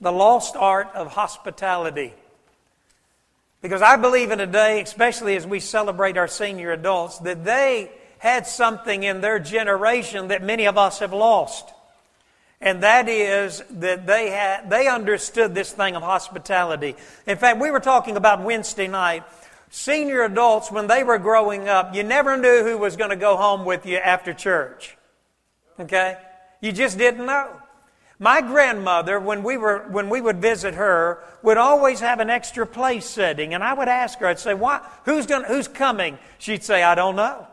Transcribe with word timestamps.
The 0.00 0.10
Lost 0.10 0.56
Art 0.56 0.88
of 0.94 1.12
Hospitality. 1.12 2.12
Because 3.60 3.80
I 3.80 3.96
believe 3.96 4.32
in 4.32 4.40
a 4.40 4.46
day, 4.46 4.80
especially 4.80 5.36
as 5.36 5.46
we 5.46 5.60
celebrate 5.60 6.16
our 6.16 6.26
senior 6.26 6.72
adults, 6.72 7.18
that 7.20 7.44
they 7.44 7.92
had 8.18 8.48
something 8.48 9.04
in 9.04 9.20
their 9.20 9.38
generation 9.38 10.28
that 10.28 10.42
many 10.42 10.66
of 10.66 10.76
us 10.76 10.98
have 10.98 11.12
lost. 11.12 11.72
And 12.62 12.84
that 12.84 13.08
is 13.08 13.62
that 13.70 14.06
they 14.06 14.30
had, 14.30 14.70
they 14.70 14.86
understood 14.86 15.54
this 15.54 15.72
thing 15.72 15.96
of 15.96 16.02
hospitality. 16.02 16.94
In 17.26 17.36
fact, 17.36 17.60
we 17.60 17.70
were 17.70 17.80
talking 17.80 18.16
about 18.16 18.42
Wednesday 18.42 18.86
night. 18.86 19.24
Senior 19.70 20.22
adults, 20.22 20.70
when 20.70 20.86
they 20.86 21.02
were 21.02 21.18
growing 21.18 21.68
up, 21.68 21.94
you 21.94 22.04
never 22.04 22.36
knew 22.36 22.62
who 22.62 22.78
was 22.78 22.96
going 22.96 23.10
to 23.10 23.16
go 23.16 23.36
home 23.36 23.64
with 23.64 23.84
you 23.84 23.96
after 23.96 24.32
church. 24.32 24.96
Okay? 25.80 26.16
You 26.60 26.70
just 26.70 26.96
didn't 26.96 27.26
know. 27.26 27.50
My 28.20 28.40
grandmother, 28.40 29.18
when 29.18 29.42
we, 29.42 29.56
were, 29.56 29.80
when 29.90 30.08
we 30.08 30.20
would 30.20 30.40
visit 30.40 30.74
her, 30.74 31.24
would 31.42 31.56
always 31.56 31.98
have 31.98 32.20
an 32.20 32.30
extra 32.30 32.64
place 32.64 33.04
setting. 33.04 33.54
And 33.54 33.64
I 33.64 33.74
would 33.74 33.88
ask 33.88 34.20
her, 34.20 34.28
I'd 34.28 34.38
say, 34.38 34.54
Why, 34.54 34.86
who's, 35.04 35.26
gonna, 35.26 35.48
who's 35.48 35.66
coming? 35.66 36.16
She'd 36.38 36.62
say, 36.62 36.84
I 36.84 36.94
don't 36.94 37.16
know. 37.16 37.48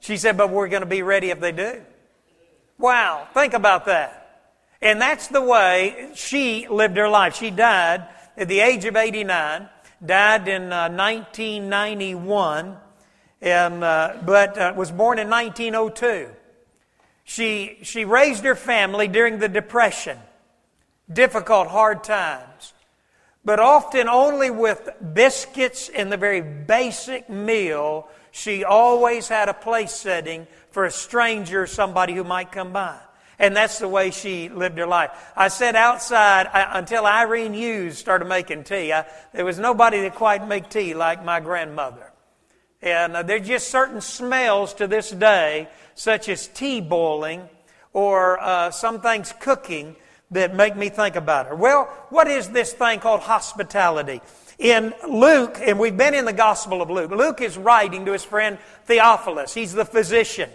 She 0.00 0.18
said, 0.18 0.36
but 0.36 0.50
we're 0.50 0.68
going 0.68 0.82
to 0.82 0.86
be 0.86 1.00
ready 1.00 1.30
if 1.30 1.40
they 1.40 1.52
do. 1.52 1.80
Wow, 2.78 3.28
think 3.32 3.54
about 3.54 3.86
that. 3.86 4.20
And 4.82 5.00
that's 5.00 5.28
the 5.28 5.40
way 5.40 6.10
she 6.14 6.68
lived 6.68 6.96
her 6.96 7.08
life. 7.08 7.36
She 7.36 7.50
died 7.50 8.06
at 8.36 8.48
the 8.48 8.60
age 8.60 8.84
of 8.84 8.96
89, 8.96 9.68
died 10.04 10.48
in 10.48 10.72
uh, 10.72 10.90
1991, 10.90 12.76
and, 13.40 13.84
uh, 13.84 14.16
but 14.24 14.58
uh, 14.58 14.74
was 14.76 14.90
born 14.90 15.18
in 15.18 15.30
1902. 15.30 16.28
She, 17.24 17.78
she 17.82 18.04
raised 18.04 18.44
her 18.44 18.54
family 18.54 19.08
during 19.08 19.38
the 19.38 19.48
Depression, 19.48 20.18
difficult, 21.10 21.68
hard 21.68 22.04
times, 22.04 22.74
but 23.44 23.60
often 23.60 24.08
only 24.08 24.50
with 24.50 24.88
biscuits 25.14 25.88
and 25.88 26.12
the 26.12 26.16
very 26.16 26.42
basic 26.42 27.30
meal. 27.30 28.08
She 28.30 28.64
always 28.64 29.28
had 29.28 29.48
a 29.48 29.54
place 29.54 29.92
setting 29.92 30.46
for 30.74 30.84
a 30.84 30.90
stranger, 30.90 31.68
somebody 31.68 32.14
who 32.14 32.24
might 32.24 32.50
come 32.50 32.72
by. 32.72 32.98
And 33.38 33.54
that's 33.54 33.78
the 33.78 33.86
way 33.86 34.10
she 34.10 34.48
lived 34.48 34.76
her 34.78 34.86
life. 34.88 35.10
I 35.36 35.46
sat 35.46 35.76
outside 35.76 36.48
I, 36.48 36.78
until 36.78 37.06
Irene 37.06 37.54
Hughes 37.54 37.96
started 37.96 38.24
making 38.24 38.64
tea. 38.64 38.92
I, 38.92 39.06
there 39.32 39.44
was 39.44 39.56
nobody 39.56 40.00
that 40.00 40.16
quite 40.16 40.46
make 40.48 40.68
tea 40.68 40.92
like 40.94 41.24
my 41.24 41.38
grandmother. 41.38 42.10
And 42.82 43.14
uh, 43.14 43.22
there's 43.22 43.46
just 43.46 43.68
certain 43.68 44.00
smells 44.00 44.74
to 44.74 44.88
this 44.88 45.12
day, 45.12 45.68
such 45.94 46.28
as 46.28 46.48
tea 46.48 46.80
boiling 46.80 47.48
or 47.92 48.40
uh, 48.40 48.72
some 48.72 49.00
things 49.00 49.32
cooking, 49.40 49.94
that 50.32 50.56
make 50.56 50.74
me 50.76 50.88
think 50.88 51.14
about 51.14 51.46
her. 51.46 51.54
Well, 51.54 51.84
what 52.10 52.26
is 52.26 52.48
this 52.48 52.72
thing 52.72 52.98
called 52.98 53.20
hospitality? 53.20 54.20
In 54.58 54.92
Luke, 55.08 55.58
and 55.62 55.78
we've 55.78 55.96
been 55.96 56.14
in 56.14 56.24
the 56.24 56.32
Gospel 56.32 56.82
of 56.82 56.90
Luke, 56.90 57.12
Luke 57.12 57.40
is 57.40 57.56
writing 57.56 58.06
to 58.06 58.12
his 58.12 58.24
friend 58.24 58.58
Theophilus. 58.86 59.54
He's 59.54 59.72
the 59.72 59.84
physician. 59.84 60.50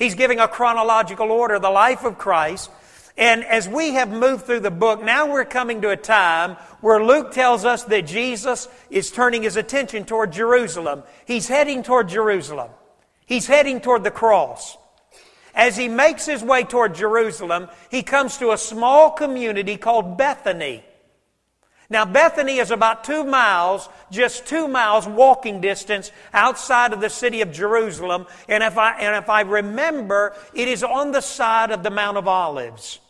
He's 0.00 0.14
giving 0.14 0.40
a 0.40 0.48
chronological 0.48 1.30
order 1.30 1.58
the 1.58 1.68
life 1.68 2.04
of 2.04 2.16
Christ. 2.16 2.70
And 3.18 3.44
as 3.44 3.68
we 3.68 3.92
have 3.94 4.08
moved 4.08 4.46
through 4.46 4.60
the 4.60 4.70
book, 4.70 5.04
now 5.04 5.30
we're 5.30 5.44
coming 5.44 5.82
to 5.82 5.90
a 5.90 5.96
time 5.96 6.56
where 6.80 7.04
Luke 7.04 7.32
tells 7.32 7.66
us 7.66 7.84
that 7.84 8.06
Jesus 8.06 8.66
is 8.88 9.10
turning 9.10 9.42
his 9.42 9.56
attention 9.56 10.06
toward 10.06 10.32
Jerusalem. 10.32 11.02
He's 11.26 11.48
heading 11.48 11.82
toward 11.82 12.08
Jerusalem. 12.08 12.70
He's 13.26 13.46
heading 13.46 13.82
toward 13.82 14.02
the 14.02 14.10
cross. 14.10 14.78
As 15.54 15.76
he 15.76 15.86
makes 15.86 16.24
his 16.24 16.42
way 16.42 16.64
toward 16.64 16.94
Jerusalem, 16.94 17.68
he 17.90 18.02
comes 18.02 18.38
to 18.38 18.52
a 18.52 18.58
small 18.58 19.10
community 19.10 19.76
called 19.76 20.16
Bethany. 20.16 20.82
Now, 21.90 22.04
Bethany 22.04 22.58
is 22.58 22.70
about 22.70 23.02
two 23.02 23.24
miles, 23.24 23.88
just 24.12 24.46
two 24.46 24.68
miles 24.68 25.08
walking 25.08 25.60
distance 25.60 26.12
outside 26.32 26.92
of 26.92 27.00
the 27.00 27.10
city 27.10 27.40
of 27.40 27.50
Jerusalem. 27.50 28.26
And 28.48 28.62
if 28.62 28.78
I, 28.78 28.92
and 29.00 29.16
if 29.16 29.28
I 29.28 29.40
remember, 29.40 30.34
it 30.54 30.68
is 30.68 30.84
on 30.84 31.10
the 31.10 31.20
side 31.20 31.72
of 31.72 31.82
the 31.82 31.90
Mount 31.90 32.16
of 32.16 32.28
Olives. 32.28 33.00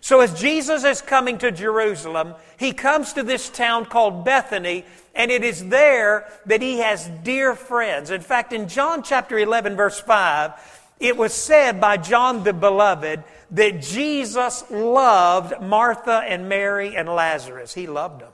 So 0.00 0.20
as 0.20 0.40
Jesus 0.40 0.82
is 0.82 1.00
coming 1.00 1.38
to 1.38 1.52
Jerusalem, 1.52 2.34
he 2.58 2.72
comes 2.72 3.12
to 3.12 3.22
this 3.22 3.48
town 3.48 3.84
called 3.84 4.24
Bethany, 4.24 4.84
and 5.14 5.30
it 5.30 5.44
is 5.44 5.68
there 5.68 6.26
that 6.46 6.62
he 6.62 6.78
has 6.78 7.08
dear 7.22 7.54
friends. 7.54 8.10
In 8.10 8.22
fact, 8.22 8.52
in 8.52 8.66
John 8.66 9.02
chapter 9.02 9.38
11, 9.38 9.76
verse 9.76 10.00
5, 10.00 10.79
it 11.00 11.16
was 11.16 11.32
said 11.32 11.80
by 11.80 11.96
John 11.96 12.44
the 12.44 12.52
Beloved 12.52 13.24
that 13.52 13.80
Jesus 13.82 14.62
loved 14.70 15.60
Martha 15.60 16.22
and 16.28 16.48
Mary 16.48 16.94
and 16.94 17.08
Lazarus. 17.08 17.74
He 17.74 17.86
loved 17.86 18.20
them. 18.20 18.32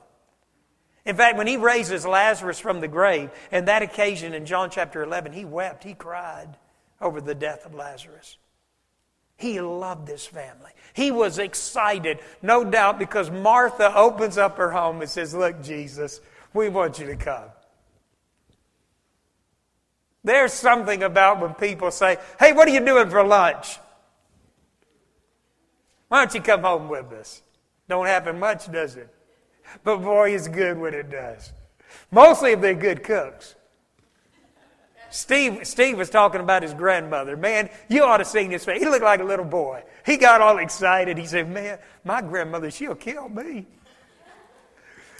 In 1.06 1.14
fact, 1.14 1.38
when 1.38 1.46
he 1.46 1.56
raises 1.56 2.04
Lazarus 2.04 2.58
from 2.58 2.80
the 2.80 2.88
grave, 2.88 3.30
and 3.52 3.68
that 3.68 3.82
occasion 3.82 4.34
in 4.34 4.44
John 4.44 4.70
chapter 4.70 5.04
11, 5.04 5.32
he 5.32 5.44
wept, 5.44 5.84
he 5.84 5.94
cried 5.94 6.56
over 7.00 7.20
the 7.20 7.34
death 7.34 7.64
of 7.64 7.74
Lazarus. 7.74 8.36
He 9.36 9.60
loved 9.60 10.08
this 10.08 10.26
family. 10.26 10.72
He 10.94 11.12
was 11.12 11.38
excited, 11.38 12.18
no 12.42 12.64
doubt, 12.64 12.98
because 12.98 13.30
Martha 13.30 13.94
opens 13.94 14.38
up 14.38 14.56
her 14.56 14.72
home 14.72 15.00
and 15.00 15.10
says, 15.10 15.34
Look, 15.34 15.62
Jesus, 15.62 16.20
we 16.52 16.68
want 16.68 16.98
you 16.98 17.06
to 17.06 17.16
come. 17.16 17.50
There's 20.26 20.52
something 20.52 21.04
about 21.04 21.40
when 21.40 21.54
people 21.54 21.92
say, 21.92 22.18
Hey, 22.36 22.52
what 22.52 22.66
are 22.66 22.72
you 22.72 22.84
doing 22.84 23.08
for 23.08 23.22
lunch? 23.22 23.78
Why 26.08 26.24
don't 26.24 26.34
you 26.34 26.40
come 26.40 26.62
home 26.62 26.88
with 26.88 27.12
us? 27.12 27.42
Don't 27.88 28.06
happen 28.06 28.40
much, 28.40 28.70
does 28.72 28.96
it? 28.96 29.08
But 29.84 29.98
boy, 29.98 30.34
it's 30.34 30.48
good 30.48 30.78
when 30.78 30.94
it 30.94 31.12
does. 31.12 31.52
Mostly 32.10 32.50
if 32.50 32.60
they're 32.60 32.74
good 32.74 33.04
cooks. 33.04 33.54
Steve, 35.10 35.64
Steve 35.64 35.96
was 35.96 36.10
talking 36.10 36.40
about 36.40 36.64
his 36.64 36.74
grandmother. 36.74 37.36
Man, 37.36 37.70
you 37.88 38.02
ought 38.02 38.16
to 38.16 38.24
see 38.24 38.46
his 38.46 38.64
face. 38.64 38.80
He 38.80 38.88
looked 38.88 39.04
like 39.04 39.20
a 39.20 39.24
little 39.24 39.44
boy. 39.44 39.84
He 40.04 40.16
got 40.16 40.40
all 40.40 40.58
excited. 40.58 41.18
He 41.18 41.26
said, 41.26 41.48
Man, 41.48 41.78
my 42.02 42.20
grandmother, 42.20 42.72
she'll 42.72 42.96
kill 42.96 43.28
me. 43.28 43.64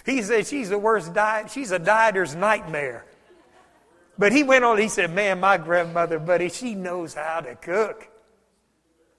He 0.05 0.21
said, 0.21 0.47
She's 0.47 0.67
the 0.67 0.77
worst 0.77 1.13
diet. 1.13 1.49
She's 1.49 1.71
a 1.71 1.79
dieter's 1.79 2.35
nightmare. 2.35 3.05
But 4.17 4.31
he 4.31 4.43
went 4.43 4.65
on, 4.65 4.77
he 4.77 4.87
said, 4.87 5.13
Man, 5.13 5.39
my 5.39 5.57
grandmother, 5.57 6.19
buddy, 6.19 6.49
she 6.49 6.73
knows 6.73 7.13
how 7.13 7.41
to 7.41 7.55
cook. 7.55 8.07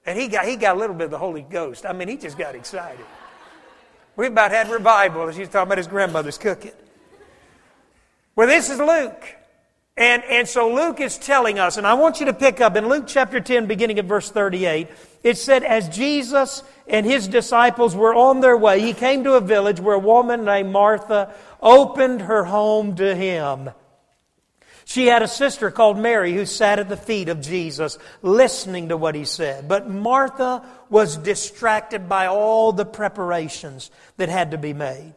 And 0.05 0.19
he 0.19 0.29
got, 0.29 0.47
he 0.47 0.57
got 0.57 0.77
a 0.77 0.79
little 0.79 0.97
bit 0.97 1.05
of 1.05 1.11
the 1.11 1.19
Holy 1.19 1.43
Ghost. 1.43 1.85
I 1.85 1.93
mean, 1.93 2.09
he 2.09 2.17
just 2.17 2.39
got 2.39 2.55
excited. 2.55 3.05
We 4.17 4.27
about 4.27 4.51
had 4.51 4.69
revival 4.71 5.29
as 5.29 5.37
he 5.37 5.43
was 5.43 5.51
talking 5.51 5.69
about 5.69 5.79
his 5.79 5.87
grandmother's 5.87 6.39
cooking. 6.39 6.73
Well, 8.35 8.49
this 8.49 8.71
is 8.71 8.79
Luke. 8.79 9.23
And, 9.97 10.23
and 10.25 10.49
so 10.49 10.73
Luke 10.73 11.01
is 11.01 11.19
telling 11.19 11.59
us, 11.59 11.77
and 11.77 11.87
I 11.87 11.95
want 11.95 12.21
you 12.21 12.27
to 12.27 12.33
pick 12.33 12.61
up 12.61 12.77
in 12.77 12.89
Luke 12.89 13.05
chapter 13.07 13.41
10, 13.41 13.67
beginning 13.67 13.99
at 13.99 14.05
verse 14.05 14.31
38, 14.31 14.89
it 15.25 15.37
said, 15.37 15.65
As 15.65 15.89
Jesus 15.89 16.63
and 16.87 17.05
his 17.05 17.27
disciples 17.27 17.97
were 17.97 18.15
on 18.15 18.41
their 18.41 18.57
way, 18.57 18.81
he 18.81 18.93
came 18.93 19.25
to 19.25 19.35
a 19.35 19.41
village 19.41 19.81
where 19.81 19.97
a 19.97 20.01
woman 20.01 20.45
named 20.45 20.71
Martha 20.71 21.35
opened 21.61 22.23
her 22.23 22.45
home 22.45 22.95
to 22.97 23.15
him. 23.15 23.71
She 24.89 25.05
had 25.05 25.21
a 25.21 25.29
sister 25.29 25.71
called 25.71 25.99
Mary 25.99 26.33
who 26.33 26.47
sat 26.47 26.79
at 26.79 26.89
the 26.89 26.97
feet 26.97 27.29
of 27.29 27.43
Jesus 27.43 27.99
listening 28.23 28.89
to 28.89 28.97
what 28.97 29.15
he 29.15 29.27
said. 29.27 29.69
But 29.69 29.91
Martha 29.91 30.65
was 30.89 31.19
distracted 31.19 32.09
by 32.09 32.29
all 32.29 32.73
the 32.73 32.87
preparations 32.87 33.91
that 34.17 34.31
had 34.31 34.53
to 34.53 34.57
be 34.57 34.73
made. 34.73 35.13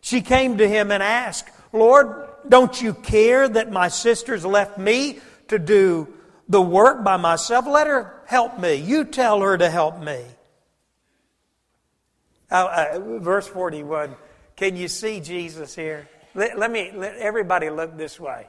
She 0.00 0.22
came 0.22 0.58
to 0.58 0.68
him 0.68 0.90
and 0.90 1.04
asked, 1.04 1.48
Lord, 1.72 2.30
don't 2.48 2.82
you 2.82 2.94
care 2.94 3.48
that 3.48 3.70
my 3.70 3.86
sister's 3.86 4.44
left 4.44 4.76
me 4.76 5.20
to 5.46 5.58
do 5.60 6.12
the 6.48 6.60
work 6.60 7.04
by 7.04 7.16
myself? 7.16 7.64
Let 7.68 7.86
her 7.86 8.22
help 8.26 8.58
me. 8.58 8.74
You 8.74 9.04
tell 9.04 9.40
her 9.40 9.56
to 9.56 9.70
help 9.70 10.00
me. 10.00 10.20
Uh, 12.50 12.88
uh, 12.94 13.18
verse 13.20 13.46
41 13.46 14.16
Can 14.56 14.74
you 14.74 14.88
see 14.88 15.20
Jesus 15.20 15.76
here? 15.76 16.08
Let, 16.34 16.58
let 16.58 16.72
me, 16.72 16.90
let 16.92 17.14
everybody 17.18 17.70
look 17.70 17.96
this 17.96 18.18
way. 18.18 18.48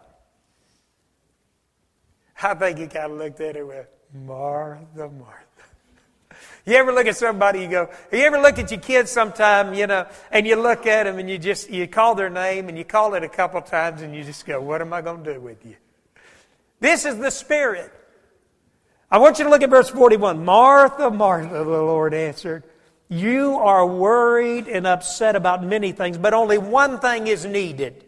I 2.41 2.53
think 2.55 2.79
you 2.79 2.87
kind 2.87 3.11
of 3.11 3.17
looked 3.17 3.41
at 3.41 3.55
it 3.55 3.65
with 3.65 3.87
Martha, 4.13 5.09
Martha. 5.09 5.39
You 6.65 6.75
ever 6.75 6.93
look 6.93 7.07
at 7.07 7.17
somebody, 7.17 7.61
you 7.61 7.67
go, 7.67 7.89
you 8.11 8.19
ever 8.19 8.39
look 8.39 8.57
at 8.57 8.71
your 8.71 8.79
kids 8.79 9.11
sometime, 9.11 9.73
you 9.73 9.85
know, 9.85 10.07
and 10.31 10.47
you 10.47 10.55
look 10.55 10.87
at 10.87 11.03
them 11.03 11.19
and 11.19 11.29
you 11.29 11.37
just, 11.37 11.69
you 11.69 11.87
call 11.87 12.15
their 12.15 12.29
name 12.29 12.69
and 12.69 12.77
you 12.77 12.85
call 12.85 13.15
it 13.15 13.23
a 13.23 13.27
couple 13.27 13.61
times 13.61 14.01
and 14.01 14.15
you 14.15 14.23
just 14.23 14.45
go, 14.45 14.61
what 14.61 14.79
am 14.79 14.93
I 14.93 15.01
going 15.01 15.25
to 15.25 15.33
do 15.33 15.41
with 15.41 15.65
you? 15.65 15.75
This 16.79 17.05
is 17.05 17.17
the 17.17 17.31
Spirit. 17.31 17.91
I 19.11 19.17
want 19.17 19.39
you 19.39 19.45
to 19.45 19.49
look 19.49 19.61
at 19.61 19.69
verse 19.69 19.89
41. 19.89 20.43
Martha, 20.43 21.11
Martha, 21.11 21.49
the 21.49 21.63
Lord 21.63 22.13
answered, 22.13 22.63
you 23.09 23.55
are 23.55 23.85
worried 23.85 24.67
and 24.67 24.87
upset 24.87 25.35
about 25.35 25.63
many 25.63 25.91
things, 25.91 26.17
but 26.17 26.33
only 26.33 26.57
one 26.57 26.99
thing 26.99 27.27
is 27.27 27.45
needed. 27.45 28.05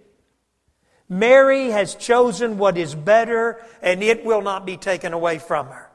Mary 1.08 1.70
has 1.70 1.96
chosen 1.96 2.58
what 2.58 2.78
is 2.78 2.96
better, 2.96 3.64
and 3.82 4.02
it 4.02 4.26
will 4.26 4.42
not 4.42 4.66
be 4.66 4.78
taken 4.78 5.14
away 5.14 5.38
from 5.38 5.68
her. 5.68 5.90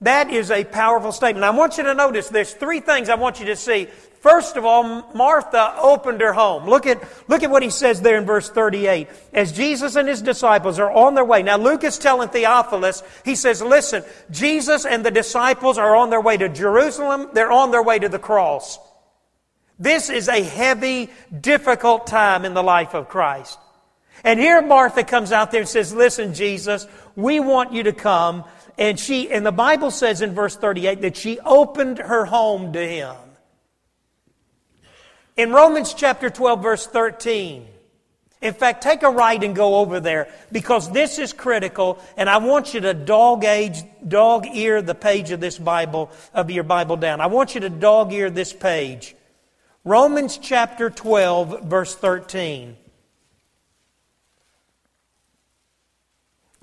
That 0.00 0.30
is 0.30 0.50
a 0.50 0.64
powerful 0.64 1.12
statement. 1.12 1.44
I 1.44 1.50
want 1.50 1.78
you 1.78 1.84
to 1.84 1.94
notice 1.94 2.28
there's 2.28 2.52
three 2.52 2.80
things 2.80 3.08
I 3.08 3.14
want 3.14 3.40
you 3.40 3.46
to 3.46 3.56
see. 3.56 3.88
First 4.20 4.56
of 4.56 4.64
all, 4.64 5.10
Martha 5.14 5.76
opened 5.80 6.20
her 6.20 6.32
home. 6.32 6.68
Look 6.68 6.86
at, 6.86 7.02
look 7.28 7.42
at 7.42 7.50
what 7.50 7.62
he 7.62 7.70
says 7.70 8.00
there 8.00 8.18
in 8.18 8.24
verse 8.24 8.48
38. 8.48 9.08
As 9.32 9.52
Jesus 9.52 9.96
and 9.96 10.08
his 10.08 10.22
disciples 10.22 10.78
are 10.78 10.90
on 10.90 11.14
their 11.14 11.24
way. 11.24 11.42
Now, 11.42 11.58
Luke 11.58 11.84
is 11.84 11.98
telling 11.98 12.28
Theophilus, 12.28 13.02
he 13.24 13.34
says, 13.34 13.60
listen, 13.60 14.02
Jesus 14.30 14.86
and 14.86 15.04
the 15.04 15.10
disciples 15.10 15.76
are 15.78 15.96
on 15.96 16.10
their 16.10 16.20
way 16.20 16.36
to 16.36 16.48
Jerusalem. 16.48 17.28
They're 17.32 17.52
on 17.52 17.70
their 17.70 17.82
way 17.82 17.98
to 17.98 18.08
the 18.08 18.18
cross. 18.18 18.78
This 19.78 20.10
is 20.10 20.28
a 20.28 20.42
heavy, 20.42 21.10
difficult 21.38 22.06
time 22.06 22.44
in 22.44 22.54
the 22.54 22.62
life 22.62 22.94
of 22.94 23.08
Christ. 23.08 23.58
And 24.22 24.38
here 24.38 24.62
Martha 24.62 25.04
comes 25.04 25.32
out 25.32 25.50
there 25.50 25.60
and 25.60 25.68
says, 25.68 25.92
listen, 25.92 26.34
Jesus, 26.34 26.86
we 27.16 27.40
want 27.40 27.72
you 27.72 27.84
to 27.84 27.92
come. 27.92 28.44
And 28.78 28.98
she, 28.98 29.30
and 29.30 29.44
the 29.44 29.52
Bible 29.52 29.90
says 29.90 30.22
in 30.22 30.34
verse 30.34 30.56
38 30.56 31.02
that 31.02 31.16
she 31.16 31.40
opened 31.40 31.98
her 31.98 32.24
home 32.24 32.72
to 32.72 32.86
him. 32.86 33.16
In 35.36 35.52
Romans 35.52 35.94
chapter 35.94 36.30
12, 36.30 36.62
verse 36.62 36.86
13, 36.86 37.66
in 38.40 38.54
fact, 38.54 38.82
take 38.82 39.02
a 39.02 39.10
right 39.10 39.42
and 39.42 39.56
go 39.56 39.76
over 39.76 40.00
there 40.00 40.28
because 40.52 40.90
this 40.92 41.18
is 41.18 41.32
critical, 41.32 41.98
and 42.16 42.28
I 42.30 42.36
want 42.36 42.74
you 42.74 42.80
to 42.80 42.94
dog 42.94 43.44
age, 43.44 43.82
dog 44.06 44.46
ear 44.52 44.80
the 44.80 44.94
page 44.94 45.32
of 45.32 45.40
this 45.40 45.58
Bible, 45.58 46.10
of 46.32 46.50
your 46.50 46.62
Bible 46.62 46.96
down. 46.96 47.20
I 47.20 47.26
want 47.26 47.54
you 47.54 47.62
to 47.62 47.70
dog 47.70 48.12
ear 48.12 48.30
this 48.30 48.52
page. 48.52 49.16
Romans 49.84 50.38
chapter 50.38 50.88
12, 50.88 51.64
verse 51.64 51.94
13. 51.94 52.76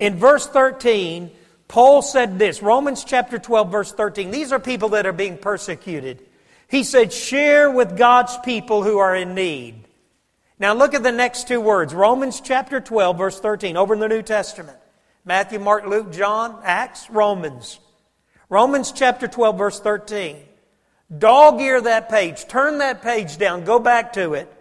In 0.00 0.16
verse 0.16 0.48
13, 0.48 1.30
Paul 1.68 2.02
said 2.02 2.40
this 2.40 2.60
Romans 2.60 3.04
chapter 3.04 3.38
12, 3.38 3.70
verse 3.70 3.92
13. 3.92 4.32
These 4.32 4.50
are 4.50 4.58
people 4.58 4.90
that 4.90 5.06
are 5.06 5.12
being 5.12 5.38
persecuted. 5.38 6.20
He 6.66 6.82
said, 6.82 7.12
share 7.12 7.70
with 7.70 7.96
God's 7.96 8.36
people 8.38 8.82
who 8.82 8.98
are 8.98 9.14
in 9.14 9.34
need. 9.36 9.84
Now 10.58 10.74
look 10.74 10.94
at 10.94 11.04
the 11.04 11.12
next 11.12 11.46
two 11.46 11.60
words 11.60 11.94
Romans 11.94 12.40
chapter 12.40 12.80
12, 12.80 13.16
verse 13.16 13.38
13, 13.38 13.76
over 13.76 13.94
in 13.94 14.00
the 14.00 14.08
New 14.08 14.22
Testament. 14.22 14.78
Matthew, 15.24 15.60
Mark, 15.60 15.86
Luke, 15.86 16.12
John, 16.12 16.58
Acts, 16.64 17.08
Romans. 17.08 17.78
Romans 18.48 18.90
chapter 18.90 19.28
12, 19.28 19.56
verse 19.56 19.78
13. 19.78 20.38
Dog 21.16 21.60
ear 21.60 21.80
that 21.80 22.08
page. 22.08 22.46
Turn 22.46 22.78
that 22.78 23.02
page 23.02 23.36
down. 23.36 23.64
Go 23.64 23.78
back 23.78 24.14
to 24.14 24.34
it. 24.34 24.52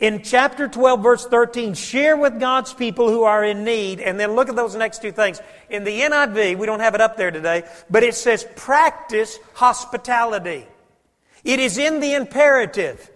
In 0.00 0.22
chapter 0.22 0.68
12, 0.68 1.02
verse 1.02 1.26
13, 1.26 1.74
share 1.74 2.16
with 2.16 2.38
God's 2.38 2.72
people 2.72 3.08
who 3.10 3.24
are 3.24 3.44
in 3.44 3.64
need. 3.64 4.00
And 4.00 4.18
then 4.18 4.34
look 4.34 4.48
at 4.48 4.54
those 4.56 4.76
next 4.76 5.02
two 5.02 5.10
things. 5.10 5.40
In 5.70 5.82
the 5.82 6.00
NIV, 6.00 6.56
we 6.56 6.66
don't 6.66 6.80
have 6.80 6.94
it 6.94 7.00
up 7.00 7.16
there 7.16 7.32
today, 7.32 7.64
but 7.90 8.04
it 8.04 8.14
says 8.14 8.46
practice 8.54 9.38
hospitality. 9.54 10.66
It 11.42 11.58
is 11.58 11.78
in 11.78 12.00
the 12.00 12.14
imperative. 12.14 13.10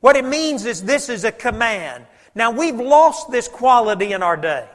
What 0.00 0.16
it 0.16 0.24
means 0.24 0.64
is 0.64 0.82
this 0.82 1.08
is 1.08 1.24
a 1.24 1.32
command. 1.32 2.06
Now, 2.34 2.50
we've 2.50 2.78
lost 2.78 3.30
this 3.30 3.48
quality 3.48 4.12
in 4.12 4.22
our 4.22 4.36
day. 4.36 4.68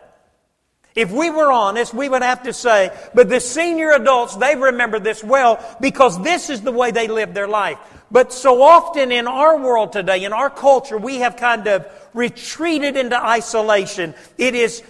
If 0.94 1.12
we 1.12 1.30
were 1.30 1.52
honest, 1.52 1.94
we 1.94 2.10
would 2.10 2.22
have 2.22 2.44
to 2.44 2.54
say, 2.54 2.92
but 3.14 3.30
the 3.30 3.40
senior 3.40 3.92
adults, 3.92 4.36
they 4.36 4.56
remember 4.56 5.00
this 5.00 5.24
well 5.24 5.64
because 5.80 6.22
this 6.22 6.50
is 6.50 6.62
the 6.62 6.72
way 6.72 6.92
they 6.92 7.08
live 7.08 7.34
their 7.34 7.48
life. 7.48 7.78
But 8.12 8.34
so 8.34 8.62
often 8.62 9.10
in 9.14 9.26
our 9.26 9.58
world 9.58 9.94
today, 9.94 10.26
in 10.26 10.34
our 10.34 10.50
culture, 10.50 10.98
we 10.98 11.20
have 11.20 11.38
kind 11.38 11.66
of 11.68 11.88
retreated 12.14 12.98
into 12.98 13.16
isolation. 13.16 14.14
It 14.38 14.54
is, 14.54 14.84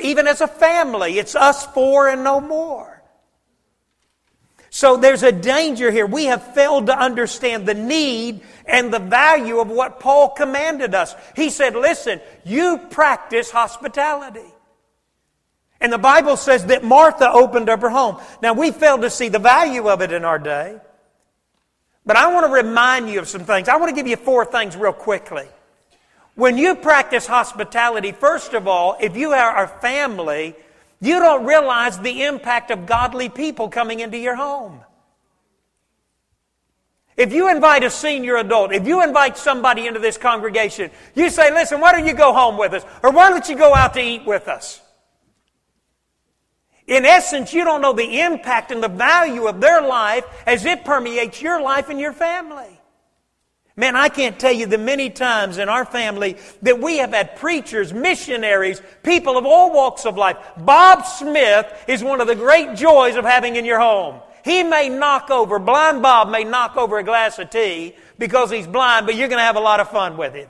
even 0.00 0.26
as 0.26 0.40
a 0.40 0.48
family, 0.48 1.18
it's 1.18 1.34
us 1.34 1.66
four 1.66 2.08
and 2.08 2.24
no 2.24 2.40
more. 2.40 3.02
So 4.70 4.96
there's 4.96 5.22
a 5.22 5.32
danger 5.32 5.90
here. 5.90 6.06
We 6.06 6.26
have 6.26 6.54
failed 6.54 6.86
to 6.86 6.98
understand 6.98 7.66
the 7.66 7.74
need 7.74 8.40
and 8.64 8.92
the 8.92 8.98
value 8.98 9.60
of 9.60 9.68
what 9.68 10.00
Paul 10.00 10.30
commanded 10.30 10.94
us. 10.94 11.14
He 11.36 11.50
said, 11.50 11.74
listen, 11.74 12.20
you 12.44 12.78
practice 12.90 13.50
hospitality. 13.50 14.54
And 15.80 15.92
the 15.92 15.98
Bible 15.98 16.36
says 16.36 16.66
that 16.66 16.82
Martha 16.82 17.30
opened 17.30 17.68
up 17.68 17.80
her 17.82 17.90
home. 17.90 18.20
Now, 18.42 18.52
we 18.52 18.72
fail 18.72 18.98
to 18.98 19.10
see 19.10 19.28
the 19.28 19.38
value 19.38 19.88
of 19.88 20.02
it 20.02 20.12
in 20.12 20.24
our 20.24 20.38
day. 20.38 20.76
But 22.04 22.16
I 22.16 22.32
want 22.32 22.46
to 22.46 22.52
remind 22.52 23.08
you 23.10 23.20
of 23.20 23.28
some 23.28 23.44
things. 23.44 23.68
I 23.68 23.76
want 23.76 23.90
to 23.90 23.94
give 23.94 24.06
you 24.06 24.16
four 24.16 24.44
things 24.44 24.76
real 24.76 24.92
quickly. 24.92 25.46
When 26.34 26.56
you 26.56 26.74
practice 26.74 27.26
hospitality, 27.26 28.12
first 28.12 28.54
of 28.54 28.66
all, 28.66 28.96
if 29.00 29.16
you 29.16 29.32
are 29.32 29.64
a 29.64 29.68
family, 29.68 30.54
you 31.00 31.18
don't 31.18 31.44
realize 31.44 31.98
the 31.98 32.22
impact 32.24 32.70
of 32.70 32.86
godly 32.86 33.28
people 33.28 33.68
coming 33.68 34.00
into 34.00 34.18
your 34.18 34.36
home. 34.36 34.80
If 37.16 37.32
you 37.32 37.50
invite 37.50 37.82
a 37.82 37.90
senior 37.90 38.36
adult, 38.36 38.72
if 38.72 38.86
you 38.86 39.02
invite 39.02 39.36
somebody 39.36 39.88
into 39.88 39.98
this 39.98 40.16
congregation, 40.16 40.90
you 41.16 41.30
say, 41.30 41.52
listen, 41.52 41.80
why 41.80 41.92
don't 41.92 42.06
you 42.06 42.14
go 42.14 42.32
home 42.32 42.56
with 42.56 42.72
us? 42.72 42.84
Or 43.02 43.10
why 43.10 43.30
don't 43.30 43.48
you 43.48 43.56
go 43.56 43.74
out 43.74 43.94
to 43.94 44.00
eat 44.00 44.24
with 44.24 44.46
us? 44.46 44.80
In 46.88 47.04
essence, 47.04 47.52
you 47.52 47.64
don't 47.64 47.82
know 47.82 47.92
the 47.92 48.20
impact 48.20 48.72
and 48.72 48.82
the 48.82 48.88
value 48.88 49.46
of 49.46 49.60
their 49.60 49.82
life 49.82 50.24
as 50.46 50.64
it 50.64 50.86
permeates 50.86 51.40
your 51.42 51.60
life 51.60 51.90
and 51.90 52.00
your 52.00 52.14
family. 52.14 52.80
Man, 53.76 53.94
I 53.94 54.08
can't 54.08 54.40
tell 54.40 54.52
you 54.52 54.66
the 54.66 54.78
many 54.78 55.10
times 55.10 55.58
in 55.58 55.68
our 55.68 55.84
family 55.84 56.38
that 56.62 56.80
we 56.80 56.96
have 56.98 57.12
had 57.12 57.36
preachers, 57.36 57.92
missionaries, 57.92 58.82
people 59.04 59.36
of 59.36 59.44
all 59.44 59.72
walks 59.72 60.06
of 60.06 60.16
life. 60.16 60.38
Bob 60.56 61.04
Smith 61.04 61.66
is 61.86 62.02
one 62.02 62.20
of 62.22 62.26
the 62.26 62.34
great 62.34 62.74
joys 62.74 63.16
of 63.16 63.24
having 63.24 63.54
in 63.56 63.66
your 63.66 63.78
home. 63.78 64.20
He 64.42 64.62
may 64.62 64.88
knock 64.88 65.30
over, 65.30 65.58
blind 65.58 66.00
Bob 66.00 66.30
may 66.30 66.42
knock 66.42 66.76
over 66.76 66.98
a 66.98 67.04
glass 67.04 67.38
of 67.38 67.50
tea 67.50 67.94
because 68.18 68.50
he's 68.50 68.66
blind, 68.66 69.04
but 69.04 69.14
you're 69.14 69.28
going 69.28 69.38
to 69.38 69.44
have 69.44 69.56
a 69.56 69.60
lot 69.60 69.78
of 69.78 69.90
fun 69.90 70.16
with 70.16 70.34
him. 70.34 70.48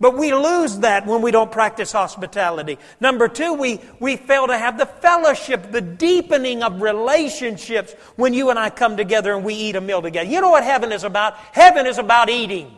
But 0.00 0.16
we 0.16 0.32
lose 0.32 0.78
that 0.78 1.06
when 1.06 1.20
we 1.20 1.30
don't 1.30 1.52
practice 1.52 1.92
hospitality. 1.92 2.78
Number 3.00 3.28
two, 3.28 3.52
we, 3.52 3.80
we 4.00 4.16
fail 4.16 4.46
to 4.46 4.56
have 4.56 4.78
the 4.78 4.86
fellowship, 4.86 5.70
the 5.70 5.82
deepening 5.82 6.62
of 6.62 6.80
relationships 6.80 7.92
when 8.16 8.32
you 8.32 8.48
and 8.48 8.58
I 8.58 8.70
come 8.70 8.96
together 8.96 9.34
and 9.34 9.44
we 9.44 9.54
eat 9.54 9.76
a 9.76 9.80
meal 9.80 10.00
together. 10.00 10.28
You 10.28 10.40
know 10.40 10.50
what 10.50 10.64
heaven 10.64 10.90
is 10.90 11.04
about? 11.04 11.36
Heaven 11.52 11.86
is 11.86 11.98
about 11.98 12.30
eating. 12.30 12.74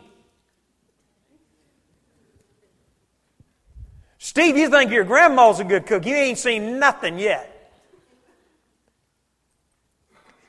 Steve, 4.17 4.57
you 4.57 4.69
think 4.69 4.91
your 4.91 5.05
grandma's 5.05 5.61
a 5.61 5.63
good 5.63 5.85
cook. 5.85 6.05
You 6.05 6.15
ain't 6.15 6.37
seen 6.37 6.77
nothing 6.77 7.19
yet. 7.19 7.52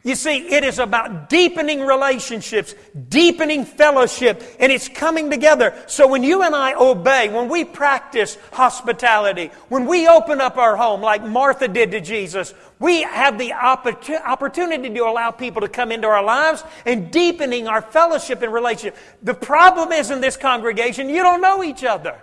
You 0.06 0.14
see, 0.14 0.37
it 0.37 0.64
is 0.64 0.78
about 0.78 1.30
deepening 1.30 1.80
relationships, 1.80 2.75
deepening 3.08 3.64
fellowship, 3.64 4.42
and 4.61 4.70
it's 4.70 4.87
coming 4.87 5.30
together. 5.30 5.75
So 5.87 6.06
when 6.06 6.23
you 6.23 6.42
and 6.42 6.54
I 6.54 6.75
obey, 6.75 7.30
when 7.30 7.49
we 7.49 7.64
practice 7.64 8.37
hospitality, 8.52 9.50
when 9.70 9.87
we 9.87 10.06
open 10.06 10.42
up 10.42 10.58
our 10.58 10.76
home 10.76 11.00
like 11.00 11.25
Martha 11.25 11.68
did 11.68 11.90
to 11.92 12.02
Jesus, 12.02 12.52
we 12.78 13.00
have 13.00 13.38
the 13.38 13.54
opportunity 13.54 14.90
to 14.90 15.00
allow 15.04 15.30
people 15.30 15.62
to 15.62 15.68
come 15.68 15.90
into 15.90 16.06
our 16.06 16.23
lives 16.23 16.62
and 16.84 17.11
deepening 17.11 17.66
our 17.66 17.80
fellowship 17.80 18.42
and 18.42 18.52
relationship. 18.52 18.99
The 19.23 19.32
problem 19.32 19.90
is 19.90 20.11
in 20.11 20.20
this 20.20 20.37
congregation, 20.37 21.08
you 21.08 21.23
don't 21.23 21.40
know 21.40 21.64
each 21.64 21.82
other. 21.82 22.20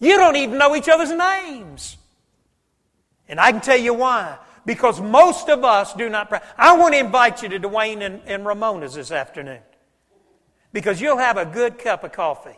You 0.00 0.16
don't 0.16 0.34
even 0.34 0.58
know 0.58 0.74
each 0.74 0.88
other's 0.88 1.12
names. 1.12 1.96
And 3.28 3.38
I 3.38 3.52
can 3.52 3.60
tell 3.60 3.78
you 3.78 3.94
why 3.94 4.38
because 4.66 5.00
most 5.00 5.48
of 5.48 5.64
us 5.64 5.92
do 5.94 6.08
not 6.08 6.28
pray. 6.28 6.40
I 6.56 6.76
want 6.76 6.94
to 6.94 7.00
invite 7.00 7.42
you 7.42 7.48
to 7.50 7.60
Dwayne 7.60 8.04
and, 8.04 8.20
and 8.26 8.46
Ramona's 8.46 8.94
this 8.94 9.10
afternoon 9.10 9.60
because 10.72 11.00
you'll 11.00 11.18
have 11.18 11.36
a 11.36 11.46
good 11.46 11.78
cup 11.78 12.04
of 12.04 12.12
coffee. 12.12 12.56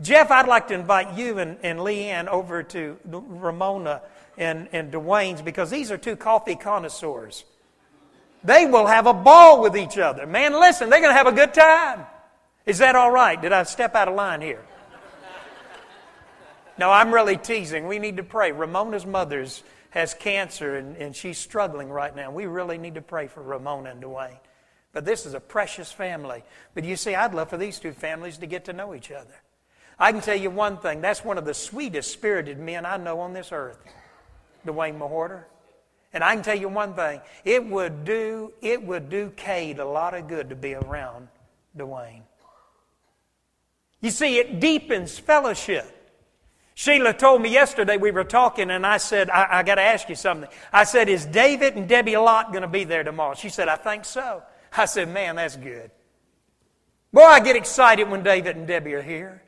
Jeff, 0.00 0.30
I'd 0.30 0.46
like 0.46 0.68
to 0.68 0.74
invite 0.74 1.14
you 1.14 1.38
and, 1.38 1.58
and 1.62 1.80
Leanne 1.80 2.28
over 2.28 2.62
to 2.62 2.98
Ramona 3.04 4.02
and, 4.36 4.68
and 4.72 4.92
Dwayne's 4.92 5.42
because 5.42 5.70
these 5.70 5.90
are 5.90 5.98
two 5.98 6.16
coffee 6.16 6.54
connoisseurs. 6.54 7.44
They 8.44 8.66
will 8.66 8.86
have 8.86 9.06
a 9.06 9.12
ball 9.12 9.60
with 9.60 9.76
each 9.76 9.98
other. 9.98 10.26
Man, 10.26 10.52
listen, 10.52 10.88
they're 10.88 11.00
going 11.00 11.10
to 11.10 11.16
have 11.18 11.26
a 11.26 11.32
good 11.32 11.52
time. 11.52 12.06
Is 12.64 12.78
that 12.78 12.94
all 12.94 13.10
right? 13.10 13.40
Did 13.40 13.52
I 13.52 13.64
step 13.64 13.96
out 13.96 14.08
of 14.08 14.14
line 14.14 14.40
here? 14.40 14.64
No, 16.78 16.92
I'm 16.92 17.12
really 17.12 17.36
teasing. 17.36 17.88
We 17.88 17.98
need 17.98 18.18
to 18.18 18.22
pray. 18.22 18.52
Ramona's 18.52 19.04
mother 19.04 19.44
has 19.90 20.14
cancer 20.14 20.76
and, 20.76 20.96
and 20.96 21.14
she's 21.16 21.38
struggling 21.38 21.88
right 21.88 22.14
now. 22.14 22.30
We 22.30 22.46
really 22.46 22.78
need 22.78 22.94
to 22.94 23.02
pray 23.02 23.26
for 23.26 23.42
Ramona 23.42 23.90
and 23.90 24.02
Dwayne. 24.02 24.38
But 24.92 25.04
this 25.04 25.26
is 25.26 25.34
a 25.34 25.40
precious 25.40 25.92
family. 25.92 26.42
But 26.74 26.84
you 26.84 26.96
see, 26.96 27.14
I'd 27.14 27.34
love 27.34 27.50
for 27.50 27.56
these 27.56 27.78
two 27.78 27.92
families 27.92 28.38
to 28.38 28.46
get 28.46 28.64
to 28.66 28.72
know 28.72 28.94
each 28.94 29.10
other. 29.10 29.34
I 29.98 30.12
can 30.12 30.20
tell 30.20 30.36
you 30.36 30.50
one 30.50 30.78
thing 30.78 31.00
that's 31.00 31.24
one 31.24 31.38
of 31.38 31.44
the 31.44 31.54
sweetest 31.54 32.12
spirited 32.12 32.58
men 32.58 32.86
I 32.86 32.96
know 32.96 33.20
on 33.20 33.32
this 33.32 33.50
earth, 33.52 33.78
Dwayne 34.66 34.98
Mahorter. 34.98 35.44
And 36.12 36.24
I 36.24 36.34
can 36.34 36.42
tell 36.42 36.56
you 36.58 36.68
one 36.68 36.94
thing 36.94 37.20
it 37.44 37.64
would 37.66 38.04
do, 38.04 38.52
it 38.62 38.82
would 38.82 39.10
do 39.10 39.30
Cade 39.36 39.78
a 39.78 39.84
lot 39.84 40.14
of 40.14 40.28
good 40.28 40.50
to 40.50 40.56
be 40.56 40.74
around 40.74 41.28
Dwayne. 41.76 42.22
You 44.00 44.10
see, 44.10 44.38
it 44.38 44.60
deepens 44.60 45.18
fellowship. 45.18 45.97
Sheila 46.78 47.12
told 47.12 47.42
me 47.42 47.48
yesterday 47.48 47.96
we 47.96 48.12
were 48.12 48.22
talking, 48.22 48.70
and 48.70 48.86
I 48.86 48.98
said, 48.98 49.30
I, 49.30 49.58
I 49.58 49.62
got 49.64 49.74
to 49.74 49.82
ask 49.82 50.08
you 50.08 50.14
something. 50.14 50.48
I 50.72 50.84
said, 50.84 51.08
Is 51.08 51.26
David 51.26 51.74
and 51.74 51.88
Debbie 51.88 52.16
Lott 52.16 52.52
going 52.52 52.62
to 52.62 52.68
be 52.68 52.84
there 52.84 53.02
tomorrow? 53.02 53.34
She 53.34 53.48
said, 53.48 53.66
I 53.66 53.74
think 53.74 54.04
so. 54.04 54.44
I 54.76 54.84
said, 54.84 55.08
Man, 55.08 55.34
that's 55.34 55.56
good. 55.56 55.90
Boy, 57.12 57.24
I 57.24 57.40
get 57.40 57.56
excited 57.56 58.08
when 58.08 58.22
David 58.22 58.56
and 58.56 58.68
Debbie 58.68 58.94
are 58.94 59.02
here. 59.02 59.42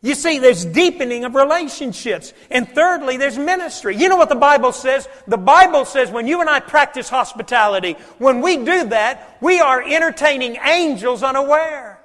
You 0.00 0.14
see, 0.14 0.38
there's 0.38 0.64
deepening 0.64 1.24
of 1.24 1.34
relationships. 1.34 2.32
And 2.52 2.68
thirdly, 2.68 3.16
there's 3.16 3.36
ministry. 3.36 3.96
You 3.96 4.08
know 4.08 4.16
what 4.16 4.28
the 4.28 4.36
Bible 4.36 4.70
says? 4.70 5.08
The 5.26 5.36
Bible 5.36 5.86
says 5.86 6.08
when 6.08 6.28
you 6.28 6.40
and 6.40 6.48
I 6.48 6.60
practice 6.60 7.08
hospitality, 7.08 7.94
when 8.18 8.42
we 8.42 8.58
do 8.58 8.90
that, 8.90 9.38
we 9.40 9.58
are 9.58 9.82
entertaining 9.82 10.56
angels 10.64 11.24
unaware. 11.24 12.03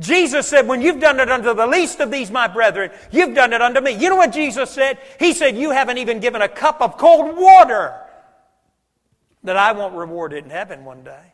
Jesus 0.00 0.48
said, 0.48 0.66
When 0.66 0.80
you've 0.80 0.98
done 0.98 1.20
it 1.20 1.30
unto 1.30 1.54
the 1.54 1.66
least 1.66 2.00
of 2.00 2.10
these, 2.10 2.30
my 2.30 2.48
brethren, 2.48 2.90
you've 3.12 3.34
done 3.34 3.52
it 3.52 3.60
unto 3.60 3.80
me. 3.80 3.92
You 3.92 4.08
know 4.08 4.16
what 4.16 4.32
Jesus 4.32 4.70
said? 4.70 4.98
He 5.18 5.32
said, 5.34 5.56
You 5.56 5.70
haven't 5.70 5.98
even 5.98 6.18
given 6.18 6.42
a 6.42 6.48
cup 6.48 6.80
of 6.80 6.96
cold 6.96 7.36
water 7.36 7.94
that 9.44 9.56
I 9.56 9.72
won't 9.72 9.94
reward 9.94 10.32
it 10.32 10.44
in 10.44 10.50
heaven 10.50 10.84
one 10.84 11.04
day. 11.04 11.32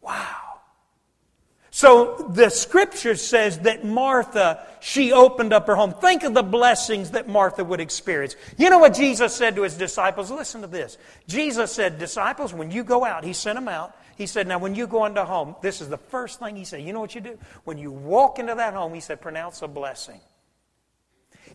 Wow. 0.00 0.46
So 1.70 2.30
the 2.30 2.48
scripture 2.48 3.16
says 3.16 3.58
that 3.60 3.84
Martha, 3.84 4.66
she 4.80 5.12
opened 5.12 5.52
up 5.52 5.66
her 5.66 5.76
home. 5.76 5.92
Think 5.92 6.22
of 6.22 6.32
the 6.32 6.42
blessings 6.42 7.10
that 7.10 7.28
Martha 7.28 7.62
would 7.62 7.80
experience. 7.80 8.34
You 8.56 8.70
know 8.70 8.78
what 8.78 8.94
Jesus 8.94 9.34
said 9.34 9.56
to 9.56 9.62
his 9.62 9.76
disciples? 9.76 10.30
Listen 10.30 10.62
to 10.62 10.66
this. 10.66 10.96
Jesus 11.28 11.70
said, 11.70 11.98
Disciples, 11.98 12.54
when 12.54 12.70
you 12.70 12.82
go 12.82 13.04
out, 13.04 13.24
he 13.24 13.34
sent 13.34 13.56
them 13.56 13.68
out. 13.68 13.94
He 14.16 14.26
said, 14.26 14.46
Now, 14.46 14.58
when 14.58 14.74
you 14.74 14.86
go 14.86 15.04
into 15.04 15.24
home, 15.24 15.54
this 15.60 15.80
is 15.80 15.88
the 15.88 15.98
first 15.98 16.40
thing 16.40 16.56
he 16.56 16.64
said. 16.64 16.82
You 16.82 16.92
know 16.92 17.00
what 17.00 17.14
you 17.14 17.20
do? 17.20 17.38
When 17.64 17.78
you 17.78 17.92
walk 17.92 18.38
into 18.38 18.54
that 18.54 18.74
home, 18.74 18.94
he 18.94 19.00
said, 19.00 19.20
Pronounce 19.20 19.62
a 19.62 19.68
blessing. 19.68 20.20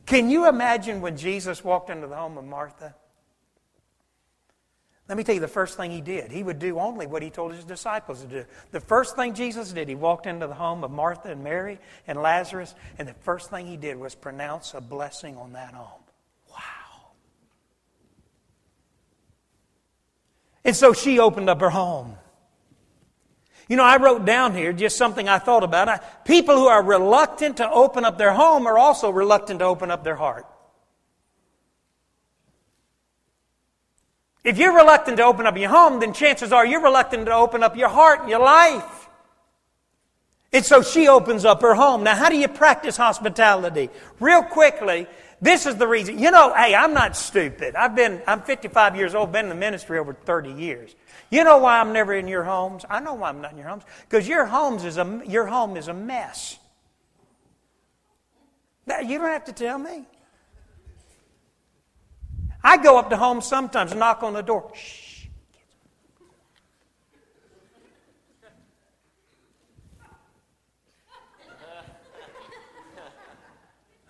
Can 0.06 0.30
you 0.30 0.48
imagine 0.48 1.02
when 1.02 1.18
Jesus 1.18 1.64
walked 1.64 1.90
into 1.90 2.08
the 2.08 2.16
home 2.16 2.38
of 2.38 2.46
Martha? 2.46 2.96
Let 5.10 5.18
me 5.18 5.26
tell 5.26 5.36
you 5.36 5.42
the 5.42 5.48
first 5.50 5.76
thing 5.76 5.92
he 5.92 6.00
did. 6.00 6.32
He 6.32 6.42
would 6.42 6.60
do 6.60 6.80
only 6.80 7.06
what 7.06 7.22
he 7.22 7.30
told 7.30 7.54
his 7.54 7.66
disciples 7.66 8.22
to 8.22 8.28
do. 8.28 8.46
The 8.72 8.80
first 8.80 9.18
thing 9.18 9.34
Jesus 9.34 9.74
did, 9.74 9.90
he 9.90 9.96
walked 9.96 10.26
into 10.26 10.48
the 10.48 10.54
home 10.54 10.86
of 10.86 10.92
Martha 10.92 11.30
and 11.30 11.44
Mary 11.44 11.80
and 12.08 12.22
Lazarus, 12.22 12.74
and 12.98 13.08
the 13.08 13.14
first 13.16 13.50
thing 13.50 13.68
he 13.68 13.76
did 13.76 13.98
was 13.98 14.16
pronounce 14.16 14.74
a 14.74 14.80
blessing 14.80 15.36
on 15.36 15.52
that 15.54 15.74
home. 15.74 16.02
Wow. 16.50 17.12
And 20.64 20.76
so 20.76 20.94
she 20.94 21.20
opened 21.20 21.50
up 21.50 21.60
her 21.60 21.72
home. 21.72 22.16
You 23.72 23.78
know, 23.78 23.86
I 23.86 23.96
wrote 23.96 24.26
down 24.26 24.54
here 24.54 24.74
just 24.74 24.98
something 24.98 25.30
I 25.30 25.40
thought 25.40 25.64
about. 25.64 25.88
I, 25.88 26.00
people 26.26 26.58
who 26.58 26.68
are 26.68 26.84
reluctant 26.84 27.56
to 27.56 27.72
open 27.72 28.04
up 28.04 28.18
their 28.18 28.34
home 28.34 28.68
are 28.68 28.78
also 28.78 29.10
reluctant 29.10 29.60
to 29.60 29.66
open 29.66 29.90
up 29.90 30.04
their 30.04 30.18
heart. 30.18 30.46
If 34.44 34.58
you're 34.58 34.76
reluctant 34.76 35.16
to 35.16 35.24
open 35.24 35.46
up 35.46 35.58
your 35.58 35.70
home, 35.70 36.02
then 36.02 36.12
chances 36.12 36.52
are 36.52 36.66
you're 36.66 36.84
reluctant 36.84 37.28
to 37.28 37.34
open 37.34 37.64
up 37.64 37.78
your 37.78 37.88
heart 37.88 38.20
and 38.20 38.30
your 38.30 38.42
life. 38.42 39.08
And 40.52 40.66
so 40.66 40.82
she 40.82 41.08
opens 41.08 41.46
up 41.46 41.62
her 41.62 41.74
home. 41.74 42.04
Now, 42.04 42.16
how 42.16 42.28
do 42.28 42.36
you 42.36 42.50
practice 42.50 42.98
hospitality? 42.98 43.90
Real 44.20 44.44
quickly, 44.44 45.08
this 45.42 45.66
is 45.66 45.78
the 45.78 45.88
reason. 45.88 46.20
You 46.20 46.32
know, 46.32 46.54
hey, 46.54 46.76
I'm 46.76 46.94
not 46.94 47.16
stupid. 47.16 47.76
I've 47.76 47.96
been, 47.96 48.22
I'm 48.28 48.42
55 48.42 48.98
years 48.98 49.16
old, 49.16 49.32
been 49.32 49.46
in 49.46 49.50
the 49.50 49.56
ministry 49.56 49.98
over 49.98 50.12
30 50.12 50.52
years. 50.52 50.94
You 51.32 51.46
know 51.46 51.58
why 51.58 51.80
I'm 51.80 51.94
never 51.94 52.14
in 52.14 52.28
your 52.28 52.44
homes? 52.44 52.84
I 52.90 53.00
know 53.00 53.14
why 53.14 53.30
I'm 53.30 53.42
not 53.42 53.54
in 53.54 53.58
your 53.58 53.70
homes. 53.70 53.84
Because 54.08 54.28
your, 54.28 54.46
homes 54.46 54.84
is 54.84 54.98
a, 54.98 55.22
your 55.26 55.48
home 55.48 55.78
is 55.78 55.88
a 55.88 55.94
mess. 55.94 56.60
You 58.86 59.18
don't 59.18 59.30
have 59.30 59.46
to 59.46 59.54
tell 59.54 59.80
me. 59.80 60.06
I 62.62 62.78
go 62.78 63.00
up 63.00 63.10
to 63.12 63.18
homes 63.18 63.46
sometimes, 63.46 63.96
knock 63.96 64.24
on 64.24 64.34
the 64.34 64.42
door. 64.42 64.72
Shh. 64.76 65.26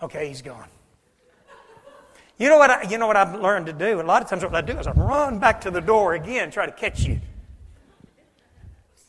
Okay, 0.01 0.27
he's 0.27 0.41
gone. 0.41 0.67
You 2.41 2.49
know 2.49 2.57
what? 2.57 2.71
I, 2.71 2.89
you 2.89 2.97
know 2.97 3.05
what 3.05 3.17
I've 3.17 3.39
learned 3.39 3.67
to 3.67 3.73
do. 3.73 4.01
A 4.01 4.01
lot 4.01 4.23
of 4.23 4.27
times, 4.27 4.43
what 4.43 4.55
I 4.55 4.61
do 4.61 4.75
is 4.79 4.87
I 4.87 4.93
run 4.93 5.37
back 5.37 5.61
to 5.61 5.69
the 5.69 5.79
door 5.79 6.15
again, 6.15 6.49
try 6.49 6.65
to 6.65 6.71
catch 6.71 7.03
you. 7.03 7.21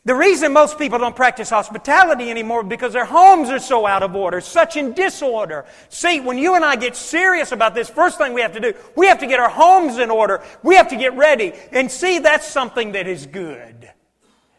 The 0.04 0.14
reason 0.14 0.52
most 0.52 0.76
people 0.76 0.98
don't 0.98 1.16
practice 1.16 1.48
hospitality 1.48 2.30
anymore 2.30 2.62
because 2.62 2.92
their 2.92 3.06
homes 3.06 3.48
are 3.48 3.58
so 3.58 3.86
out 3.86 4.02
of 4.02 4.14
order, 4.14 4.42
such 4.42 4.76
in 4.76 4.92
disorder. 4.92 5.64
See, 5.88 6.20
when 6.20 6.36
you 6.36 6.56
and 6.56 6.64
I 6.64 6.76
get 6.76 6.94
serious 6.94 7.52
about 7.52 7.74
this, 7.74 7.88
first 7.88 8.18
thing 8.18 8.34
we 8.34 8.42
have 8.42 8.52
to 8.52 8.60
do, 8.60 8.74
we 8.96 9.06
have 9.06 9.20
to 9.20 9.26
get 9.26 9.40
our 9.40 9.48
homes 9.48 9.96
in 9.96 10.10
order. 10.10 10.42
We 10.62 10.74
have 10.74 10.88
to 10.88 10.96
get 10.96 11.16
ready. 11.16 11.54
And 11.70 11.90
see, 11.90 12.18
that's 12.18 12.46
something 12.46 12.92
that 12.92 13.06
is 13.06 13.24
good. 13.24 13.90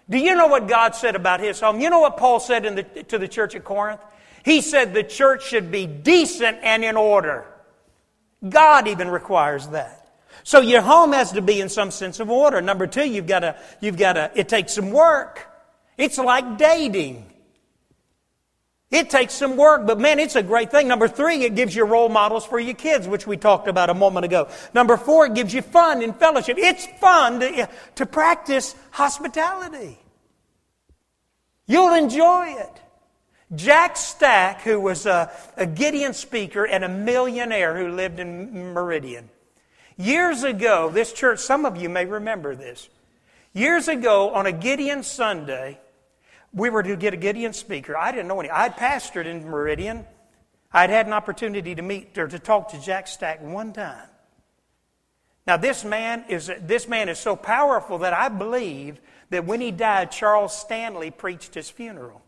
Do 0.09 0.17
you 0.17 0.33
know 0.33 0.47
what 0.47 0.67
God 0.67 0.95
said 0.95 1.15
about 1.15 1.41
his 1.41 1.59
home? 1.59 1.79
You 1.79 1.91
know 1.91 1.99
what 1.99 2.17
Paul 2.17 2.39
said 2.39 2.63
the, 2.63 3.03
to 3.03 3.19
the 3.19 3.27
church 3.27 3.53
at 3.53 3.63
Corinth? 3.63 4.01
He 4.43 4.61
said 4.61 4.95
the 4.95 5.03
church 5.03 5.45
should 5.45 5.71
be 5.71 5.85
decent 5.85 6.57
and 6.63 6.83
in 6.83 6.97
order. 6.97 7.52
God 8.47 8.87
even 8.87 9.09
requires 9.09 9.67
that. 9.67 9.99
So 10.43 10.59
your 10.59 10.81
home 10.81 11.13
has 11.13 11.31
to 11.33 11.41
be 11.41 11.61
in 11.61 11.69
some 11.69 11.91
sense 11.91 12.19
of 12.19 12.29
order. 12.29 12.61
Number 12.61 12.87
two, 12.87 13.07
you've 13.07 13.27
got 13.27 13.39
to, 13.39 13.55
you've 13.79 13.97
got 13.97 14.13
to, 14.13 14.31
it 14.35 14.49
takes 14.49 14.73
some 14.73 14.91
work. 14.91 15.47
It's 15.97 16.17
like 16.17 16.57
dating. 16.57 17.29
It 18.91 19.09
takes 19.09 19.33
some 19.33 19.57
work, 19.57 19.87
but 19.87 19.99
man, 19.99 20.19
it's 20.19 20.35
a 20.35 20.43
great 20.43 20.69
thing. 20.69 20.87
Number 20.87 21.07
three, 21.07 21.45
it 21.45 21.55
gives 21.55 21.75
you 21.75 21.83
role 21.83 22.09
models 22.09 22.45
for 22.45 22.59
your 22.59 22.75
kids, 22.75 23.07
which 23.07 23.25
we 23.25 23.37
talked 23.37 23.67
about 23.67 23.89
a 23.89 23.93
moment 23.95 24.25
ago. 24.25 24.49
Number 24.73 24.97
four, 24.97 25.25
it 25.25 25.33
gives 25.33 25.51
you 25.51 25.63
fun 25.63 26.03
and 26.03 26.15
fellowship. 26.15 26.57
It's 26.59 26.85
fun 26.99 27.39
to, 27.39 27.67
to 27.95 28.05
practice 28.05 28.75
hospitality. 28.91 29.97
You'll 31.65 31.95
enjoy 31.95 32.55
it. 32.59 32.81
Jack 33.55 33.97
Stack, 33.97 34.61
who 34.61 34.79
was 34.79 35.05
a, 35.05 35.31
a, 35.57 35.65
Gideon 35.65 36.13
speaker 36.13 36.65
and 36.65 36.83
a 36.83 36.89
millionaire 36.89 37.77
who 37.77 37.89
lived 37.89 38.19
in 38.19 38.73
Meridian. 38.73 39.29
Years 39.97 40.43
ago, 40.43 40.89
this 40.89 41.13
church, 41.13 41.39
some 41.39 41.65
of 41.65 41.77
you 41.77 41.89
may 41.89 42.05
remember 42.05 42.55
this. 42.55 42.89
Years 43.53 43.87
ago, 43.87 44.33
on 44.33 44.47
a 44.47 44.51
Gideon 44.51 45.03
Sunday, 45.03 45.79
we 46.51 46.69
were 46.69 46.81
to 46.81 46.95
get 46.95 47.13
a 47.13 47.17
Gideon 47.17 47.53
speaker. 47.53 47.95
I 47.95 48.11
didn't 48.11 48.27
know 48.27 48.39
any. 48.39 48.49
I'd 48.49 48.75
pastored 48.75 49.25
in 49.25 49.47
Meridian. 49.47 50.05
I'd 50.71 50.89
had 50.89 51.05
an 51.05 51.13
opportunity 51.13 51.75
to 51.75 51.81
meet 51.83 52.17
or 52.17 52.27
to 52.27 52.39
talk 52.39 52.69
to 52.69 52.81
Jack 52.81 53.07
Stack 53.07 53.43
one 53.43 53.73
time. 53.73 54.07
Now, 55.45 55.57
this 55.57 55.83
man 55.83 56.25
is, 56.29 56.49
this 56.61 56.87
man 56.87 57.09
is 57.09 57.19
so 57.19 57.35
powerful 57.35 57.99
that 57.99 58.13
I 58.13 58.29
believe 58.29 58.99
that 59.29 59.45
when 59.45 59.61
he 59.61 59.71
died, 59.71 60.09
Charles 60.09 60.57
Stanley 60.57 61.11
preached 61.11 61.53
his 61.53 61.69
funeral. 61.69 62.22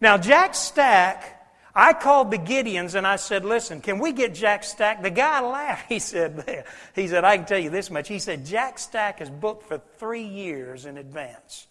Now, 0.00 0.16
Jack 0.16 0.54
Stack, 0.54 1.36
I 1.74 1.92
called 1.92 2.30
the 2.30 2.38
Gideons 2.38 2.94
and 2.94 3.06
I 3.06 3.16
said, 3.16 3.44
listen, 3.44 3.80
can 3.80 3.98
we 3.98 4.12
get 4.12 4.34
Jack 4.34 4.64
Stack? 4.64 5.02
The 5.02 5.10
guy 5.10 5.40
laughed. 5.40 5.86
He 5.88 5.98
said, 5.98 6.64
he 6.94 7.06
said, 7.08 7.24
I 7.24 7.36
can 7.36 7.46
tell 7.46 7.58
you 7.58 7.70
this 7.70 7.90
much. 7.90 8.08
He 8.08 8.18
said, 8.18 8.46
Jack 8.46 8.78
Stack 8.78 9.20
is 9.20 9.28
booked 9.28 9.66
for 9.68 9.80
three 9.98 10.24
years 10.24 10.86
in 10.86 10.96
advance. 10.96 11.66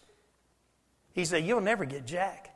He 1.14 1.26
said, 1.26 1.46
you'll 1.46 1.62
never 1.62 1.86
get 1.86 2.06
Jack. 2.06 2.56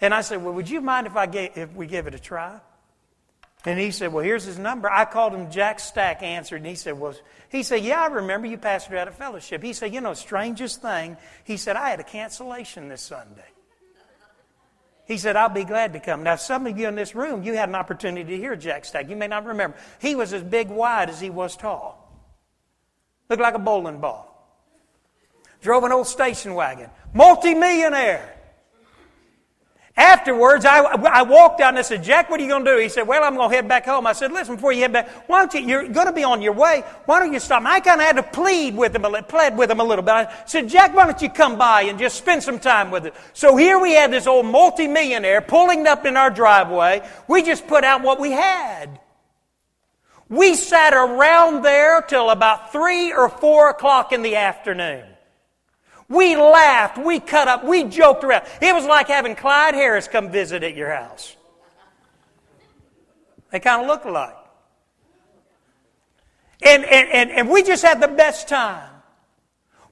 And 0.00 0.14
I 0.14 0.22
said, 0.22 0.42
well, 0.42 0.54
would 0.54 0.70
you 0.70 0.80
mind 0.80 1.06
if, 1.06 1.16
I 1.16 1.26
gave, 1.26 1.56
if 1.56 1.74
we 1.74 1.86
give 1.86 2.06
it 2.06 2.14
a 2.14 2.18
try? 2.18 2.60
And 3.64 3.78
he 3.78 3.90
said, 3.90 4.12
well, 4.12 4.24
here's 4.24 4.44
his 4.44 4.58
number. 4.58 4.90
I 4.90 5.04
called 5.04 5.34
him 5.34 5.50
Jack 5.50 5.80
Stack 5.80 6.22
answered. 6.22 6.56
And 6.56 6.66
he 6.66 6.76
said, 6.76 6.98
well, 6.98 7.14
he 7.50 7.62
said, 7.62 7.82
yeah, 7.82 8.00
I 8.00 8.06
remember 8.06 8.46
you 8.46 8.56
pastored 8.56 8.96
out 8.96 9.08
of 9.08 9.16
fellowship. 9.16 9.62
He 9.62 9.72
said, 9.72 9.92
you 9.92 10.00
know, 10.00 10.14
strangest 10.14 10.80
thing. 10.80 11.16
He 11.44 11.56
said, 11.56 11.76
I 11.76 11.90
had 11.90 12.00
a 12.00 12.04
cancellation 12.04 12.88
this 12.88 13.02
Sunday. 13.02 13.44
He 15.08 15.16
said, 15.16 15.36
I'll 15.36 15.48
be 15.48 15.64
glad 15.64 15.94
to 15.94 16.00
come. 16.00 16.22
Now, 16.22 16.36
some 16.36 16.66
of 16.66 16.78
you 16.78 16.86
in 16.86 16.94
this 16.94 17.14
room, 17.14 17.42
you 17.42 17.54
had 17.54 17.70
an 17.70 17.74
opportunity 17.74 18.24
to 18.24 18.36
hear 18.36 18.54
Jack 18.54 18.84
Stack. 18.84 19.08
You 19.08 19.16
may 19.16 19.26
not 19.26 19.46
remember. 19.46 19.74
He 19.98 20.14
was 20.14 20.34
as 20.34 20.42
big 20.42 20.68
wide 20.68 21.08
as 21.08 21.18
he 21.18 21.30
was 21.30 21.56
tall. 21.56 22.12
Looked 23.30 23.40
like 23.40 23.54
a 23.54 23.58
bowling 23.58 24.00
ball. 24.00 24.26
Drove 25.62 25.82
an 25.84 25.92
old 25.92 26.06
station 26.06 26.54
wagon. 26.54 26.90
Multi-millionaire. 27.14 28.37
Afterwards, 29.98 30.64
I, 30.64 30.78
I 30.78 31.22
walked 31.22 31.60
out 31.60 31.70
and 31.70 31.78
I 31.78 31.82
said, 31.82 32.04
Jack, 32.04 32.30
what 32.30 32.38
are 32.38 32.42
you 32.44 32.48
going 32.48 32.64
to 32.64 32.70
do? 32.70 32.78
He 32.78 32.88
said, 32.88 33.08
Well, 33.08 33.24
I'm 33.24 33.34
going 33.34 33.50
to 33.50 33.56
head 33.56 33.66
back 33.66 33.84
home. 33.84 34.06
I 34.06 34.12
said, 34.12 34.30
Listen, 34.30 34.54
before 34.54 34.70
you 34.70 34.82
head 34.82 34.92
back, 34.92 35.08
why 35.28 35.44
don't 35.44 35.52
you, 35.52 35.68
you're 35.68 35.88
going 35.88 36.06
to 36.06 36.12
be 36.12 36.22
on 36.22 36.40
your 36.40 36.52
way. 36.52 36.84
Why 37.06 37.18
don't 37.18 37.32
you 37.32 37.40
stop? 37.40 37.64
I 37.64 37.80
kind 37.80 38.00
of 38.00 38.06
had 38.06 38.14
to 38.14 38.22
plead 38.22 38.76
with 38.76 38.94
him, 38.94 39.02
plead 39.24 39.56
with 39.56 39.68
him 39.68 39.80
a 39.80 39.84
little 39.84 40.04
bit. 40.04 40.12
I 40.12 40.32
said, 40.46 40.68
Jack, 40.68 40.94
why 40.94 41.06
don't 41.06 41.20
you 41.20 41.28
come 41.28 41.58
by 41.58 41.82
and 41.82 41.98
just 41.98 42.16
spend 42.16 42.44
some 42.44 42.60
time 42.60 42.92
with 42.92 43.06
us? 43.06 43.12
So 43.32 43.56
here 43.56 43.80
we 43.80 43.92
had 43.92 44.12
this 44.12 44.28
old 44.28 44.46
multimillionaire 44.46 45.40
pulling 45.40 45.84
up 45.88 46.06
in 46.06 46.16
our 46.16 46.30
driveway. 46.30 47.02
We 47.26 47.42
just 47.42 47.66
put 47.66 47.82
out 47.82 48.02
what 48.02 48.20
we 48.20 48.30
had. 48.30 49.00
We 50.28 50.54
sat 50.54 50.94
around 50.94 51.62
there 51.62 52.02
till 52.02 52.30
about 52.30 52.70
three 52.70 53.12
or 53.12 53.28
four 53.28 53.70
o'clock 53.70 54.12
in 54.12 54.22
the 54.22 54.36
afternoon. 54.36 55.02
We 56.08 56.36
laughed, 56.36 56.96
we 56.96 57.20
cut 57.20 57.48
up, 57.48 57.64
we 57.64 57.84
joked 57.84 58.24
around. 58.24 58.44
It 58.62 58.74
was 58.74 58.86
like 58.86 59.08
having 59.08 59.36
Clyde 59.36 59.74
Harris 59.74 60.08
come 60.08 60.30
visit 60.30 60.62
at 60.62 60.74
your 60.74 60.90
house. 60.90 61.36
They 63.50 63.60
kind 63.60 63.82
of 63.82 63.88
look 63.88 64.04
alike. 64.04 64.36
And, 66.62 66.84
and, 66.84 67.08
and, 67.10 67.30
and 67.30 67.48
we 67.50 67.62
just 67.62 67.84
had 67.84 68.00
the 68.00 68.08
best 68.08 68.48
time. 68.48 68.90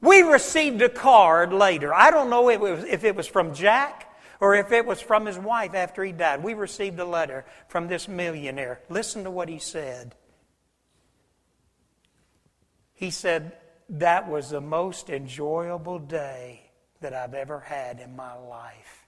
We 0.01 0.23
received 0.23 0.83
a 0.83 0.89
card 0.89 1.53
later. 1.53 1.93
I 1.93 2.11
don't 2.11 2.31
know 2.31 2.49
if 2.49 2.57
it, 2.57 2.61
was, 2.61 2.85
if 2.85 3.05
it 3.05 3.15
was 3.15 3.27
from 3.27 3.55
Jack 3.55 4.13
or 4.41 4.55
if 4.55 4.73
it 4.73 4.85
was 4.85 5.01
from 5.01 5.27
his 5.27 5.39
wife 5.39 5.75
after 5.75 6.03
he 6.05 6.13
died. 6.13 6.43
We 6.43 6.55
received 6.55 6.99
a 6.99 7.05
letter 7.05 7.45
from 7.69 7.89
this 7.89 8.09
millionaire. 8.09 8.81
Listen 8.89 9.25
to 9.25 9.31
what 9.31 9.49
he 9.49 9.59
said. 9.59 10.15
He 12.95 13.11
said, 13.11 13.53
that 13.89 14.29
was 14.29 14.51
the 14.51 14.61
most 14.61 15.11
enjoyable 15.11 15.99
day 15.99 16.71
that 17.01 17.15
I've 17.15 17.35
ever 17.35 17.61
had 17.61 18.01
in 18.01 18.17
my 18.17 18.35
life. 18.35 19.07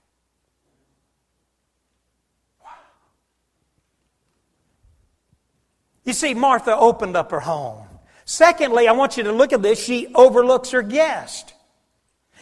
You 6.05 6.15
see, 6.15 6.33
Martha 6.33 6.75
opened 6.75 7.17
up 7.17 7.31
her 7.33 7.41
home. 7.41 7.87
Secondly, 8.25 8.89
I 8.89 8.93
want 8.93 9.17
you 9.17 9.25
to 9.25 9.33
look 9.33 9.53
at 9.53 9.63
this. 9.63 9.83
She 9.83 10.07
overlooks 10.15 10.71
her 10.71 10.83
guest. 10.83 11.53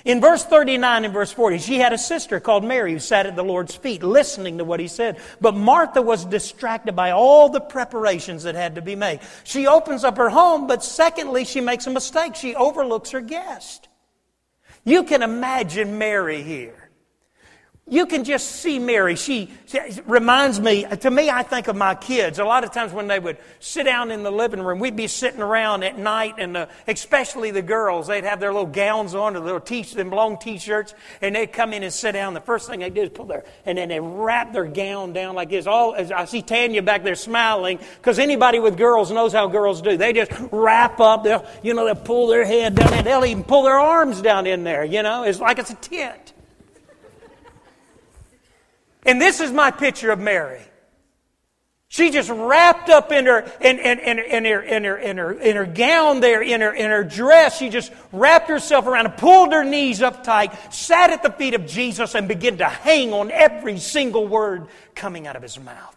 In 0.06 0.20
verse 0.20 0.44
39 0.44 1.04
and 1.04 1.12
verse 1.12 1.32
40, 1.32 1.58
she 1.58 1.80
had 1.80 1.92
a 1.92 1.98
sister 1.98 2.38
called 2.38 2.62
Mary 2.62 2.92
who 2.92 3.00
sat 3.00 3.26
at 3.26 3.34
the 3.34 3.42
Lord's 3.42 3.74
feet 3.74 4.04
listening 4.04 4.58
to 4.58 4.64
what 4.64 4.78
he 4.78 4.86
said. 4.86 5.18
But 5.40 5.56
Martha 5.56 6.00
was 6.00 6.24
distracted 6.24 6.94
by 6.94 7.10
all 7.10 7.48
the 7.48 7.60
preparations 7.60 8.44
that 8.44 8.54
had 8.54 8.76
to 8.76 8.82
be 8.82 8.94
made. 8.94 9.18
She 9.42 9.66
opens 9.66 10.04
up 10.04 10.16
her 10.16 10.28
home, 10.30 10.68
but 10.68 10.84
secondly, 10.84 11.44
she 11.44 11.60
makes 11.60 11.88
a 11.88 11.90
mistake. 11.90 12.36
She 12.36 12.54
overlooks 12.54 13.10
her 13.10 13.20
guest. 13.20 13.88
You 14.84 15.02
can 15.02 15.22
imagine 15.22 15.98
Mary 15.98 16.44
here. 16.44 16.85
You 17.88 18.06
can 18.06 18.24
just 18.24 18.48
see 18.48 18.80
Mary. 18.80 19.14
She, 19.14 19.48
she, 19.66 19.78
reminds 20.06 20.58
me, 20.58 20.84
to 20.84 21.08
me, 21.08 21.30
I 21.30 21.44
think 21.44 21.68
of 21.68 21.76
my 21.76 21.94
kids. 21.94 22.40
A 22.40 22.44
lot 22.44 22.64
of 22.64 22.72
times 22.72 22.92
when 22.92 23.06
they 23.06 23.20
would 23.20 23.36
sit 23.60 23.84
down 23.84 24.10
in 24.10 24.24
the 24.24 24.30
living 24.32 24.60
room, 24.60 24.80
we'd 24.80 24.96
be 24.96 25.06
sitting 25.06 25.40
around 25.40 25.84
at 25.84 25.96
night, 25.96 26.34
and 26.38 26.56
uh, 26.56 26.66
especially 26.88 27.52
the 27.52 27.62
girls, 27.62 28.08
they'd 28.08 28.24
have 28.24 28.40
their 28.40 28.52
little 28.52 28.66
gowns 28.66 29.14
on, 29.14 29.34
their 29.34 29.42
little 29.42 29.60
t- 29.60 29.82
them 29.82 30.10
long 30.10 30.36
t-shirts, 30.36 30.94
and 31.20 31.36
they'd 31.36 31.52
come 31.52 31.72
in 31.72 31.84
and 31.84 31.92
sit 31.92 32.10
down. 32.10 32.34
The 32.34 32.40
first 32.40 32.68
thing 32.68 32.80
they 32.80 32.90
do 32.90 33.02
is 33.02 33.10
pull 33.10 33.26
their, 33.26 33.44
and 33.64 33.78
then 33.78 33.88
they 33.88 34.00
wrap 34.00 34.52
their 34.52 34.64
gown 34.64 35.12
down 35.12 35.36
like 35.36 35.50
this. 35.50 35.68
All, 35.68 35.94
I 35.94 36.24
see 36.24 36.42
Tanya 36.42 36.82
back 36.82 37.04
there 37.04 37.14
smiling, 37.14 37.78
because 37.98 38.18
anybody 38.18 38.58
with 38.58 38.76
girls 38.76 39.12
knows 39.12 39.32
how 39.32 39.46
girls 39.46 39.80
do. 39.80 39.96
They 39.96 40.12
just 40.12 40.32
wrap 40.50 40.98
up, 40.98 41.22
they'll, 41.22 41.46
you 41.62 41.72
know, 41.72 41.84
they'll 41.84 41.94
pull 41.94 42.26
their 42.26 42.44
head 42.44 42.74
down, 42.74 42.92
and 42.94 43.06
they'll 43.06 43.24
even 43.24 43.44
pull 43.44 43.62
their 43.62 43.78
arms 43.78 44.20
down 44.20 44.48
in 44.48 44.64
there, 44.64 44.84
you 44.84 45.04
know. 45.04 45.22
It's 45.22 45.38
like 45.38 45.60
it's 45.60 45.70
a 45.70 45.76
tent. 45.76 46.32
And 49.06 49.20
this 49.20 49.40
is 49.40 49.52
my 49.52 49.70
picture 49.70 50.10
of 50.10 50.18
Mary. 50.18 50.60
She 51.88 52.10
just 52.10 52.28
wrapped 52.28 52.90
up 52.90 53.12
in 53.12 53.26
her 53.26 53.50
in, 53.60 53.78
in, 53.78 54.00
in, 54.00 54.18
in, 54.18 54.44
her, 54.44 54.60
in, 54.60 54.84
her, 54.84 54.96
in, 54.98 55.16
her, 55.18 55.32
in 55.32 55.56
her 55.56 55.64
gown 55.64 56.20
there, 56.20 56.42
in 56.42 56.60
her, 56.60 56.74
in 56.74 56.90
her 56.90 57.04
dress. 57.04 57.58
She 57.58 57.70
just 57.70 57.92
wrapped 58.12 58.48
herself 58.48 58.86
around 58.86 59.06
and 59.06 59.16
pulled 59.16 59.52
her 59.52 59.64
knees 59.64 60.02
up 60.02 60.24
tight, 60.24 60.52
sat 60.74 61.10
at 61.10 61.22
the 61.22 61.30
feet 61.30 61.54
of 61.54 61.64
Jesus, 61.64 62.16
and 62.16 62.26
began 62.26 62.58
to 62.58 62.66
hang 62.66 63.12
on 63.12 63.30
every 63.30 63.78
single 63.78 64.26
word 64.26 64.66
coming 64.96 65.28
out 65.28 65.36
of 65.36 65.42
his 65.42 65.58
mouth. 65.60 65.92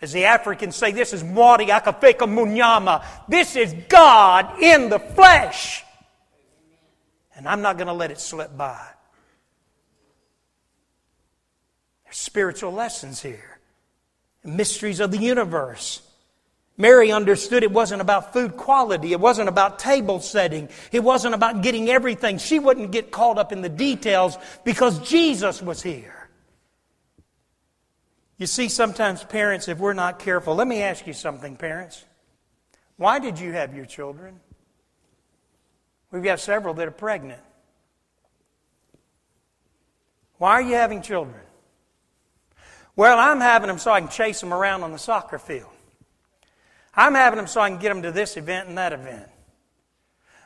As 0.00 0.12
the 0.12 0.24
Africans 0.24 0.74
say, 0.74 0.90
this 0.92 1.12
is 1.12 1.22
Mwari 1.22 1.68
Akafeka 1.68 2.26
Munyama. 2.26 3.04
This 3.28 3.56
is 3.56 3.74
God 3.88 4.60
in 4.60 4.90
the 4.90 4.98
flesh. 4.98 5.84
And 7.36 7.48
I'm 7.48 7.62
not 7.62 7.78
going 7.78 7.86
to 7.86 7.92
let 7.92 8.10
it 8.10 8.20
slip 8.20 8.56
by. 8.56 8.80
There's 12.08 12.16
spiritual 12.16 12.72
lessons 12.72 13.20
here, 13.20 13.58
mysteries 14.42 14.98
of 14.98 15.10
the 15.10 15.18
universe. 15.18 16.00
Mary 16.78 17.12
understood 17.12 17.62
it 17.62 17.70
wasn't 17.70 18.00
about 18.00 18.32
food 18.32 18.56
quality. 18.56 19.12
It 19.12 19.20
wasn't 19.20 19.50
about 19.50 19.78
table 19.78 20.18
setting. 20.18 20.70
It 20.90 21.00
wasn't 21.00 21.34
about 21.34 21.60
getting 21.60 21.90
everything. 21.90 22.38
She 22.38 22.58
wouldn't 22.58 22.92
get 22.92 23.10
caught 23.10 23.36
up 23.36 23.52
in 23.52 23.60
the 23.60 23.68
details 23.68 24.38
because 24.64 24.98
Jesus 25.06 25.60
was 25.60 25.82
here. 25.82 26.30
You 28.38 28.46
see, 28.46 28.68
sometimes 28.68 29.22
parents, 29.22 29.68
if 29.68 29.78
we're 29.78 29.92
not 29.92 30.18
careful, 30.18 30.54
let 30.54 30.66
me 30.66 30.80
ask 30.80 31.06
you 31.06 31.12
something, 31.12 31.56
parents. 31.56 32.06
Why 32.96 33.18
did 33.18 33.38
you 33.38 33.52
have 33.52 33.76
your 33.76 33.84
children? 33.84 34.40
We've 36.10 36.24
got 36.24 36.40
several 36.40 36.72
that 36.74 36.88
are 36.88 36.92
pregnant. 36.92 37.42
Why 40.38 40.52
are 40.52 40.62
you 40.62 40.74
having 40.76 41.02
children? 41.02 41.40
Well, 42.98 43.16
I'm 43.16 43.40
having 43.40 43.68
them 43.68 43.78
so 43.78 43.92
I 43.92 44.00
can 44.00 44.08
chase 44.08 44.40
them 44.40 44.52
around 44.52 44.82
on 44.82 44.90
the 44.90 44.98
soccer 44.98 45.38
field. 45.38 45.70
I'm 46.92 47.14
having 47.14 47.36
them 47.36 47.46
so 47.46 47.60
I 47.60 47.70
can 47.70 47.78
get 47.78 47.90
them 47.90 48.02
to 48.02 48.10
this 48.10 48.36
event 48.36 48.68
and 48.68 48.76
that 48.76 48.92
event. 48.92 49.28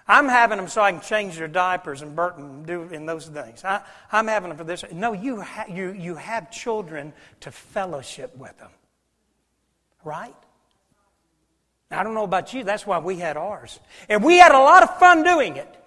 I'm 0.07 0.29
having 0.29 0.59
them 0.59 0.69
so 0.69 0.83
I 0.83 0.93
can 0.93 1.01
change 1.01 1.39
their 1.39 1.49
diapers 1.49 2.03
and 2.03 2.15
Burton 2.15 2.65
do 2.65 2.83
in 2.83 3.07
those 3.07 3.27
things. 3.27 3.65
I, 3.65 3.81
am 4.13 4.27
having 4.27 4.51
them 4.51 4.59
for 4.59 4.65
this. 4.65 4.85
No, 4.93 5.15
you, 5.15 5.41
ha- 5.41 5.65
you, 5.67 5.93
you 5.93 6.15
have 6.17 6.51
children 6.51 7.15
to 7.41 7.51
fellowship 7.51 8.37
with 8.37 8.59
them. 8.59 8.71
Right? 10.05 10.37
I 11.91 12.03
don't 12.03 12.13
know 12.13 12.25
about 12.25 12.53
you, 12.53 12.65
that's 12.65 12.87
why 12.87 12.99
we 12.99 13.17
had 13.17 13.39
ours. 13.39 13.81
And 14.11 14.23
we 14.23 14.37
had 14.37 14.53
a 14.53 14.59
lot 14.59 14.83
of 14.83 14.99
fun 14.99 15.23
doing 15.23 15.57
it. 15.57 15.82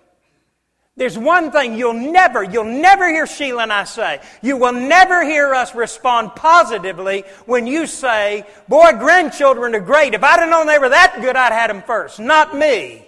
There's 0.98 1.18
one 1.18 1.52
thing 1.52 1.76
you'll 1.78 1.94
never, 1.94 2.42
you'll 2.42 2.64
never 2.64 3.10
hear 3.10 3.28
Sheila 3.28 3.64
and 3.64 3.74
I 3.74 3.84
say. 3.84 4.22
You 4.42 4.56
will 4.56 4.72
never 4.72 5.26
hear 5.26 5.54
us 5.54 5.76
respond 5.76 6.36
positively 6.36 7.26
when 7.46 7.68
you 7.68 7.86
say, 7.86 8.46
boy, 8.70 8.94
grandchildren 8.94 9.76
are 9.76 9.82
great. 9.82 10.14
If 10.14 10.24
I'd 10.24 10.40
have 10.40 10.50
known 10.50 10.68
they 10.68 10.80
were 10.80 10.90
that 10.90 11.18
good, 11.20 11.36
I'd 11.36 11.52
had 11.52 11.70
them 11.70 11.82
first. 11.82 12.20
Not 12.20 12.56
me. 12.56 13.06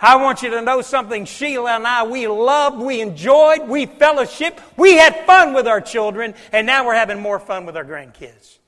I 0.00 0.14
want 0.14 0.42
you 0.42 0.50
to 0.50 0.62
know 0.62 0.80
something. 0.80 1.24
Sheila 1.24 1.74
and 1.74 1.84
I, 1.84 2.04
we 2.04 2.28
loved, 2.28 2.78
we 2.78 3.00
enjoyed, 3.00 3.68
we 3.68 3.86
fellowship, 3.86 4.60
we 4.76 4.96
had 4.96 5.26
fun 5.26 5.54
with 5.54 5.66
our 5.66 5.80
children, 5.80 6.34
and 6.52 6.68
now 6.68 6.86
we're 6.86 6.94
having 6.94 7.18
more 7.20 7.40
fun 7.40 7.66
with 7.66 7.76
our 7.76 7.84
grandkids. 7.84 8.58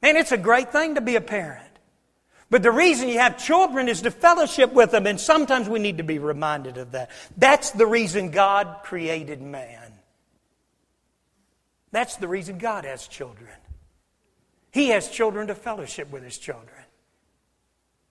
And 0.00 0.16
it's 0.16 0.30
a 0.30 0.38
great 0.38 0.70
thing 0.70 0.94
to 0.94 1.00
be 1.00 1.16
a 1.16 1.20
parent. 1.20 1.65
But 2.48 2.62
the 2.62 2.70
reason 2.70 3.08
you 3.08 3.18
have 3.18 3.42
children 3.42 3.88
is 3.88 4.02
to 4.02 4.10
fellowship 4.10 4.72
with 4.72 4.92
them, 4.92 5.06
and 5.06 5.20
sometimes 5.20 5.68
we 5.68 5.80
need 5.80 5.98
to 5.98 6.04
be 6.04 6.18
reminded 6.18 6.78
of 6.78 6.92
that. 6.92 7.10
That's 7.36 7.72
the 7.72 7.86
reason 7.86 8.30
God 8.30 8.78
created 8.84 9.42
man. 9.42 9.92
That's 11.90 12.16
the 12.16 12.28
reason 12.28 12.58
God 12.58 12.84
has 12.84 13.08
children. 13.08 13.50
He 14.70 14.88
has 14.88 15.08
children 15.08 15.48
to 15.48 15.54
fellowship 15.54 16.12
with 16.12 16.22
his 16.22 16.38
children. 16.38 16.76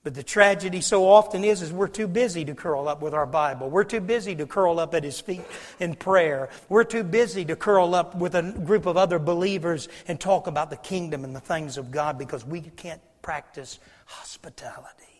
But 0.05 0.13
the 0.13 0.23
tragedy 0.23 0.81
so 0.81 1.09
often 1.09 1.43
is, 1.43 1.63
is 1.63 1.73
we're 1.73 1.87
too 1.87 2.07
busy 2.07 2.45
to 2.45 2.53
curl 2.53 2.87
up 2.87 3.01
with 3.01 3.15
our 3.15 3.25
Bible. 3.25 3.71
We're 3.71 3.83
too 3.83 4.01
busy 4.01 4.35
to 4.35 4.45
curl 4.45 4.79
up 4.79 4.93
at 4.93 5.03
His 5.03 5.19
feet 5.19 5.41
in 5.79 5.95
prayer. 5.95 6.49
We're 6.69 6.83
too 6.83 7.03
busy 7.03 7.43
to 7.45 7.55
curl 7.55 7.95
up 7.95 8.13
with 8.13 8.35
a 8.35 8.43
group 8.43 8.85
of 8.85 8.97
other 8.97 9.17
believers 9.17 9.87
and 10.07 10.19
talk 10.19 10.45
about 10.45 10.69
the 10.69 10.77
kingdom 10.77 11.23
and 11.23 11.35
the 11.35 11.39
things 11.39 11.77
of 11.77 11.89
God 11.89 12.19
because 12.19 12.45
we 12.45 12.61
can't 12.61 13.01
practice 13.23 13.79
hospitality. 14.05 15.15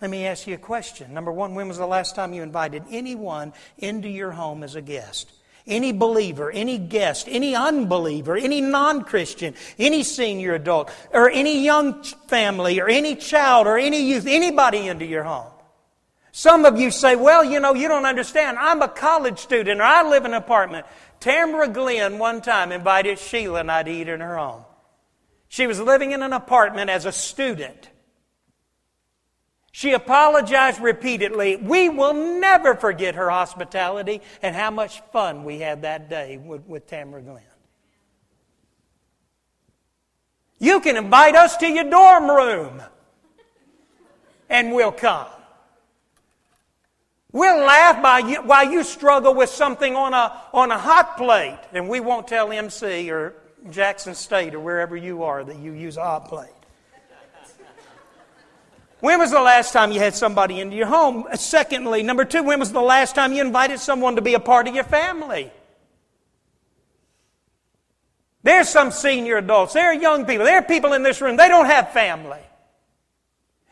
Let 0.00 0.10
me 0.10 0.26
ask 0.26 0.46
you 0.46 0.54
a 0.54 0.58
question. 0.58 1.14
Number 1.14 1.32
one, 1.32 1.54
when 1.54 1.68
was 1.68 1.78
the 1.78 1.86
last 1.86 2.14
time 2.14 2.34
you 2.34 2.42
invited 2.42 2.82
anyone 2.90 3.52
into 3.78 4.08
your 4.08 4.32
home 4.32 4.62
as 4.62 4.74
a 4.74 4.82
guest? 4.82 5.32
Any 5.66 5.92
believer, 5.92 6.50
any 6.50 6.76
guest, 6.76 7.26
any 7.30 7.54
unbeliever, 7.54 8.36
any 8.36 8.60
non 8.60 9.02
Christian, 9.02 9.54
any 9.78 10.02
senior 10.02 10.54
adult, 10.54 10.90
or 11.10 11.30
any 11.30 11.64
young 11.64 12.02
family, 12.02 12.80
or 12.80 12.88
any 12.88 13.16
child, 13.16 13.66
or 13.66 13.78
any 13.78 14.02
youth, 14.02 14.26
anybody 14.26 14.88
into 14.88 15.06
your 15.06 15.22
home. 15.22 15.50
Some 16.32 16.66
of 16.66 16.78
you 16.78 16.90
say, 16.90 17.16
well, 17.16 17.42
you 17.42 17.60
know, 17.60 17.74
you 17.74 17.88
don't 17.88 18.04
understand. 18.04 18.58
I'm 18.58 18.82
a 18.82 18.88
college 18.88 19.38
student, 19.38 19.80
or 19.80 19.84
I 19.84 20.06
live 20.06 20.26
in 20.26 20.32
an 20.32 20.36
apartment. 20.36 20.84
Tamara 21.20 21.68
Glenn 21.68 22.18
one 22.18 22.42
time 22.42 22.72
invited 22.72 23.18
Sheila 23.18 23.60
and 23.60 23.70
I 23.70 23.84
to 23.84 23.90
eat 23.90 24.08
in 24.08 24.20
her 24.20 24.36
home. 24.36 24.64
She 25.54 25.68
was 25.68 25.78
living 25.78 26.10
in 26.10 26.20
an 26.20 26.32
apartment 26.32 26.90
as 26.90 27.04
a 27.04 27.12
student. 27.12 27.88
She 29.70 29.92
apologized 29.92 30.80
repeatedly. 30.80 31.54
We 31.54 31.88
will 31.88 32.12
never 32.12 32.74
forget 32.74 33.14
her 33.14 33.30
hospitality 33.30 34.20
and 34.42 34.56
how 34.56 34.72
much 34.72 35.00
fun 35.12 35.44
we 35.44 35.60
had 35.60 35.82
that 35.82 36.10
day 36.10 36.38
with, 36.38 36.66
with 36.66 36.88
Tamara 36.88 37.22
Glenn. 37.22 37.44
You 40.58 40.80
can 40.80 40.96
invite 40.96 41.36
us 41.36 41.56
to 41.58 41.68
your 41.68 41.88
dorm 41.88 42.28
room 42.28 42.82
and 44.50 44.72
we'll 44.72 44.90
come. 44.90 45.28
We'll 47.30 47.64
laugh 47.64 48.02
by 48.02 48.18
you, 48.18 48.42
while 48.42 48.68
you 48.68 48.82
struggle 48.82 49.34
with 49.34 49.50
something 49.50 49.94
on 49.94 50.14
a, 50.14 50.36
on 50.52 50.72
a 50.72 50.78
hot 50.78 51.16
plate, 51.16 51.60
and 51.72 51.88
we 51.88 52.00
won't 52.00 52.26
tell 52.26 52.50
MC 52.50 53.08
or 53.12 53.36
Jackson 53.70 54.14
State 54.14 54.54
or 54.54 54.60
wherever 54.60 54.96
you 54.96 55.22
are 55.24 55.42
that 55.42 55.56
you 55.56 55.72
use 55.72 55.96
hot 55.96 56.28
plate. 56.28 56.50
When 59.00 59.18
was 59.18 59.30
the 59.30 59.40
last 59.40 59.72
time 59.72 59.92
you 59.92 60.00
had 60.00 60.14
somebody 60.14 60.60
into 60.60 60.76
your 60.76 60.86
home? 60.86 61.26
Uh, 61.30 61.36
secondly, 61.36 62.02
number 62.02 62.24
two, 62.24 62.42
when 62.42 62.58
was 62.58 62.72
the 62.72 62.80
last 62.80 63.14
time 63.14 63.34
you 63.34 63.42
invited 63.42 63.78
someone 63.78 64.16
to 64.16 64.22
be 64.22 64.32
a 64.32 64.40
part 64.40 64.66
of 64.66 64.74
your 64.74 64.84
family? 64.84 65.50
There's 68.42 68.68
some 68.68 68.90
senior 68.90 69.38
adults, 69.38 69.74
there 69.74 69.90
are 69.90 69.94
young 69.94 70.24
people, 70.24 70.46
there 70.46 70.58
are 70.58 70.62
people 70.62 70.94
in 70.94 71.02
this 71.02 71.20
room, 71.20 71.36
they 71.36 71.48
don't 71.48 71.66
have 71.66 71.92
family. 71.92 72.40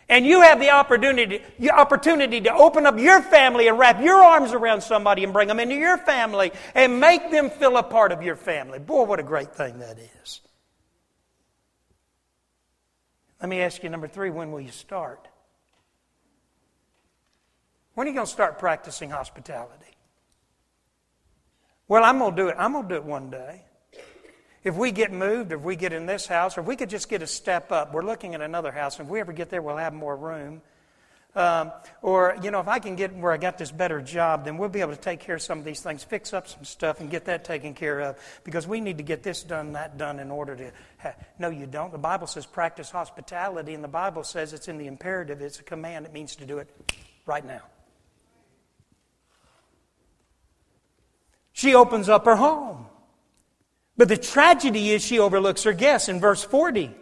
And 0.08 0.26
you 0.26 0.42
have 0.42 0.60
the 0.60 0.70
opportunity, 0.70 1.42
the 1.58 1.70
opportunity 1.70 2.40
to 2.42 2.52
open 2.52 2.86
up 2.86 2.98
your 2.98 3.22
family 3.22 3.68
and 3.68 3.78
wrap 3.78 4.00
your 4.00 4.16
arms 4.16 4.52
around 4.52 4.82
somebody 4.82 5.24
and 5.24 5.32
bring 5.32 5.48
them 5.48 5.60
into 5.60 5.74
your 5.74 5.96
family 5.96 6.52
and 6.74 7.00
make 7.00 7.30
them 7.30 7.50
feel 7.50 7.76
a 7.76 7.82
part 7.82 8.12
of 8.12 8.22
your 8.22 8.36
family. 8.36 8.78
Boy, 8.78 9.04
what 9.04 9.20
a 9.20 9.22
great 9.22 9.54
thing 9.54 9.78
that 9.78 9.98
is. 9.98 10.40
Let 13.40 13.48
me 13.48 13.60
ask 13.60 13.82
you 13.82 13.88
number 13.88 14.08
three 14.08 14.30
when 14.30 14.52
will 14.52 14.60
you 14.60 14.70
start? 14.70 15.28
When 17.94 18.06
are 18.06 18.10
you 18.10 18.14
going 18.14 18.26
to 18.26 18.32
start 18.32 18.58
practicing 18.58 19.10
hospitality? 19.10 19.96
Well, 21.88 22.04
I'm 22.04 22.18
going 22.18 22.34
to 22.34 22.42
do 22.42 22.48
it. 22.48 22.56
I'm 22.58 22.72
going 22.72 22.88
to 22.88 22.94
do 22.94 22.94
it 22.94 23.04
one 23.04 23.30
day. 23.30 23.64
If 24.64 24.76
we 24.76 24.92
get 24.92 25.12
moved, 25.12 25.52
if 25.52 25.60
we 25.60 25.74
get 25.74 25.92
in 25.92 26.06
this 26.06 26.26
house, 26.26 26.56
or 26.56 26.60
if 26.60 26.66
we 26.66 26.76
could 26.76 26.90
just 26.90 27.08
get 27.08 27.20
a 27.20 27.26
step 27.26 27.72
up, 27.72 27.92
we're 27.92 28.04
looking 28.04 28.34
at 28.34 28.40
another 28.40 28.70
house. 28.70 28.98
And 28.98 29.06
If 29.06 29.12
we 29.12 29.20
ever 29.20 29.32
get 29.32 29.50
there, 29.50 29.60
we'll 29.60 29.76
have 29.76 29.92
more 29.92 30.16
room. 30.16 30.62
Um, 31.34 31.72
or, 32.02 32.36
you 32.42 32.50
know, 32.50 32.60
if 32.60 32.68
I 32.68 32.78
can 32.78 32.94
get 32.94 33.16
where 33.16 33.32
I 33.32 33.38
got 33.38 33.56
this 33.56 33.72
better 33.72 34.02
job, 34.02 34.44
then 34.44 34.58
we'll 34.58 34.68
be 34.68 34.82
able 34.82 34.92
to 34.92 35.00
take 35.00 35.20
care 35.20 35.36
of 35.36 35.42
some 35.42 35.58
of 35.58 35.64
these 35.64 35.80
things, 35.80 36.04
fix 36.04 36.34
up 36.34 36.46
some 36.46 36.64
stuff, 36.64 37.00
and 37.00 37.10
get 37.10 37.24
that 37.24 37.44
taken 37.44 37.72
care 37.72 38.00
of. 38.00 38.18
Because 38.44 38.68
we 38.68 38.82
need 38.82 38.98
to 38.98 39.02
get 39.02 39.22
this 39.22 39.42
done, 39.42 39.72
that 39.72 39.96
done 39.96 40.18
in 40.20 40.30
order 40.30 40.54
to. 40.54 40.70
Have... 40.98 41.16
No, 41.38 41.48
you 41.48 41.66
don't. 41.66 41.90
The 41.90 41.98
Bible 41.98 42.26
says 42.26 42.44
practice 42.44 42.90
hospitality, 42.90 43.72
and 43.72 43.82
the 43.82 43.88
Bible 43.88 44.24
says 44.24 44.52
it's 44.52 44.68
in 44.68 44.76
the 44.76 44.86
imperative, 44.86 45.40
it's 45.40 45.58
a 45.58 45.62
command. 45.62 46.04
It 46.04 46.12
means 46.12 46.36
to 46.36 46.44
do 46.44 46.58
it 46.58 46.68
right 47.24 47.44
now. 47.44 47.62
She 51.54 51.74
opens 51.74 52.10
up 52.10 52.26
her 52.26 52.36
home. 52.36 52.86
But 53.96 54.08
the 54.08 54.16
tragedy 54.16 54.90
is 54.90 55.04
she 55.04 55.18
overlooks 55.18 55.64
her 55.64 55.72
guests 55.72 56.08
in 56.08 56.20
verse 56.20 56.42
40. 56.42 56.94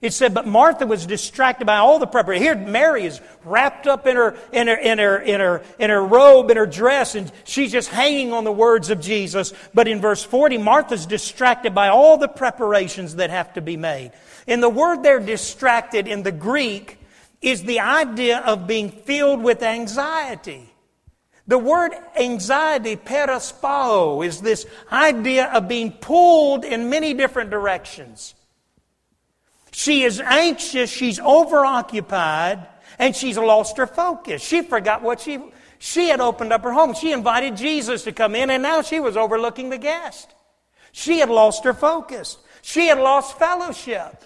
It 0.00 0.12
said, 0.12 0.32
but 0.32 0.46
Martha 0.46 0.86
was 0.86 1.06
distracted 1.06 1.64
by 1.64 1.78
all 1.78 1.98
the 1.98 2.06
preparation. 2.06 2.42
Here, 2.42 2.54
Mary 2.54 3.04
is 3.04 3.20
wrapped 3.44 3.88
up 3.88 4.06
in 4.06 4.14
her, 4.14 4.36
in 4.52 4.68
her, 4.68 4.76
in 4.76 4.98
her, 4.98 5.18
in 5.18 5.40
her, 5.40 5.62
in 5.78 5.90
her 5.90 6.04
robe, 6.04 6.52
in 6.52 6.56
her 6.56 6.66
dress, 6.66 7.16
and 7.16 7.32
she's 7.42 7.72
just 7.72 7.88
hanging 7.88 8.32
on 8.32 8.44
the 8.44 8.52
words 8.52 8.90
of 8.90 9.00
Jesus. 9.00 9.52
But 9.74 9.88
in 9.88 10.00
verse 10.00 10.22
40, 10.22 10.58
Martha's 10.58 11.04
distracted 11.04 11.74
by 11.74 11.88
all 11.88 12.16
the 12.16 12.28
preparations 12.28 13.16
that 13.16 13.30
have 13.30 13.52
to 13.54 13.60
be 13.60 13.76
made. 13.76 14.12
And 14.46 14.62
the 14.62 14.68
word 14.68 15.02
there, 15.02 15.18
distracted, 15.18 16.06
in 16.06 16.22
the 16.22 16.32
Greek, 16.32 17.00
is 17.42 17.64
the 17.64 17.80
idea 17.80 18.38
of 18.38 18.68
being 18.68 18.90
filled 18.90 19.42
with 19.42 19.64
anxiety. 19.64 20.72
The 21.48 21.58
word 21.58 21.92
anxiety, 22.14 22.94
perispao, 22.94 24.24
is 24.24 24.42
this 24.42 24.66
idea 24.92 25.46
of 25.46 25.66
being 25.66 25.92
pulled 25.92 26.64
in 26.64 26.90
many 26.90 27.14
different 27.14 27.50
directions. 27.50 28.34
She 29.72 30.02
is 30.02 30.20
anxious, 30.20 30.90
she's 30.90 31.18
overoccupied, 31.18 32.68
and 32.98 33.16
she's 33.16 33.38
lost 33.38 33.78
her 33.78 33.86
focus. 33.86 34.42
She 34.42 34.60
forgot 34.62 35.02
what 35.02 35.20
she 35.20 35.40
she 35.78 36.08
had 36.08 36.20
opened 36.20 36.52
up 36.52 36.64
her 36.64 36.72
home. 36.72 36.92
She 36.94 37.12
invited 37.12 37.56
Jesus 37.56 38.02
to 38.04 38.12
come 38.12 38.34
in, 38.34 38.50
and 38.50 38.62
now 38.62 38.82
she 38.82 39.00
was 39.00 39.16
overlooking 39.16 39.70
the 39.70 39.78
guest. 39.78 40.34
She 40.92 41.20
had 41.20 41.30
lost 41.30 41.64
her 41.64 41.74
focus. 41.74 42.36
She 42.62 42.88
had 42.88 42.98
lost 42.98 43.38
fellowship. 43.38 44.22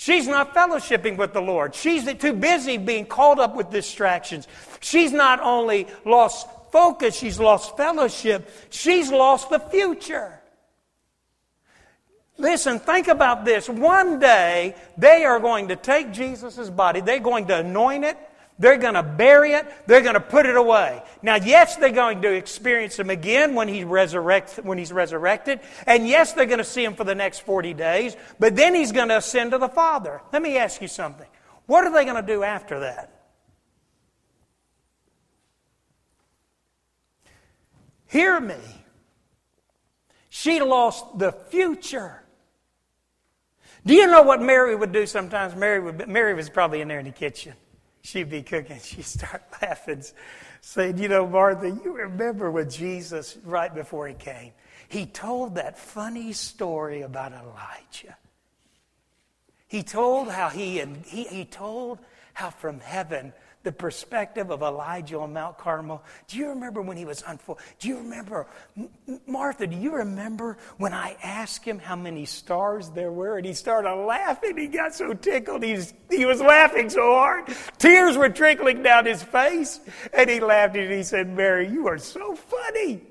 She's 0.00 0.26
not 0.26 0.54
fellowshipping 0.54 1.18
with 1.18 1.34
the 1.34 1.42
Lord. 1.42 1.74
She's 1.74 2.10
too 2.14 2.32
busy 2.32 2.78
being 2.78 3.04
caught 3.04 3.38
up 3.38 3.54
with 3.54 3.68
distractions. 3.68 4.48
She's 4.80 5.12
not 5.12 5.40
only 5.40 5.88
lost 6.06 6.48
focus, 6.72 7.14
she's 7.14 7.38
lost 7.38 7.76
fellowship, 7.76 8.50
she's 8.70 9.12
lost 9.12 9.50
the 9.50 9.58
future. 9.58 10.40
Listen, 12.38 12.78
think 12.78 13.08
about 13.08 13.44
this. 13.44 13.68
One 13.68 14.18
day, 14.18 14.74
they 14.96 15.26
are 15.26 15.38
going 15.38 15.68
to 15.68 15.76
take 15.76 16.12
Jesus' 16.12 16.70
body, 16.70 17.02
they're 17.02 17.20
going 17.20 17.46
to 17.48 17.58
anoint 17.58 18.06
it, 18.06 18.16
they're 18.60 18.76
going 18.76 18.94
to 18.94 19.02
bury 19.02 19.52
it. 19.52 19.66
They're 19.86 20.02
going 20.02 20.14
to 20.14 20.20
put 20.20 20.44
it 20.44 20.54
away. 20.54 21.02
Now, 21.22 21.36
yes, 21.36 21.76
they're 21.76 21.90
going 21.90 22.20
to 22.20 22.30
experience 22.30 22.98
him 22.98 23.08
again 23.08 23.54
when, 23.54 23.68
he 23.68 23.84
resurrect, 23.84 24.60
when 24.62 24.76
he's 24.76 24.92
resurrected. 24.92 25.60
And 25.86 26.06
yes, 26.06 26.34
they're 26.34 26.44
going 26.44 26.58
to 26.58 26.64
see 26.64 26.84
him 26.84 26.94
for 26.94 27.04
the 27.04 27.14
next 27.14 27.40
40 27.40 27.72
days. 27.72 28.16
But 28.38 28.56
then 28.56 28.74
he's 28.74 28.92
going 28.92 29.08
to 29.08 29.16
ascend 29.16 29.52
to 29.52 29.58
the 29.58 29.70
Father. 29.70 30.20
Let 30.30 30.42
me 30.42 30.58
ask 30.58 30.82
you 30.82 30.88
something. 30.88 31.26
What 31.64 31.84
are 31.84 31.92
they 31.92 32.04
going 32.04 32.22
to 32.22 32.26
do 32.26 32.42
after 32.42 32.80
that? 32.80 33.10
Hear 38.08 38.38
me. 38.38 38.60
She 40.28 40.60
lost 40.60 41.18
the 41.18 41.32
future. 41.32 42.22
Do 43.86 43.94
you 43.94 44.06
know 44.06 44.20
what 44.20 44.42
Mary 44.42 44.76
would 44.76 44.92
do 44.92 45.06
sometimes? 45.06 45.56
Mary, 45.56 45.80
would, 45.80 46.06
Mary 46.06 46.34
was 46.34 46.50
probably 46.50 46.82
in 46.82 46.88
there 46.88 46.98
in 46.98 47.06
the 47.06 47.12
kitchen 47.12 47.54
she'd 48.02 48.30
be 48.30 48.42
cooking. 48.42 48.78
She'd 48.82 49.04
start 49.04 49.42
laughing, 49.62 50.02
saying, 50.60 50.98
You 50.98 51.08
know, 51.08 51.26
Martha, 51.26 51.68
you 51.68 51.92
remember 51.92 52.50
when 52.50 52.70
Jesus, 52.70 53.38
right 53.44 53.74
before 53.74 54.08
he 54.08 54.14
came, 54.14 54.52
he 54.88 55.06
told 55.06 55.54
that 55.54 55.78
funny 55.78 56.32
story 56.32 57.02
about 57.02 57.32
Elijah. 57.32 58.16
He 59.68 59.84
told 59.84 60.30
how 60.30 60.48
he, 60.48 60.80
and 60.80 61.04
he, 61.06 61.24
he 61.24 61.44
told 61.44 62.00
how 62.34 62.50
from 62.50 62.80
heaven 62.80 63.32
the 63.62 63.72
perspective 63.72 64.50
of 64.50 64.62
Elijah 64.62 65.18
on 65.18 65.34
Mount 65.34 65.58
Carmel. 65.58 66.02
Do 66.28 66.38
you 66.38 66.48
remember 66.48 66.80
when 66.80 66.96
he 66.96 67.04
was 67.04 67.22
unfolded? 67.26 67.62
Do 67.78 67.88
you 67.88 67.98
remember, 67.98 68.46
Martha, 69.26 69.66
do 69.66 69.76
you 69.76 69.96
remember 69.96 70.56
when 70.78 70.94
I 70.94 71.16
asked 71.22 71.64
him 71.64 71.78
how 71.78 71.96
many 71.96 72.24
stars 72.24 72.88
there 72.90 73.12
were? 73.12 73.36
And 73.36 73.44
he 73.44 73.52
started 73.52 73.94
laughing. 73.94 74.56
He 74.56 74.66
got 74.66 74.94
so 74.94 75.12
tickled. 75.12 75.62
He's, 75.62 75.92
he 76.08 76.24
was 76.24 76.40
laughing 76.40 76.88
so 76.88 77.14
hard. 77.14 77.54
Tears 77.76 78.16
were 78.16 78.30
trickling 78.30 78.82
down 78.82 79.04
his 79.04 79.22
face. 79.22 79.80
And 80.14 80.30
he 80.30 80.40
laughed 80.40 80.76
and 80.76 80.90
he 80.90 81.02
said, 81.02 81.28
Mary, 81.28 81.68
you 81.68 81.86
are 81.86 81.98
so 81.98 82.34
funny. 82.34 83.02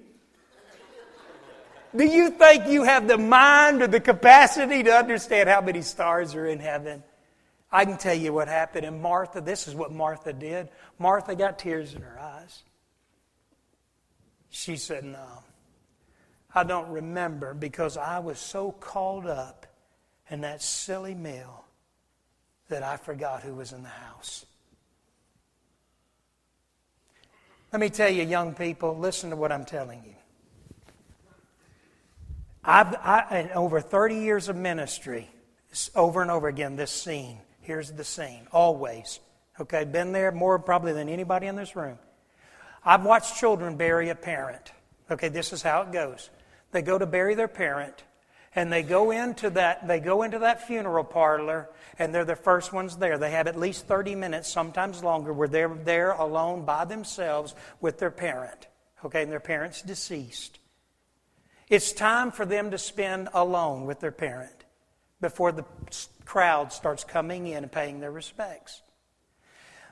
Do 1.95 2.05
you 2.05 2.29
think 2.31 2.67
you 2.67 2.83
have 2.83 3.07
the 3.07 3.17
mind 3.17 3.81
or 3.81 3.87
the 3.87 3.99
capacity 3.99 4.83
to 4.83 4.95
understand 4.95 5.49
how 5.49 5.61
many 5.61 5.81
stars 5.81 6.35
are 6.35 6.45
in 6.45 6.59
heaven? 6.59 7.03
I 7.71 7.85
can 7.85 7.97
tell 7.97 8.15
you 8.15 8.33
what 8.33 8.47
happened. 8.47 8.85
And 8.85 9.01
Martha, 9.01 9.41
this 9.41 9.67
is 9.67 9.75
what 9.75 9.91
Martha 9.91 10.33
did. 10.33 10.69
Martha 10.97 11.35
got 11.35 11.59
tears 11.59 11.93
in 11.93 12.01
her 12.01 12.19
eyes. 12.19 12.63
She 14.49 14.75
said, 14.75 15.03
No, 15.03 15.43
I 16.53 16.63
don't 16.63 16.89
remember 16.89 17.53
because 17.53 17.97
I 17.97 18.19
was 18.19 18.39
so 18.39 18.71
caught 18.71 19.27
up 19.27 19.67
in 20.29 20.41
that 20.41 20.61
silly 20.61 21.13
meal 21.13 21.65
that 22.69 22.81
I 22.81 22.97
forgot 22.97 23.43
who 23.43 23.53
was 23.53 23.71
in 23.71 23.83
the 23.83 23.89
house. 23.89 24.45
Let 27.71 27.79
me 27.79 27.89
tell 27.89 28.09
you, 28.09 28.23
young 28.23 28.55
people, 28.55 28.97
listen 28.97 29.29
to 29.29 29.35
what 29.35 29.51
I'm 29.51 29.65
telling 29.65 30.03
you. 30.03 30.15
I've, 32.63 32.95
I, 32.95 33.39
in 33.39 33.51
over 33.51 33.79
30 33.79 34.15
years 34.15 34.49
of 34.49 34.55
ministry, 34.55 35.29
over 35.95 36.23
and 36.23 36.31
over 36.31 36.47
again, 36.47 36.75
this 36.75 36.91
scene 36.91 37.37
Here's 37.69 37.91
the 37.91 38.03
scene, 38.03 38.47
always. 38.51 39.19
Okay, 39.59 39.85
been 39.85 40.11
there 40.11 40.31
more 40.31 40.57
probably 40.57 40.91
than 40.91 41.07
anybody 41.07 41.45
in 41.45 41.55
this 41.55 41.75
room. 41.75 41.99
I've 42.83 43.05
watched 43.05 43.37
children 43.37 43.77
bury 43.77 44.09
a 44.09 44.15
parent. 44.15 44.71
Okay, 45.11 45.29
this 45.29 45.53
is 45.53 45.61
how 45.61 45.83
it 45.83 45.91
goes. 45.91 46.31
They 46.71 46.81
go 46.81 46.97
to 46.97 47.05
bury 47.05 47.35
their 47.35 47.47
parent, 47.47 48.03
and 48.55 48.73
they 48.73 48.81
go 48.81 49.11
into 49.11 49.51
that 49.51 49.87
they 49.87 49.99
go 49.99 50.23
into 50.23 50.39
that 50.39 50.65
funeral 50.65 51.03
parlor, 51.03 51.69
and 51.99 52.11
they're 52.11 52.25
the 52.25 52.35
first 52.35 52.73
ones 52.73 52.97
there. 52.97 53.19
They 53.19 53.29
have 53.29 53.45
at 53.45 53.55
least 53.55 53.85
30 53.85 54.15
minutes, 54.15 54.51
sometimes 54.51 55.03
longer, 55.03 55.31
where 55.31 55.47
they're 55.47 55.69
there 55.69 56.13
alone 56.13 56.65
by 56.65 56.85
themselves 56.85 57.53
with 57.81 57.99
their 57.99 58.09
parent. 58.09 58.65
Okay, 59.05 59.21
and 59.21 59.31
their 59.31 59.39
parent's 59.39 59.83
deceased. 59.83 60.57
It's 61.69 61.91
time 61.91 62.31
for 62.31 62.47
them 62.47 62.71
to 62.71 62.79
spend 62.79 63.29
alone 63.31 63.85
with 63.85 63.99
their 63.99 64.11
parent. 64.11 64.63
before 65.21 65.51
the 65.51 65.65
crowd 66.29 66.71
starts 66.71 67.03
coming 67.03 67.47
in 67.47 67.63
and 67.63 67.71
paying 67.71 67.99
their 67.99 68.11
respects. 68.11 68.83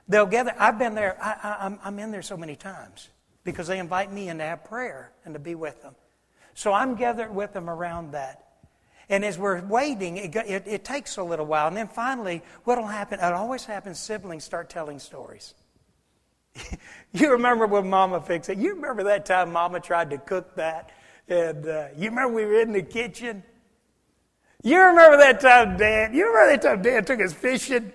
They'll 0.08 0.28
gather. 0.28 0.54
I've 0.60 0.78
been 0.78 0.94
there. 0.94 1.18
I, 1.20 1.76
am 1.84 1.98
in 1.98 2.12
there 2.12 2.22
so 2.22 2.38
many 2.38 2.56
times 2.56 3.10
because 3.44 3.66
they 3.66 3.80
invite 3.80 4.14
me 4.14 4.30
in 4.30 4.38
to 4.38 4.44
have 4.44 4.64
prayer 4.64 5.12
and 5.26 5.34
to 5.34 5.40
be 5.40 5.56
with 5.56 5.82
them. 5.82 5.96
So 6.54 6.74
I'm 6.74 6.94
gathered 6.94 7.34
with 7.34 7.54
them 7.54 7.68
around 7.68 8.12
that. 8.12 8.44
And 9.10 9.26
as 9.26 9.40
we're 9.40 9.62
waiting, 9.66 10.18
it, 10.18 10.36
it, 10.36 10.68
it 10.68 10.86
takes 10.86 11.18
a 11.18 11.24
little 11.24 11.48
while. 11.48 11.70
And 11.70 11.76
then 11.76 11.88
finally, 11.88 12.44
what 12.66 12.78
will 12.78 12.86
happen? 12.86 13.20
It 13.20 13.34
always 13.34 13.66
happens 13.66 13.98
siblings 13.98 14.44
start 14.44 14.70
telling 14.70 15.00
stories. 15.00 15.56
you 17.14 17.32
remember 17.32 17.66
when 17.66 17.90
Mama 17.90 18.22
fixed 18.22 18.52
it? 18.52 18.60
You 18.60 18.76
remember 18.76 19.06
that 19.06 19.26
time 19.26 19.52
Mama 19.52 19.80
tried 19.80 20.12
to 20.12 20.20
cook 20.20 20.56
that? 20.56 20.92
And 21.28 21.68
uh, 21.68 21.88
you 21.98 22.12
remember 22.12 22.36
we 22.36 22.46
were 22.46 22.62
in 22.62 22.74
the 22.74 22.84
kitchen? 22.84 23.42
You 24.64 24.82
remember 24.82 25.18
that 25.18 25.40
time 25.40 25.78
Dad? 25.78 26.14
You 26.14 26.28
remember 26.28 26.52
that 26.52 26.62
time 26.62 26.82
Dad 26.82 27.08
took 27.08 27.22
us 27.22 27.34
fishing? 27.34 27.92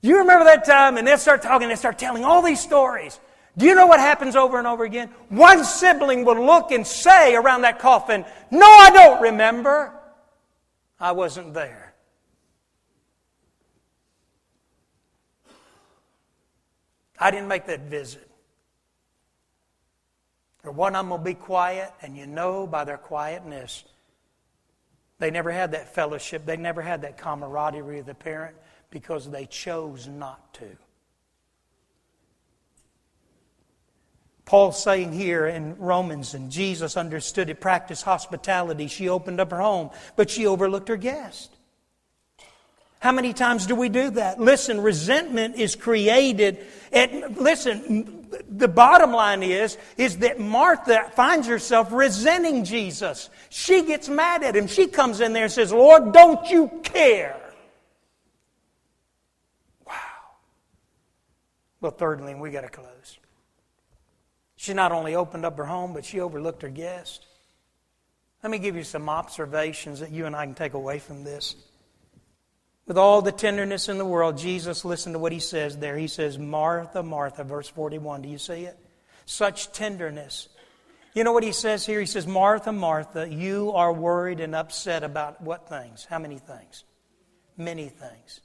You 0.00 0.18
remember 0.18 0.44
that 0.44 0.64
time? 0.64 0.96
And 0.96 1.06
they 1.06 1.16
start 1.16 1.42
talking, 1.42 1.68
they 1.68 1.74
start 1.74 1.98
telling 1.98 2.24
all 2.24 2.42
these 2.42 2.60
stories. 2.60 3.18
Do 3.56 3.66
you 3.66 3.74
know 3.74 3.86
what 3.86 3.98
happens 3.98 4.36
over 4.36 4.58
and 4.58 4.66
over 4.66 4.84
again? 4.84 5.10
One 5.28 5.64
sibling 5.64 6.24
will 6.24 6.44
look 6.44 6.70
and 6.70 6.86
say 6.86 7.34
around 7.34 7.62
that 7.62 7.80
coffin, 7.80 8.24
No, 8.50 8.66
I 8.66 8.90
don't 8.90 9.20
remember. 9.20 9.92
I 11.00 11.12
wasn't 11.12 11.54
there. 11.54 11.94
I 17.18 17.30
didn't 17.30 17.48
make 17.48 17.66
that 17.66 17.82
visit. 17.82 18.30
Or 20.64 20.70
one 20.70 20.94
of 20.94 21.00
them 21.04 21.10
will 21.10 21.18
be 21.18 21.34
quiet, 21.34 21.92
and 22.02 22.16
you 22.16 22.26
know 22.26 22.66
by 22.66 22.84
their 22.84 22.98
quietness, 22.98 23.84
they 25.18 25.30
never 25.30 25.50
had 25.50 25.72
that 25.72 25.94
fellowship, 25.94 26.46
they 26.46 26.56
never 26.56 26.82
had 26.82 27.02
that 27.02 27.18
camaraderie 27.18 27.96
with 27.96 28.06
the 28.06 28.14
parent 28.14 28.56
because 28.90 29.28
they 29.30 29.46
chose 29.46 30.06
not 30.06 30.54
to. 30.54 30.68
Paul's 34.44 34.82
saying 34.82 35.12
here 35.12 35.46
in 35.46 35.76
Romans, 35.76 36.32
and 36.32 36.50
Jesus 36.50 36.96
understood 36.96 37.50
it, 37.50 37.60
practiced 37.60 38.04
hospitality. 38.04 38.86
She 38.86 39.10
opened 39.10 39.40
up 39.40 39.50
her 39.50 39.60
home, 39.60 39.90
but 40.16 40.30
she 40.30 40.46
overlooked 40.46 40.88
her 40.88 40.96
guest. 40.96 41.50
How 43.00 43.12
many 43.12 43.34
times 43.34 43.66
do 43.66 43.74
we 43.74 43.90
do 43.90 44.10
that? 44.12 44.40
Listen, 44.40 44.80
resentment 44.80 45.56
is 45.56 45.76
created. 45.76 46.66
At, 46.92 47.38
listen, 47.38 48.17
the 48.48 48.68
bottom 48.68 49.12
line 49.12 49.42
is, 49.42 49.78
is 49.96 50.18
that 50.18 50.40
Martha 50.40 51.10
finds 51.14 51.46
herself 51.46 51.92
resenting 51.92 52.64
Jesus. 52.64 53.30
She 53.48 53.82
gets 53.82 54.08
mad 54.08 54.42
at 54.42 54.56
him. 54.56 54.66
She 54.66 54.86
comes 54.86 55.20
in 55.20 55.32
there 55.32 55.44
and 55.44 55.52
says, 55.52 55.72
Lord, 55.72 56.12
don't 56.12 56.48
you 56.50 56.68
care? 56.82 57.40
Wow. 59.86 59.94
Well, 61.80 61.92
thirdly, 61.92 62.34
we 62.34 62.50
got 62.50 62.62
to 62.62 62.68
close. 62.68 63.18
She 64.56 64.74
not 64.74 64.90
only 64.92 65.14
opened 65.14 65.44
up 65.44 65.56
her 65.56 65.64
home, 65.64 65.92
but 65.92 66.04
she 66.04 66.20
overlooked 66.20 66.62
her 66.62 66.68
guest. 66.68 67.26
Let 68.42 68.50
me 68.50 68.58
give 68.58 68.76
you 68.76 68.84
some 68.84 69.08
observations 69.08 70.00
that 70.00 70.10
you 70.10 70.26
and 70.26 70.34
I 70.34 70.44
can 70.44 70.54
take 70.54 70.74
away 70.74 70.98
from 70.98 71.24
this. 71.24 71.56
With 72.88 72.96
all 72.96 73.20
the 73.20 73.32
tenderness 73.32 73.90
in 73.90 73.98
the 73.98 74.04
world, 74.06 74.38
Jesus, 74.38 74.82
listen 74.82 75.12
to 75.12 75.18
what 75.18 75.30
he 75.30 75.40
says 75.40 75.76
there. 75.76 75.98
He 75.98 76.08
says, 76.08 76.38
Martha, 76.38 77.02
Martha, 77.02 77.44
verse 77.44 77.68
41. 77.68 78.22
Do 78.22 78.30
you 78.30 78.38
see 78.38 78.64
it? 78.64 78.78
Such 79.26 79.70
tenderness. 79.72 80.48
You 81.12 81.22
know 81.22 81.32
what 81.32 81.44
he 81.44 81.52
says 81.52 81.84
here? 81.84 82.00
He 82.00 82.06
says, 82.06 82.26
Martha, 82.26 82.72
Martha, 82.72 83.28
you 83.28 83.72
are 83.74 83.92
worried 83.92 84.40
and 84.40 84.54
upset 84.54 85.04
about 85.04 85.42
what 85.42 85.68
things? 85.68 86.06
How 86.08 86.18
many 86.18 86.38
things? 86.38 86.84
Many 87.58 87.90
things. 87.90 88.40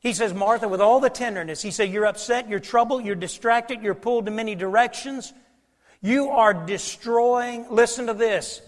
He 0.00 0.14
says, 0.14 0.34
Martha, 0.34 0.66
with 0.66 0.80
all 0.80 0.98
the 0.98 1.08
tenderness, 1.08 1.62
he 1.62 1.70
said, 1.70 1.90
You're 1.90 2.06
upset, 2.06 2.48
you're 2.48 2.58
troubled, 2.58 3.04
you're 3.04 3.14
distracted, 3.14 3.82
you're 3.82 3.94
pulled 3.94 4.26
in 4.26 4.34
many 4.34 4.56
directions. 4.56 5.32
You 6.00 6.30
are 6.30 6.52
destroying, 6.52 7.66
listen 7.70 8.06
to 8.06 8.14
this. 8.14 8.60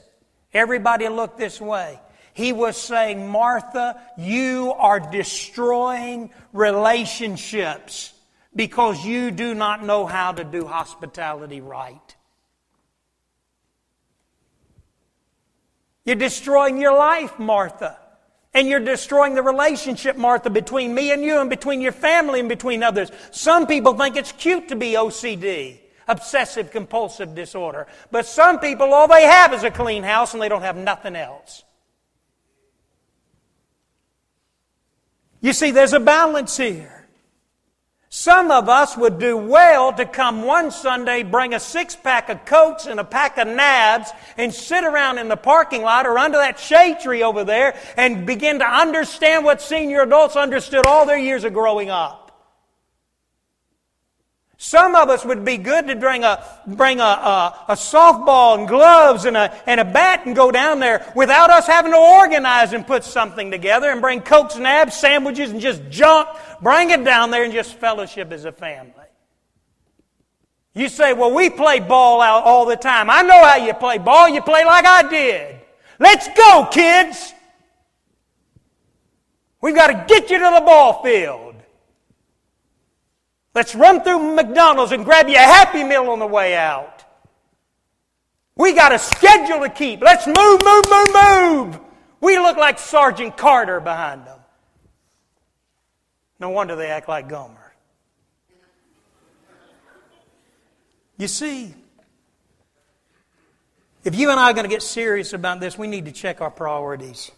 Everybody 0.53 1.09
look 1.09 1.37
this 1.37 1.61
way. 1.61 1.99
He 2.35 2.53
was 2.53 2.77
saying, 2.77 3.29
Martha, 3.29 4.01
you 4.19 4.73
are 4.77 4.99
destroying 4.99 6.31
relationships 6.53 8.13
because 8.55 9.05
you 9.05 9.31
do 9.31 9.55
not 9.55 9.85
know 9.85 10.05
how 10.05 10.33
to 10.33 10.43
do 10.43 10.67
hospitality 10.67 11.61
right. 11.61 12.17
You're 16.05 16.17
destroying 16.17 16.81
your 16.81 16.97
life, 16.97 17.39
Martha. 17.39 17.99
And 18.53 18.69
you're 18.69 18.81
destroying 18.81 19.35
the 19.35 19.43
relationship, 19.43 20.17
Martha, 20.17 20.51
between 20.51 20.93
me 20.93 21.13
and 21.13 21.23
you 21.23 21.41
and 21.41 21.49
between 21.49 21.81
your 21.81 21.93
family 21.93 22.41
and 22.41 22.49
between 22.49 22.83
others. 22.83 23.11
Some 23.31 23.67
people 23.67 23.95
think 23.95 24.17
it's 24.17 24.33
cute 24.33 24.69
to 24.69 24.77
be 24.77 24.93
OCD, 24.93 25.79
obsessive 26.07 26.73
compulsive 26.73 27.35
disorder. 27.35 27.87
But 28.11 28.27
some 28.27 28.59
people, 28.59 28.93
all 28.93 29.09
they 29.09 29.23
have 29.23 29.53
is 29.55 29.63
a 29.63 29.71
clean 29.71 30.03
house 30.03 30.35
and 30.35 30.43
they 30.43 30.49
don't 30.49 30.63
have 30.63 30.77
nothing 30.77 31.17
else. 31.17 31.65
You 35.45 35.53
see, 35.53 35.73
there's 35.73 35.93
a 35.93 36.01
balance 36.01 36.57
here. 36.57 37.07
Some 38.09 38.51
of 38.51 38.71
us 38.71 38.97
would 38.97 39.19
do 39.19 39.37
well 39.37 39.93
to 39.93 40.07
come 40.07 40.45
one 40.45 40.71
Sunday, 40.71 41.23
bring 41.23 41.53
a 41.53 41.61
six 41.61 41.95
pack 41.95 42.31
of 42.31 42.47
cokes 42.47 42.87
and 42.87 42.99
a 42.99 43.05
pack 43.05 43.37
of 43.37 43.47
Nabs 43.47 44.11
and 44.39 44.55
sit 44.55 44.85
around 44.85 45.19
in 45.19 45.29
the 45.29 45.37
parking 45.37 45.83
lot 45.83 46.07
or 46.07 46.19
under 46.19 46.39
that 46.39 46.59
shade 46.59 47.01
tree 47.01 47.23
over 47.23 47.45
there 47.45 47.79
and 47.99 48.25
begin 48.25 48.61
to 48.61 48.65
understand 48.65 49.45
what 49.45 49.61
senior 49.61 50.01
adults 50.01 50.35
understood 50.35 50.87
all 50.87 51.05
their 51.05 51.19
years 51.19 51.45
of 51.45 51.53
growing 51.53 51.91
up. 51.91 52.24
Some 54.57 54.95
of 54.95 55.09
us 55.09 55.25
would 55.25 55.45
be 55.45 55.57
good 55.57 55.89
to 55.89 55.97
bring 55.97 56.23
a, 56.23 56.43
bring 56.67 57.01
a, 57.01 57.03
a, 57.03 57.65
a, 57.69 57.73
softball 57.75 58.57
and 58.57 58.69
gloves 58.69 59.25
and 59.25 59.37
a, 59.37 59.53
and 59.69 59.81
a 59.81 59.85
bat 59.85 60.27
and 60.27 60.37
go 60.37 60.51
down 60.53 60.79
there 60.79 61.05
without 61.17 61.51
us 61.51 61.67
having 61.67 61.91
to 61.91 61.99
organize 61.99 62.73
and 62.73 62.87
put 62.87 63.03
something 63.03 63.51
together 63.51 63.91
and 63.91 64.01
bring 64.01 64.21
cokes 64.21 64.55
and 64.55 64.63
Nabs, 64.63 64.95
sandwiches 64.95 65.51
and 65.51 65.61
just 65.61 65.83
junk. 65.91 66.29
Bring 66.63 66.91
it 66.91 67.05
down 67.05 67.31
there 67.31 67.43
and 67.43 67.53
just 67.53 67.75
fellowship 67.75 68.31
as 68.31 68.45
a 68.45 68.53
family. 68.53 68.93
You 70.73 70.89
say, 70.89 71.13
well, 71.13 71.33
we 71.33 71.51
play 71.51 71.81
ball 71.81 72.21
out 72.21 72.45
all 72.45 72.67
the 72.67 72.77
time. 72.77 73.11
I 73.11 73.23
know 73.23 73.45
how 73.45 73.57
you 73.57 73.75
play 73.75 73.99
ball. 73.99 74.29
You 74.29 74.41
play 74.41 74.65
like 74.65 74.85
I 74.87 75.09
did. 75.09 75.61
Let's 75.99 76.29
go, 76.37 76.69
kids. 76.71 77.33
We've 79.61 79.75
got 79.75 79.87
to 79.89 80.05
get 80.09 80.31
you 80.31 80.39
to 80.39 80.53
the 80.59 80.65
ball 80.65 81.03
field. 81.03 81.44
Let's 83.55 83.75
run 83.75 84.03
through 84.03 84.35
McDonald's 84.35 84.93
and 84.93 85.05
grab 85.05 85.29
you 85.29 85.37
a 85.37 85.39
Happy 85.39 85.85
Meal 85.85 86.11
on 86.11 86.19
the 86.19 86.27
way 86.27 86.57
out. 86.57 87.05
We 88.57 88.73
got 88.73 88.93
a 88.93 88.99
schedule 88.99 89.61
to 89.61 89.69
keep. 89.69 90.01
Let's 90.01 90.27
move, 90.27 90.61
move, 90.65 90.85
move, 90.91 91.09
move. 91.15 91.81
We 92.21 92.39
look 92.39 92.57
like 92.57 92.79
Sergeant 92.79 93.37
Carter 93.37 93.81
behind 93.81 94.27
them. 94.27 94.39
No 96.41 96.51
wonder 96.51 96.75
they 96.77 96.89
act 96.89 97.09
like 97.09 97.29
Gomer. 97.29 97.75
You 101.17 101.29
see, 101.29 101.75
if 104.03 104.17
you 104.17 104.31
and 104.31 104.41
I 104.41 104.51
are 104.51 104.53
going 104.53 104.65
to 104.65 104.71
get 104.71 104.83
serious 104.83 105.33
about 105.33 105.61
this, 105.61 105.79
we 105.79 105.87
need 105.87 106.07
to 106.07 106.13
check 106.13 106.41
our 106.41 106.51
priorities. 106.51 107.31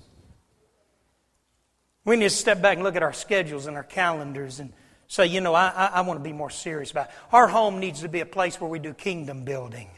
We 2.05 2.17
need 2.17 2.25
to 2.25 2.31
step 2.31 2.63
back 2.63 2.77
and 2.77 2.85
look 2.85 2.97
at 2.97 3.03
our 3.03 3.13
schedules 3.13 3.67
and 3.67 3.77
our 3.77 3.83
calendars 3.83 4.61
and 4.61 4.73
say, 5.09 5.27
you 5.27 5.41
know, 5.41 5.55
I, 5.55 5.69
I, 5.69 5.87
I 5.95 6.01
want 6.03 6.21
to 6.21 6.25
be 6.25 6.33
more 6.33 6.51
serious 6.51 6.91
about 6.91 7.09
it. 7.09 7.15
Our 7.33 7.49
home 7.49 7.81
needs 7.81 8.01
to 8.03 8.09
be 8.09 8.21
a 8.21 8.27
place 8.27 8.61
where 8.61 8.71
we 8.71 8.79
do 8.79 8.95
kingdom 8.95 9.45
building. 9.45 9.89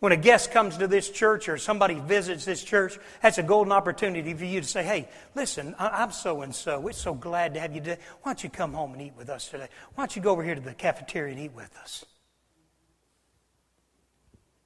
When 0.00 0.12
a 0.12 0.16
guest 0.16 0.50
comes 0.50 0.78
to 0.78 0.86
this 0.86 1.10
church 1.10 1.48
or 1.50 1.58
somebody 1.58 1.94
visits 1.94 2.46
this 2.46 2.64
church, 2.64 2.98
that's 3.22 3.36
a 3.36 3.42
golden 3.42 3.70
opportunity 3.70 4.32
for 4.32 4.46
you 4.46 4.62
to 4.62 4.66
say, 4.66 4.82
hey, 4.82 5.08
listen, 5.34 5.74
I'm 5.78 6.10
so 6.10 6.40
and 6.40 6.54
so. 6.54 6.80
We're 6.80 6.92
so 6.92 7.12
glad 7.12 7.52
to 7.54 7.60
have 7.60 7.74
you 7.74 7.82
today. 7.82 7.98
Why 8.22 8.32
don't 8.32 8.42
you 8.42 8.48
come 8.48 8.72
home 8.72 8.94
and 8.94 9.02
eat 9.02 9.12
with 9.16 9.28
us 9.28 9.48
today? 9.48 9.68
Why 9.94 10.04
don't 10.04 10.16
you 10.16 10.22
go 10.22 10.30
over 10.30 10.42
here 10.42 10.54
to 10.54 10.60
the 10.60 10.72
cafeteria 10.72 11.34
and 11.34 11.42
eat 11.42 11.52
with 11.52 11.76
us? 11.76 12.06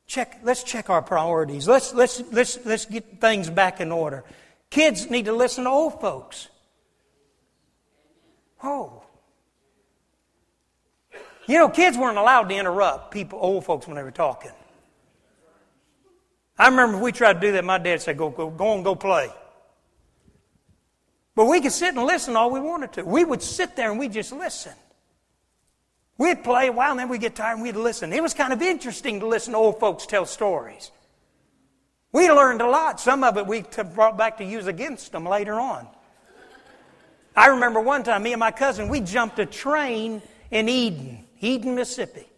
Check, 0.06 0.38
let's 0.44 0.62
check 0.62 0.88
our 0.88 1.02
priorities. 1.02 1.66
Let's, 1.66 1.92
let's, 1.92 2.22
let's, 2.30 2.64
let's 2.64 2.84
get 2.84 3.20
things 3.20 3.50
back 3.50 3.80
in 3.80 3.90
order. 3.90 4.22
Kids 4.70 5.10
need 5.10 5.24
to 5.24 5.32
listen 5.32 5.64
to 5.64 5.70
old 5.70 6.00
folks. 6.00 6.48
Oh. 8.64 9.02
You 11.46 11.58
know, 11.58 11.68
kids 11.68 11.98
weren't 11.98 12.16
allowed 12.16 12.48
to 12.48 12.54
interrupt 12.54 13.10
people, 13.10 13.38
old 13.40 13.66
folks, 13.66 13.86
when 13.86 13.96
they 13.96 14.02
were 14.02 14.10
talking. 14.10 14.52
I 16.58 16.68
remember 16.68 16.98
we 16.98 17.12
tried 17.12 17.34
to 17.34 17.40
do 17.40 17.52
that, 17.52 17.64
my 17.64 17.78
dad 17.78 18.00
said, 18.00 18.16
go, 18.16 18.30
go, 18.30 18.48
go 18.48 18.74
and 18.74 18.82
go 18.82 18.94
play. 18.94 19.28
But 21.34 21.46
we 21.46 21.60
could 21.60 21.72
sit 21.72 21.94
and 21.94 22.04
listen 22.04 22.36
all 22.36 22.50
we 22.50 22.60
wanted 22.60 22.92
to. 22.94 23.04
We 23.04 23.24
would 23.24 23.42
sit 23.42 23.76
there 23.76 23.90
and 23.90 23.98
we'd 23.98 24.12
just 24.12 24.32
listen. 24.32 24.72
We'd 26.16 26.44
play 26.44 26.68
a 26.68 26.72
while 26.72 26.92
and 26.92 27.00
then 27.00 27.08
we'd 27.08 27.20
get 27.20 27.34
tired 27.34 27.54
and 27.54 27.62
we'd 27.62 27.76
listen. 27.76 28.12
It 28.12 28.22
was 28.22 28.34
kind 28.34 28.52
of 28.52 28.62
interesting 28.62 29.20
to 29.20 29.26
listen 29.26 29.52
to 29.52 29.58
old 29.58 29.80
folks 29.80 30.06
tell 30.06 30.26
stories. 30.26 30.92
We 32.12 32.30
learned 32.30 32.62
a 32.62 32.68
lot. 32.68 33.00
Some 33.00 33.24
of 33.24 33.36
it 33.36 33.46
we 33.46 33.64
brought 33.94 34.16
back 34.16 34.38
to 34.38 34.44
use 34.44 34.68
against 34.68 35.10
them 35.10 35.26
later 35.26 35.54
on. 35.54 35.88
I 37.36 37.48
remember 37.48 37.80
one 37.80 38.04
time, 38.04 38.22
me 38.22 38.32
and 38.32 38.40
my 38.40 38.52
cousin, 38.52 38.88
we 38.88 39.00
jumped 39.00 39.38
a 39.38 39.46
train 39.46 40.22
in 40.50 40.68
Eden, 40.68 41.24
Eden, 41.40 41.74
Mississippi. 41.74 42.28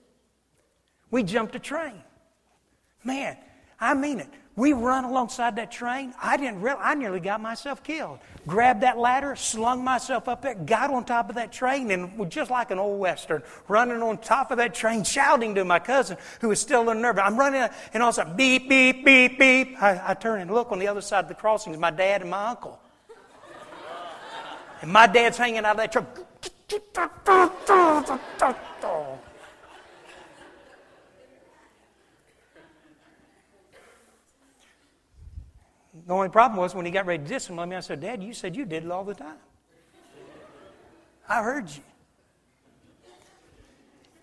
We 1.11 1.22
jumped 1.22 1.54
a 1.54 1.59
train. 1.59 2.02
Man, 3.04 3.37
I 3.78 3.94
mean 3.94 4.20
it. 4.20 4.28
We 4.56 4.72
run 4.72 5.04
alongside 5.04 5.56
that 5.56 5.70
train. 5.70 6.14
I 6.20 6.38
didn't 6.38 6.62
realize, 6.62 6.82
I 6.82 6.94
nearly 6.94 7.20
got 7.20 7.42
myself 7.42 7.85
killed. 7.85 8.20
Grabbed 8.46 8.80
that 8.80 8.96
ladder, 8.96 9.37
slung 9.37 9.85
myself 9.85 10.28
up 10.28 10.40
there, 10.40 10.54
got 10.54 10.90
on 10.90 11.04
top 11.04 11.28
of 11.28 11.35
that 11.35 11.52
train, 11.52 11.90
and 11.90 12.30
just 12.30 12.50
like 12.50 12.70
an 12.70 12.78
old 12.78 12.98
Western, 12.98 13.42
running 13.68 14.00
on 14.00 14.16
top 14.16 14.50
of 14.50 14.56
that 14.56 14.74
train, 14.74 15.04
shouting 15.04 15.54
to 15.56 15.64
my 15.66 15.78
cousin 15.78 16.16
who 16.40 16.48
was 16.48 16.59
still 16.59 16.88
unnerved. 16.88 17.18
I'm 17.18 17.38
running, 17.38 17.68
and 17.92 18.02
all 18.02 18.09
of 18.09 18.14
a 18.14 18.16
sudden, 18.16 18.35
beep, 18.35 18.66
beep, 18.66 19.04
beep, 19.04 19.38
beep. 19.38 19.82
I, 19.82 20.00
I 20.12 20.14
turn 20.14 20.40
and 20.40 20.50
look 20.50 20.72
on 20.72 20.78
the 20.78 20.88
other 20.88 21.02
side 21.02 21.24
of 21.24 21.28
the 21.28 21.35
crossing 21.35 21.74
is 21.74 21.78
my 21.78 21.90
dad 21.90 22.22
and 22.22 22.30
my 22.30 22.48
uncle. 22.48 22.80
And 24.87 24.92
my 24.92 25.09
dad's 25.09 25.37
hanging 25.37 25.64
out 25.64 25.72
of 25.72 25.77
that 25.79 25.90
truck. 25.90 26.07
The 36.07 36.12
only 36.12 36.29
problem 36.29 36.61
was 36.61 36.72
when 36.72 36.87
he 36.87 36.92
got 36.92 37.05
ready 37.05 37.20
to 37.20 37.29
discipline 37.29 37.68
me, 37.68 37.75
I 37.75 37.81
said, 37.81 38.01
Dad, 38.01 38.22
you 38.22 38.33
said 38.33 38.55
you 38.55 38.64
did 38.64 38.85
it 38.85 38.90
all 38.92 39.03
the 39.03 39.14
time. 39.14 39.38
I 41.29 41.42
heard 41.42 41.68
you. 41.68 41.83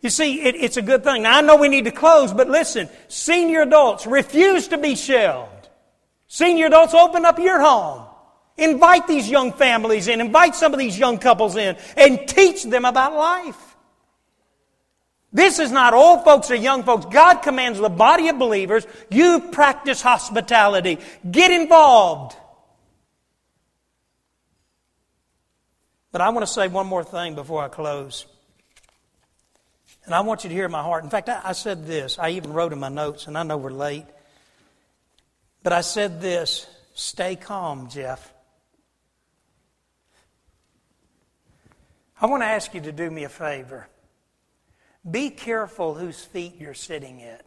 You 0.01 0.09
see, 0.09 0.43
it, 0.43 0.55
it's 0.55 0.77
a 0.77 0.81
good 0.81 1.03
thing. 1.03 1.23
Now, 1.23 1.39
I 1.39 1.41
know 1.41 1.57
we 1.57 1.67
need 1.67 1.83
to 1.83 1.91
close, 1.91 2.31
but 2.31 2.47
listen 2.47 2.87
senior 3.09 3.63
adults, 3.63 4.07
refuse 4.07 4.69
to 4.69 4.77
be 4.77 4.95
shelved. 4.95 5.67
Senior 6.29 6.67
adults, 6.67 6.93
open 6.93 7.25
up 7.25 7.37
your 7.37 7.59
home. 7.59 8.05
Invite 8.57 9.07
these 9.07 9.29
young 9.29 9.51
families 9.51 10.07
in, 10.07 10.21
invite 10.21 10.55
some 10.55 10.73
of 10.73 10.79
these 10.79 10.97
young 10.97 11.17
couples 11.17 11.55
in, 11.55 11.75
and 11.97 12.27
teach 12.27 12.63
them 12.63 12.85
about 12.85 13.13
life. 13.13 13.75
This 15.31 15.57
is 15.57 15.71
not 15.71 15.95
old 15.95 16.23
folks 16.23 16.51
or 16.51 16.55
young 16.55 16.83
folks. 16.83 17.07
God 17.07 17.37
commands 17.37 17.79
the 17.79 17.89
body 17.89 18.29
of 18.29 18.37
believers, 18.37 18.85
you 19.09 19.39
practice 19.51 20.01
hospitality. 20.01 20.99
Get 21.29 21.49
involved. 21.49 22.35
But 26.11 26.21
I 26.21 26.29
want 26.29 26.45
to 26.45 26.53
say 26.53 26.67
one 26.67 26.85
more 26.85 27.03
thing 27.03 27.33
before 27.33 27.63
I 27.63 27.69
close. 27.69 28.27
And 30.05 30.13
I 30.13 30.21
want 30.21 30.43
you 30.43 30.49
to 30.49 30.55
hear 30.55 30.69
my 30.69 30.83
heart. 30.83 31.03
In 31.03 31.09
fact, 31.09 31.29
I, 31.29 31.41
I 31.43 31.53
said 31.53 31.87
this. 31.87 32.19
I 32.19 32.31
even 32.31 32.53
wrote 32.53 32.73
in 32.73 32.79
my 32.79 32.89
notes, 32.89 33.25
and 33.25 33.37
I 33.37 33.43
know 33.43 33.57
we're 33.57 33.71
late. 33.71 34.05
But 35.63 35.73
I 35.73 35.81
said 35.81 36.21
this 36.21 36.67
stay 36.93 37.35
calm, 37.35 37.89
Jeff. 37.89 38.32
I 42.23 42.27
want 42.27 42.41
to 42.41 42.47
ask 42.47 42.73
you 42.73 42.79
to 42.79 42.93
do 42.93 43.11
me 43.11 43.25
a 43.25 43.29
favor. 43.29 43.85
Be 45.09 45.29
careful 45.29 45.93
whose 45.93 46.23
feet 46.23 46.55
you're 46.57 46.73
sitting 46.73 47.21
at. 47.21 47.45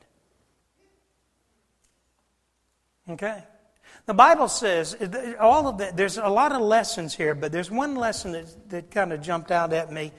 Okay? 3.09 3.43
The 4.05 4.13
Bible 4.13 4.49
says, 4.49 4.95
all 5.41 5.67
of 5.67 5.79
that, 5.79 5.97
there's 5.97 6.19
a 6.19 6.29
lot 6.29 6.53
of 6.53 6.61
lessons 6.61 7.15
here, 7.15 7.35
but 7.35 7.53
there's 7.53 7.71
one 7.71 7.95
lesson 7.95 8.33
that, 8.33 8.69
that 8.69 8.91
kind 8.91 9.15
of 9.15 9.23
jumped 9.23 9.51
out 9.51 9.73
at 9.73 9.91
me, 9.91 10.13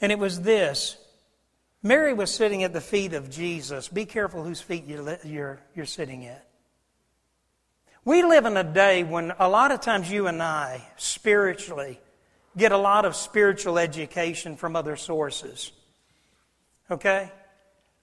and 0.00 0.12
it 0.12 0.18
was 0.20 0.42
this. 0.42 0.96
Mary 1.82 2.12
was 2.12 2.30
sitting 2.30 2.62
at 2.62 2.72
the 2.72 2.80
feet 2.80 3.14
of 3.14 3.30
Jesus. 3.30 3.88
Be 3.88 4.04
careful 4.04 4.44
whose 4.44 4.60
feet 4.60 4.84
you're, 4.86 5.18
you're, 5.24 5.58
you're 5.74 5.86
sitting 5.86 6.24
at. 6.26 6.46
We 8.04 8.22
live 8.22 8.44
in 8.44 8.56
a 8.56 8.62
day 8.62 9.02
when 9.02 9.32
a 9.40 9.48
lot 9.48 9.72
of 9.72 9.80
times 9.80 10.08
you 10.08 10.28
and 10.28 10.40
I, 10.40 10.86
spiritually, 10.96 11.98
get 12.56 12.72
a 12.72 12.78
lot 12.78 13.04
of 13.04 13.14
spiritual 13.14 13.78
education 13.78 14.56
from 14.56 14.76
other 14.76 14.96
sources. 14.96 15.72
Okay? 16.90 17.30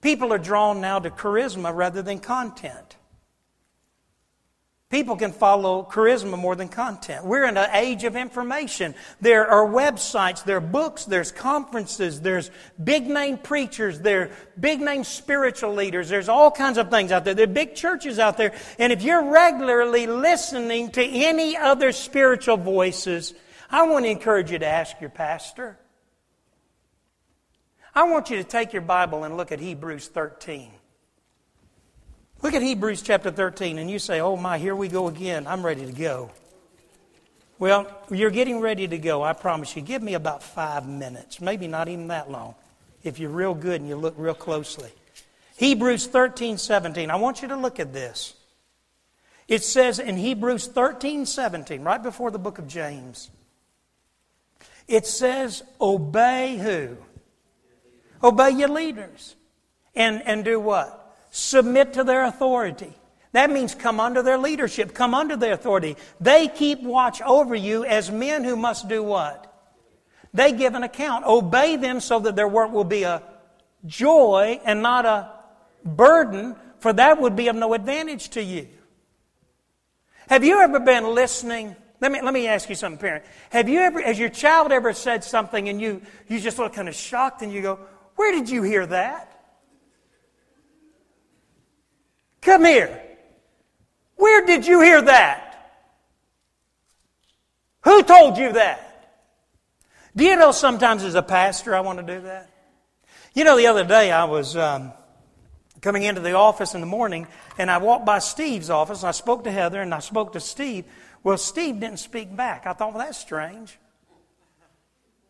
People 0.00 0.32
are 0.32 0.38
drawn 0.38 0.80
now 0.80 0.98
to 0.98 1.10
charisma 1.10 1.74
rather 1.74 2.02
than 2.02 2.18
content. 2.18 2.96
People 4.90 5.16
can 5.16 5.32
follow 5.32 5.88
charisma 5.90 6.38
more 6.38 6.54
than 6.54 6.68
content. 6.68 7.24
We're 7.24 7.46
in 7.46 7.56
an 7.56 7.70
age 7.72 8.04
of 8.04 8.14
information. 8.14 8.94
There 9.20 9.44
are 9.44 9.66
websites, 9.66 10.44
there 10.44 10.58
are 10.58 10.60
books, 10.60 11.04
there's 11.04 11.32
conferences, 11.32 12.20
there's 12.20 12.52
big 12.82 13.08
name 13.08 13.38
preachers, 13.38 13.98
there 13.98 14.20
are 14.20 14.30
big 14.60 14.80
name 14.80 15.02
spiritual 15.02 15.74
leaders, 15.74 16.08
there's 16.08 16.28
all 16.28 16.50
kinds 16.50 16.78
of 16.78 16.90
things 16.90 17.10
out 17.10 17.24
there. 17.24 17.34
There 17.34 17.42
are 17.44 17.48
big 17.48 17.74
churches 17.74 18.20
out 18.20 18.36
there. 18.36 18.52
And 18.78 18.92
if 18.92 19.02
you're 19.02 19.32
regularly 19.32 20.06
listening 20.06 20.92
to 20.92 21.02
any 21.02 21.56
other 21.56 21.90
spiritual 21.90 22.58
voices, 22.58 23.34
I 23.74 23.82
want 23.88 24.04
to 24.04 24.08
encourage 24.08 24.52
you 24.52 24.58
to 24.60 24.66
ask 24.66 25.00
your 25.00 25.10
pastor. 25.10 25.76
I 27.92 28.04
want 28.04 28.30
you 28.30 28.36
to 28.36 28.44
take 28.44 28.72
your 28.72 28.82
Bible 28.82 29.24
and 29.24 29.36
look 29.36 29.50
at 29.50 29.58
Hebrews 29.58 30.06
13. 30.06 30.70
Look 32.40 32.54
at 32.54 32.62
Hebrews 32.62 33.02
chapter 33.02 33.32
13, 33.32 33.78
and 33.78 33.90
you 33.90 33.98
say, 33.98 34.20
Oh 34.20 34.36
my, 34.36 34.58
here 34.58 34.76
we 34.76 34.86
go 34.86 35.08
again. 35.08 35.48
I'm 35.48 35.66
ready 35.66 35.84
to 35.86 35.90
go. 35.90 36.30
Well, 37.58 37.90
you're 38.12 38.30
getting 38.30 38.60
ready 38.60 38.86
to 38.86 38.96
go, 38.96 39.24
I 39.24 39.32
promise 39.32 39.74
you. 39.74 39.82
Give 39.82 40.04
me 40.04 40.14
about 40.14 40.44
five 40.44 40.86
minutes, 40.86 41.40
maybe 41.40 41.66
not 41.66 41.88
even 41.88 42.06
that 42.08 42.30
long, 42.30 42.54
if 43.02 43.18
you're 43.18 43.28
real 43.28 43.54
good 43.54 43.80
and 43.80 43.90
you 43.90 43.96
look 43.96 44.14
real 44.16 44.34
closely. 44.34 44.92
Hebrews 45.56 46.06
13, 46.06 46.58
17. 46.58 47.10
I 47.10 47.16
want 47.16 47.42
you 47.42 47.48
to 47.48 47.56
look 47.56 47.80
at 47.80 47.92
this. 47.92 48.34
It 49.48 49.64
says 49.64 49.98
in 49.98 50.16
Hebrews 50.16 50.68
13, 50.68 51.26
17, 51.26 51.82
right 51.82 52.00
before 52.00 52.30
the 52.30 52.38
book 52.38 52.58
of 52.58 52.68
James, 52.68 53.30
it 54.88 55.06
says, 55.06 55.62
Obey 55.80 56.56
who? 56.56 56.96
Obey 58.22 58.50
your 58.50 58.68
leaders. 58.68 59.36
And, 59.94 60.22
and 60.26 60.44
do 60.44 60.58
what? 60.58 61.16
Submit 61.30 61.94
to 61.94 62.04
their 62.04 62.24
authority. 62.24 62.92
That 63.32 63.50
means 63.50 63.74
come 63.74 63.98
under 63.98 64.22
their 64.22 64.38
leadership, 64.38 64.94
come 64.94 65.14
under 65.14 65.36
their 65.36 65.52
authority. 65.52 65.96
They 66.20 66.48
keep 66.48 66.82
watch 66.82 67.20
over 67.22 67.54
you 67.54 67.84
as 67.84 68.10
men 68.10 68.44
who 68.44 68.56
must 68.56 68.88
do 68.88 69.02
what? 69.02 69.52
They 70.32 70.52
give 70.52 70.74
an 70.74 70.82
account. 70.82 71.26
Obey 71.26 71.76
them 71.76 72.00
so 72.00 72.20
that 72.20 72.36
their 72.36 72.48
work 72.48 72.72
will 72.72 72.84
be 72.84 73.02
a 73.02 73.22
joy 73.86 74.60
and 74.64 74.82
not 74.82 75.04
a 75.06 75.30
burden, 75.84 76.56
for 76.78 76.92
that 76.92 77.20
would 77.20 77.36
be 77.36 77.48
of 77.48 77.56
no 77.56 77.74
advantage 77.74 78.30
to 78.30 78.42
you. 78.42 78.68
Have 80.28 80.44
you 80.44 80.60
ever 80.60 80.80
been 80.80 81.14
listening? 81.14 81.76
Let 82.04 82.12
me, 82.12 82.20
let 82.20 82.34
me 82.34 82.48
ask 82.48 82.68
you 82.68 82.74
something, 82.74 82.98
parent. 82.98 83.24
Have 83.48 83.66
you 83.66 83.80
ever, 83.80 83.98
has 84.02 84.18
your 84.18 84.28
child 84.28 84.72
ever 84.72 84.92
said 84.92 85.24
something 85.24 85.70
and 85.70 85.80
you, 85.80 86.02
you 86.28 86.38
just 86.38 86.58
look 86.58 86.74
kind 86.74 86.86
of 86.86 86.94
shocked 86.94 87.40
and 87.40 87.50
you 87.50 87.62
go, 87.62 87.78
where 88.16 88.30
did 88.30 88.50
you 88.50 88.62
hear 88.62 88.84
that? 88.84 89.42
Come 92.42 92.66
here. 92.66 93.00
Where 94.16 94.44
did 94.44 94.66
you 94.66 94.82
hear 94.82 95.00
that? 95.00 95.72
Who 97.84 98.02
told 98.02 98.36
you 98.36 98.52
that? 98.52 99.22
Do 100.14 100.26
you 100.26 100.36
know 100.36 100.52
sometimes 100.52 101.04
as 101.04 101.14
a 101.14 101.22
pastor 101.22 101.74
I 101.74 101.80
want 101.80 102.06
to 102.06 102.16
do 102.16 102.20
that? 102.24 102.50
You 103.32 103.44
know, 103.44 103.56
the 103.56 103.68
other 103.68 103.84
day 103.84 104.12
I 104.12 104.24
was 104.24 104.58
um, 104.58 104.92
coming 105.80 106.02
into 106.02 106.20
the 106.20 106.32
office 106.32 106.74
in 106.74 106.82
the 106.82 106.86
morning 106.86 107.26
and 107.56 107.70
I 107.70 107.78
walked 107.78 108.04
by 108.04 108.18
Steve's 108.18 108.68
office 108.68 109.00
and 109.00 109.08
I 109.08 109.12
spoke 109.12 109.44
to 109.44 109.50
Heather 109.50 109.80
and 109.80 109.94
I 109.94 110.00
spoke 110.00 110.34
to 110.34 110.40
Steve. 110.40 110.84
Well, 111.24 111.38
Steve 111.38 111.80
didn't 111.80 111.98
speak 111.98 112.36
back. 112.36 112.66
I 112.66 112.74
thought, 112.74 112.94
well, 112.94 113.04
that's 113.04 113.18
strange. 113.18 113.78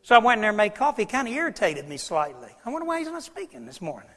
So 0.03 0.17
I 0.17 0.19
went 0.19 0.39
in 0.39 0.43
there 0.43 0.51
and 0.51 0.57
made 0.57 0.75
coffee. 0.75 1.03
It 1.03 1.09
kind 1.09 1.27
of 1.27 1.33
irritated 1.33 1.89
me 1.89 1.97
slightly. 1.97 2.51
I 2.67 2.71
wonder 2.71 2.87
why 2.87 2.99
he's 2.99 3.09
not 3.09 3.23
speaking 3.23 3.65
this 3.65 3.81
morning. 3.81 4.11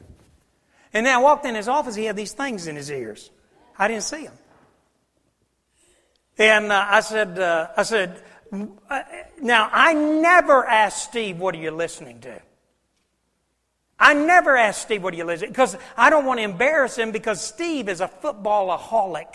And 0.92 1.06
then 1.06 1.14
I 1.14 1.18
walked 1.18 1.46
in 1.46 1.54
his 1.54 1.68
office. 1.68 1.94
He 1.94 2.04
had 2.04 2.16
these 2.16 2.32
things 2.32 2.66
in 2.66 2.76
his 2.76 2.90
ears. 2.90 3.30
I 3.78 3.88
didn't 3.88 4.02
see 4.02 4.24
them. 4.24 4.36
And 6.36 6.72
uh, 6.72 6.84
I 6.88 7.00
said, 7.00 7.38
uh, 7.38 7.68
I 7.76 7.82
said, 7.84 8.22
uh, 8.52 9.02
now 9.40 9.70
I 9.72 9.92
never 9.94 10.66
asked 10.66 11.04
Steve, 11.04 11.38
what 11.38 11.54
are 11.54 11.58
you 11.58 11.70
listening 11.70 12.20
to? 12.20 12.40
I 13.98 14.14
never 14.14 14.56
asked 14.56 14.82
Steve, 14.82 15.02
what 15.02 15.14
are 15.14 15.16
you 15.16 15.24
listening 15.24 15.50
to? 15.50 15.52
Because 15.52 15.76
I 15.96 16.10
don't 16.10 16.24
want 16.24 16.38
to 16.38 16.44
embarrass 16.44 16.96
him 16.96 17.12
because 17.12 17.40
Steve 17.40 17.88
is 17.88 18.00
a 18.00 18.08
footballaholic. 18.08 19.34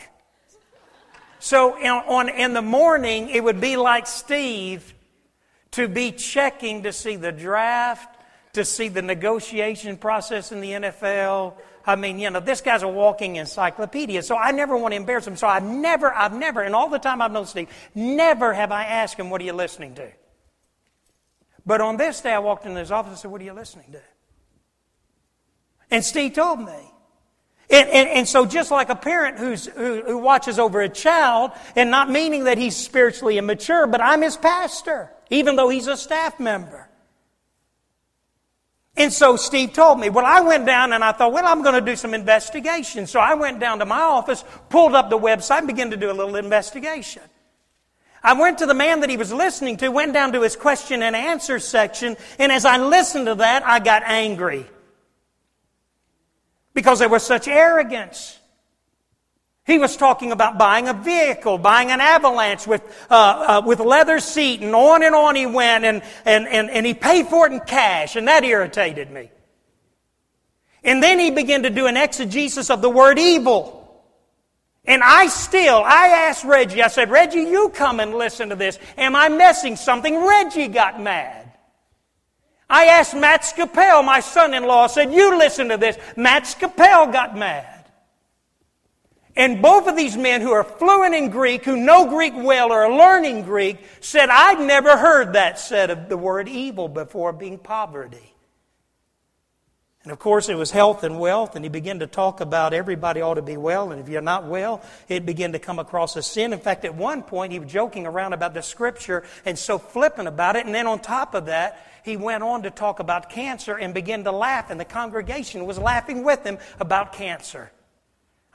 So 1.44 1.78
in, 1.78 1.90
on, 1.90 2.30
in 2.30 2.54
the 2.54 2.62
morning, 2.62 3.28
it 3.28 3.44
would 3.44 3.60
be 3.60 3.76
like 3.76 4.08
Steve 4.08 4.94
to 5.72 5.90
be 5.90 6.14
checking 6.14 6.84
to 6.84 6.94
see 6.94 7.18
the 7.18 7.34
draft, 7.34 8.18
to 8.54 8.64
see 8.64 8.88
the 8.88 9.02
negotiation 9.02 9.98
process 9.98 10.54
in 10.54 10.62
the 10.62 10.72
NFL. 10.72 11.56
I 11.86 11.98
mean, 11.98 12.18
you 12.18 12.30
know, 12.30 12.40
this 12.40 12.62
guy's 12.62 12.82
a 12.82 12.88
walking 12.88 13.36
encyclopedia. 13.36 14.24
So 14.24 14.38
I 14.38 14.52
never 14.52 14.78
want 14.78 14.94
to 14.94 14.96
embarrass 14.96 15.28
him. 15.28 15.36
So 15.36 15.46
I've 15.46 15.66
never, 15.66 16.14
I've 16.14 16.34
never, 16.34 16.62
and 16.62 16.74
all 16.74 16.88
the 16.88 16.98
time 16.98 17.22
I've 17.22 17.34
known 17.34 17.46
Steve, 17.46 17.68
never 17.94 18.54
have 18.54 18.72
I 18.72 18.86
asked 18.86 19.16
him, 19.20 19.30
what 19.30 19.42
are 19.42 19.44
you 19.44 19.52
listening 19.52 19.96
to? 19.96 20.10
But 21.66 21.82
on 21.82 21.98
this 21.98 22.22
day, 22.22 22.32
I 22.32 22.40
walked 22.40 22.66
into 22.66 22.80
his 22.80 22.90
office 22.90 23.10
and 23.10 23.20
said, 23.20 23.32
what 23.32 23.42
are 23.42 23.46
you 23.46 23.52
listening 23.52 23.92
to? 23.92 24.02
And 25.92 26.06
Steve 26.06 26.36
told 26.36 26.62
me. 26.62 26.93
And, 27.70 27.90
and, 27.90 28.10
and, 28.10 28.28
so, 28.28 28.46
just 28.46 28.72
like 28.72 28.90
a 28.90 28.96
parent 28.96 29.40
who's, 29.40 29.66
who, 29.66 30.02
who 30.04 30.18
watches 30.18 30.60
over 30.60 30.82
a 30.82 30.90
child, 30.90 31.52
and 31.76 31.90
not 31.90 32.10
meaning 32.10 32.44
that 32.44 32.58
he's 32.58 32.76
spiritually 32.76 33.38
immature, 33.38 33.88
but 33.88 34.02
I'm 34.02 34.22
his 34.22 34.38
pastor, 34.38 35.10
even 35.30 35.56
though 35.56 35.70
he's 35.70 35.88
a 35.88 35.98
staff 35.98 36.40
member. 36.40 36.90
And 38.96 39.12
so 39.12 39.38
Steve 39.38 39.74
told 39.74 40.00
me, 40.00 40.10
well, 40.10 40.26
I 40.26 40.42
went 40.42 40.68
down 40.68 40.94
and 40.94 41.04
I 41.04 41.14
thought, 41.14 41.34
well, 41.34 41.48
I'm 41.48 41.64
going 41.64 41.74
to 41.74 41.82
do 41.82 41.96
some 41.96 42.14
investigation. 42.14 43.08
So 43.08 43.20
I 43.20 43.34
went 43.34 43.60
down 43.60 43.80
to 43.80 43.86
my 43.86 44.02
office, 44.02 44.44
pulled 44.70 44.94
up 44.94 45.10
the 45.10 45.18
website, 45.18 45.60
and 45.60 45.68
began 45.68 45.90
to 45.92 45.98
do 45.98 46.12
a 46.12 46.14
little 46.14 46.36
investigation. 46.36 47.24
I 48.22 48.34
went 48.34 48.60
to 48.60 48.68
the 48.68 48.76
man 48.76 49.00
that 49.00 49.10
he 49.10 49.18
was 49.18 49.34
listening 49.34 49.78
to, 49.78 49.90
went 49.90 50.14
down 50.14 50.34
to 50.34 50.42
his 50.42 50.56
question 50.56 51.02
and 51.02 51.16
answer 51.16 51.60
section, 51.60 52.16
and 52.38 52.52
as 52.52 52.66
I 52.66 52.78
listened 52.78 53.26
to 53.26 53.36
that, 53.36 53.66
I 53.66 53.80
got 53.80 54.04
angry 54.06 54.66
because 56.74 57.00
there 57.00 57.10
was 57.10 57.24
such 57.24 57.48
arrogance. 57.48 58.40
He 59.66 59.78
was 59.78 59.96
talking 59.96 60.34
about 60.34 60.58
buying 60.58 60.90
a 60.90 60.94
vehicle, 60.94 61.58
buying 61.58 61.90
an 61.90 62.02
avalanche 62.02 62.68
with, 62.68 62.82
uh, 63.10 63.14
uh, 63.14 63.62
with 63.66 63.80
leather 63.80 64.20
seat, 64.20 64.62
and 64.62 64.76
on 64.76 65.04
and 65.04 65.16
on 65.16 65.36
he 65.36 65.46
went, 65.46 65.86
and, 65.86 66.02
and, 66.26 66.48
and, 66.48 66.70
and 66.70 66.86
he 66.86 66.94
paid 66.94 67.28
for 67.28 67.48
it 67.48 67.54
in 67.54 67.62
cash, 67.62 68.18
and 68.18 68.28
that 68.28 68.44
irritated 68.44 69.10
me. 69.10 69.32
And 70.84 71.02
then 71.02 71.18
he 71.18 71.32
began 71.32 71.64
to 71.64 71.70
do 71.70 71.88
an 71.88 71.96
exegesis 71.96 72.70
of 72.70 72.82
the 72.82 72.90
word 72.90 73.18
evil. 73.18 73.80
And 74.84 75.02
I 75.02 75.28
still, 75.28 75.82
I 75.86 76.08
asked 76.08 76.44
Reggie, 76.44 76.84
I 76.84 76.90
said, 76.90 77.10
Reggie, 77.10 77.40
you 77.40 77.70
come 77.70 78.02
and 78.02 78.14
listen 78.14 78.50
to 78.50 78.58
this. 78.58 78.78
Am 78.98 79.16
I 79.16 79.30
missing 79.30 79.78
something? 79.78 80.26
Reggie 80.26 80.68
got 80.68 81.02
mad. 81.02 81.43
I 82.74 82.86
asked 82.86 83.14
Matt 83.14 83.46
Scapel, 83.46 84.02
my 84.02 84.20
son 84.20 84.56
in 84.56 84.64
law, 84.64 84.88
said, 84.88 85.14
You 85.14 85.38
listen 85.38 85.70
to 85.70 85.78
this. 85.78 85.96
Matt 86.18 86.48
Scapel 86.48 87.06
got 87.12 87.38
mad. 87.38 87.86
And 89.36 89.62
both 89.62 89.88
of 89.88 89.96
these 89.96 90.18
men 90.18 90.42
who 90.42 90.52
are 90.52 90.64
fluent 90.64 91.14
in 91.14 91.30
Greek, 91.30 91.66
who 91.66 91.78
know 91.78 92.08
Greek 92.08 92.34
well 92.36 92.72
or 92.72 92.86
are 92.86 92.98
learning 92.98 93.44
Greek, 93.44 93.78
said, 94.00 94.30
I'd 94.30 94.60
never 94.60 94.98
heard 94.98 95.34
that 95.34 95.60
said 95.60 95.92
of 95.92 96.10
the 96.10 96.18
word 96.18 96.50
evil 96.50 96.88
before 96.88 97.32
being 97.32 97.60
poverty. 97.60 98.34
And 100.02 100.12
of 100.12 100.18
course, 100.18 100.50
it 100.50 100.56
was 100.56 100.72
health 100.72 101.04
and 101.04 101.20
wealth, 101.20 101.56
and 101.56 101.64
he 101.64 101.70
began 101.70 102.00
to 102.00 102.08
talk 102.08 102.42
about 102.42 102.74
everybody 102.74 103.22
ought 103.22 103.36
to 103.36 103.44
be 103.44 103.56
well, 103.56 103.92
and 103.92 104.02
if 104.02 104.10
you're 104.10 104.22
not 104.22 104.48
well, 104.48 104.82
it 105.08 105.28
began 105.28 105.52
to 105.52 105.60
come 105.60 105.78
across 105.78 106.18
as 106.18 106.26
sin. 106.26 106.54
In 106.54 106.60
fact, 106.60 106.86
at 106.86 106.96
one 106.96 107.22
point, 107.22 107.54
he 107.54 107.60
was 107.60 107.72
joking 107.72 108.08
around 108.08 108.34
about 108.34 108.56
the 108.56 108.64
scripture 108.64 109.24
and 109.46 109.60
so 109.60 109.78
flippant 109.78 110.28
about 110.28 110.56
it, 110.56 110.66
and 110.66 110.74
then 110.74 110.88
on 110.88 111.00
top 111.00 111.36
of 111.36 111.46
that, 111.46 111.80
he 112.04 112.18
went 112.18 112.44
on 112.44 112.64
to 112.64 112.70
talk 112.70 113.00
about 113.00 113.30
cancer 113.30 113.78
and 113.78 113.94
began 113.94 114.24
to 114.26 114.32
laugh, 114.32 114.70
and 114.70 114.80
the 114.80 114.86
congregation 114.86 115.66
was 115.66 115.78
laughing 115.78 116.24
with 116.24 116.44
him 116.44 116.58
about 116.80 117.14
cancer. 117.14 117.72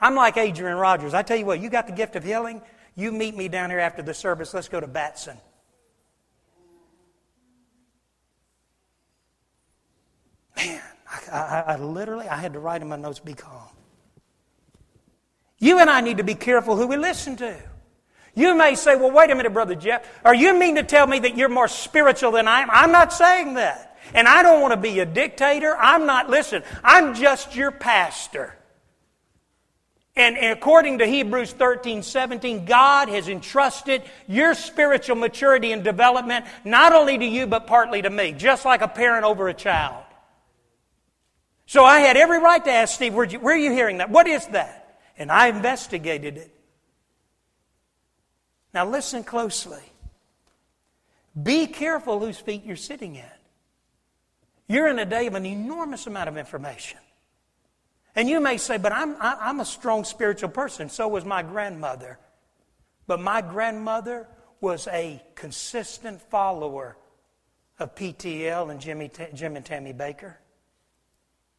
I'm 0.01 0.15
like 0.15 0.37
Adrian 0.37 0.77
Rogers. 0.77 1.15
I 1.15 1.23
tell 1.23 1.37
you 1.37 1.47
what, 1.47 1.61
you 1.61 1.71
got 1.71 1.87
the 1.87 1.93
gift 1.93 2.15
of 2.15 2.25
healing, 2.25 2.63
you 2.95 3.13
meet 3.13 3.37
me 3.37 3.49
down 3.49 3.71
here 3.71 3.79
after 3.79 4.03
the 4.03 4.15
service. 4.15 4.53
Let's 4.53 4.69
go 4.69 4.81
to 4.81 4.87
Batson. 4.87 5.37
Man, 10.57 10.83
I, 11.31 11.39
I, 11.39 11.61
I 11.61 11.77
literally, 11.77 12.29
I 12.29 12.37
had 12.37 12.53
to 12.55 12.59
write 12.59 12.83
in 12.83 12.89
my 12.89 12.97
notes, 12.97 13.21
be 13.21 13.35
calm. 13.35 13.69
You 15.59 15.79
and 15.79 15.89
I 15.89 16.01
need 16.01 16.19
to 16.19 16.25
be 16.25 16.35
careful 16.35 16.77
who 16.77 16.87
we 16.87 16.97
listen 16.97 17.37
to. 17.37 17.57
You 18.39 18.55
may 18.55 18.77
say, 18.77 18.95
well, 18.95 19.11
wait 19.11 19.33
a 19.33 19.35
minute, 19.35 19.53
Brother 19.53 19.75
Jeff. 19.75 20.09
Are 20.25 20.35
you 20.35 20.57
mean 20.57 20.77
to 20.77 20.85
tell 20.85 21.09
me 21.09 21.19
that 21.19 21.37
you're 21.37 21.49
more 21.49 21.67
spiritual 21.67 22.31
than 22.31 22.47
I 22.47 22.61
am? 22.61 22.71
I'm 22.71 22.93
not 22.93 23.13
saying 23.13 23.55
that. 23.55 23.99
And 24.15 24.29
I 24.29 24.45
don't 24.45 24.61
want 24.61 24.73
to 24.73 24.77
be 24.77 25.01
a 25.01 25.05
dictator. 25.05 25.77
I'm 25.77 26.07
not, 26.07 26.31
listen, 26.31 26.63
I'm 26.85 27.15
just 27.15 27.57
your 27.57 27.73
pastor. 27.73 28.55
And, 30.15 30.37
according 30.37 30.99
to 30.99 31.07
Hebrews 31.07 31.53
13, 31.53 32.05
17, 32.05 32.65
God 32.65 33.09
has 33.09 33.29
entrusted 33.29 34.03
your 34.29 34.55
spiritual 34.55 35.17
maturity 35.17 35.73
and 35.73 35.83
development 35.83 36.47
not 36.65 36.93
only 36.93 37.19
to 37.19 37.25
you, 37.25 37.49
but 37.49 37.67
partly 37.67 38.03
to 38.03 38.11
me, 38.11 38.33
just 38.33 38.65
like 38.65 38.83
a 38.83 38.89
parent 38.89 39.25
over 39.25 39.49
a 39.49 39.55
child. 39.55 40.05
So 41.67 41.85
I 41.85 41.99
had 41.99 42.17
every 42.17 42.39
right 42.39 42.65
to 42.65 42.71
ask 42.71 42.95
Steve, 42.95 43.15
where 43.15 43.27
are 43.27 43.57
you 43.57 43.73
hearing 43.73 43.99
that? 43.99 44.11
What 44.11 44.29
is 44.29 44.47
that? 44.49 45.01
And 45.19 45.33
I 45.33 45.49
investigated 45.49 46.37
it. 46.37 46.55
Now 48.75 48.87
listen 48.87 49.25
closely. 49.25 49.83
Be 51.41 51.67
careful 51.67 52.21
whose 52.21 52.39
feet 52.39 52.65
you're 52.65 52.77
sitting 52.77 53.19
at. 53.19 53.39
You're 54.67 54.89
in 54.89 54.99
a 54.99 55.07
day 55.07 55.27
of 55.27 55.35
an 55.35 55.47
enormous 55.47 56.07
amount 56.07 56.29
of 56.29 56.37
information. 56.37 56.99
And 58.15 58.29
you 58.29 58.41
may 58.41 58.57
say, 58.57 58.79
but 58.79 58.93
I'm, 58.93 59.17
I'm 59.21 59.61
a 59.61 59.65
strong 59.65 60.05
spiritual 60.05 60.51
person. 60.51 60.89
So 60.91 61.09
was 61.09 61.25
my 61.25 61.43
grandmother. 61.43 62.19
But 63.07 63.21
my 63.21 63.41
grandmother 63.41 64.29
was 64.61 64.89
a 64.89 65.23
consistent 65.35 66.21
follower 66.21 66.97
of 67.79 67.95
PTL 67.95 68.71
and 68.71 68.81
Jimmy, 68.81 69.11
Jim 69.35 69.57
and 69.57 69.65
Tammy 69.65 69.93
Bakker. 69.93 70.35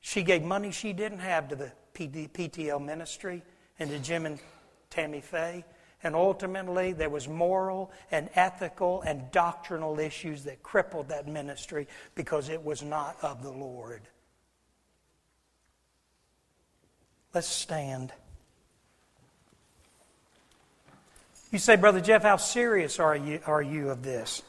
She 0.01 0.21
gave 0.21 0.43
money 0.43 0.71
she 0.71 0.93
didn't 0.93 1.19
have 1.19 1.47
to 1.49 1.55
the 1.55 1.71
PTL 1.93 2.83
ministry 2.83 3.41
and 3.79 3.89
to 3.89 3.99
Jim 3.99 4.25
and 4.25 4.39
Tammy 4.89 5.21
Faye. 5.21 5.65
And 6.03 6.15
ultimately, 6.15 6.93
there 6.93 7.09
was 7.09 7.27
moral 7.27 7.91
and 8.09 8.29
ethical 8.35 9.01
and 9.01 9.29
doctrinal 9.31 9.99
issues 9.99 10.45
that 10.45 10.63
crippled 10.63 11.09
that 11.09 11.27
ministry 11.27 11.87
because 12.15 12.47
it 12.47 12.63
was 12.63 12.81
not 12.81 13.17
of 13.21 13.43
the 13.43 13.51
Lord. 13.51 14.01
Let's 17.33 17.47
stand. 17.47 18.13
You 21.51 21.59
say, 21.59 21.75
Brother 21.75 21.99
Jeff, 21.99 22.23
how 22.23 22.37
serious 22.37 22.99
are 22.99 23.15
you, 23.15 23.39
are 23.45 23.61
you 23.61 23.89
of 23.89 24.03
this? 24.03 24.41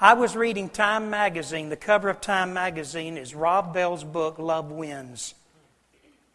I 0.00 0.14
was 0.14 0.36
reading 0.36 0.68
Time 0.68 1.10
Magazine. 1.10 1.68
The 1.68 1.76
cover 1.76 2.08
of 2.08 2.20
Time 2.20 2.52
Magazine 2.52 3.16
is 3.16 3.34
Rob 3.34 3.72
Bell's 3.72 4.04
book, 4.04 4.38
Love 4.38 4.70
Wins. 4.70 5.34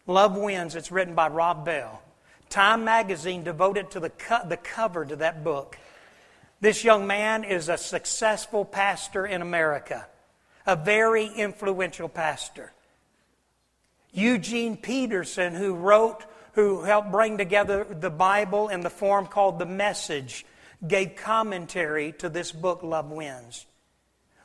Love 0.06 0.36
Wins. 0.36 0.74
It's 0.74 0.90
written 0.90 1.14
by 1.14 1.28
Rob 1.28 1.64
Bell. 1.64 2.02
Time 2.48 2.84
magazine 2.84 3.44
devoted 3.44 3.90
to 3.92 4.00
the, 4.00 4.10
co- 4.10 4.46
the 4.46 4.56
cover 4.56 5.04
to 5.04 5.16
that 5.16 5.44
book. 5.44 5.78
This 6.60 6.82
young 6.82 7.06
man 7.06 7.44
is 7.44 7.68
a 7.68 7.76
successful 7.76 8.64
pastor 8.64 9.26
in 9.26 9.42
America, 9.42 10.06
a 10.66 10.74
very 10.74 11.26
influential 11.26 12.08
pastor. 12.08 12.72
Eugene 14.12 14.76
Peterson, 14.76 15.54
who 15.54 15.74
wrote, 15.74 16.24
who 16.54 16.82
helped 16.82 17.12
bring 17.12 17.38
together 17.38 17.84
the 17.84 18.10
Bible 18.10 18.68
in 18.68 18.80
the 18.80 18.90
form 18.90 19.26
called 19.26 19.58
The 19.58 19.66
Message, 19.66 20.44
gave 20.86 21.16
commentary 21.16 22.12
to 22.18 22.28
this 22.28 22.50
book, 22.50 22.82
Love 22.82 23.10
Wins. 23.10 23.66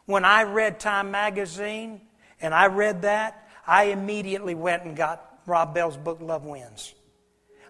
When 0.06 0.26
I 0.26 0.44
read 0.44 0.80
Time 0.80 1.12
magazine 1.12 2.02
and 2.42 2.54
I 2.54 2.68
read 2.68 3.04
that, 3.04 3.48
I 3.66 3.86
immediately 3.86 4.54
went 4.54 4.84
and 4.84 4.96
got 4.96 5.40
Rob 5.46 5.74
Bell's 5.74 5.98
book, 5.98 6.20
Love 6.22 6.46
Wins. 6.46 6.94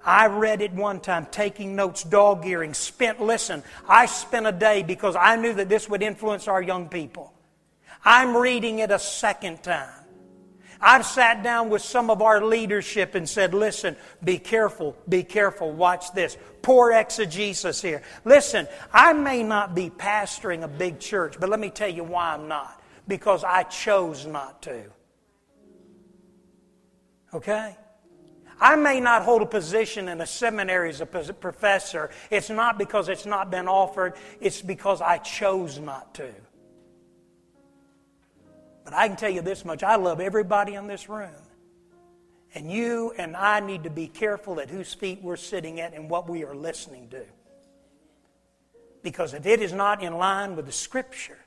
I 0.05 0.27
read 0.27 0.61
it 0.61 0.73
one 0.73 0.99
time, 0.99 1.27
taking 1.31 1.75
notes, 1.75 2.03
dog 2.03 2.45
earing, 2.45 2.73
spent, 2.73 3.21
listen, 3.21 3.63
I 3.87 4.05
spent 4.05 4.45
a 4.45 4.51
day 4.51 4.83
because 4.83 5.15
I 5.15 5.37
knew 5.37 5.53
that 5.53 5.69
this 5.69 5.89
would 5.89 6.03
influence 6.03 6.47
our 6.47 6.61
young 6.61 6.89
people. 6.89 7.33
I'm 8.03 8.35
reading 8.35 8.79
it 8.79 8.91
a 8.91 8.99
second 8.99 9.63
time. 9.63 10.03
I've 10.81 11.05
sat 11.05 11.43
down 11.43 11.69
with 11.69 11.81
some 11.81 12.09
of 12.09 12.21
our 12.21 12.43
leadership 12.43 13.15
and 13.15 13.27
said, 13.27 13.53
listen, 13.53 13.95
be 14.21 14.37
careful, 14.37 14.97
be 15.07 15.23
careful, 15.23 15.71
watch 15.71 16.11
this. 16.11 16.37
Poor 16.61 16.91
exegesis 16.91 17.81
here. 17.81 18.01
Listen, 18.25 18.67
I 18.91 19.13
may 19.13 19.43
not 19.43 19.73
be 19.73 19.89
pastoring 19.89 20.63
a 20.63 20.67
big 20.67 20.99
church, 20.99 21.37
but 21.39 21.47
let 21.47 21.61
me 21.61 21.69
tell 21.69 21.89
you 21.89 22.03
why 22.03 22.33
I'm 22.33 22.49
not. 22.49 22.81
Because 23.07 23.45
I 23.45 23.63
chose 23.63 24.25
not 24.25 24.61
to. 24.63 24.83
Okay? 27.33 27.77
I 28.59 28.75
may 28.75 28.99
not 28.99 29.23
hold 29.23 29.41
a 29.41 29.45
position 29.45 30.07
in 30.07 30.21
a 30.21 30.25
seminary 30.25 30.89
as 30.89 31.01
a 31.01 31.05
professor. 31.05 32.09
It's 32.29 32.49
not 32.49 32.77
because 32.77 33.09
it's 33.09 33.25
not 33.25 33.51
been 33.51 33.67
offered, 33.67 34.13
it's 34.39 34.61
because 34.61 35.01
I 35.01 35.17
chose 35.17 35.79
not 35.79 36.13
to. 36.15 36.29
But 38.83 38.93
I 38.93 39.07
can 39.07 39.17
tell 39.17 39.29
you 39.29 39.41
this 39.41 39.65
much 39.65 39.83
I 39.83 39.95
love 39.95 40.19
everybody 40.19 40.75
in 40.75 40.87
this 40.87 41.09
room. 41.09 41.31
And 42.55 42.71
you 42.71 43.13
and 43.17 43.35
I 43.35 43.59
need 43.59 43.83
to 43.85 43.89
be 43.89 44.07
careful 44.07 44.59
at 44.59 44.69
whose 44.69 44.93
feet 44.93 45.19
we're 45.23 45.37
sitting 45.37 45.79
at 45.79 45.93
and 45.93 46.09
what 46.09 46.29
we 46.29 46.43
are 46.43 46.55
listening 46.55 47.09
to. 47.09 47.23
Because 49.01 49.33
if 49.33 49.45
it 49.45 49.61
is 49.61 49.73
not 49.73 50.03
in 50.03 50.17
line 50.17 50.55
with 50.55 50.67
the 50.67 50.71
Scripture, 50.71 51.39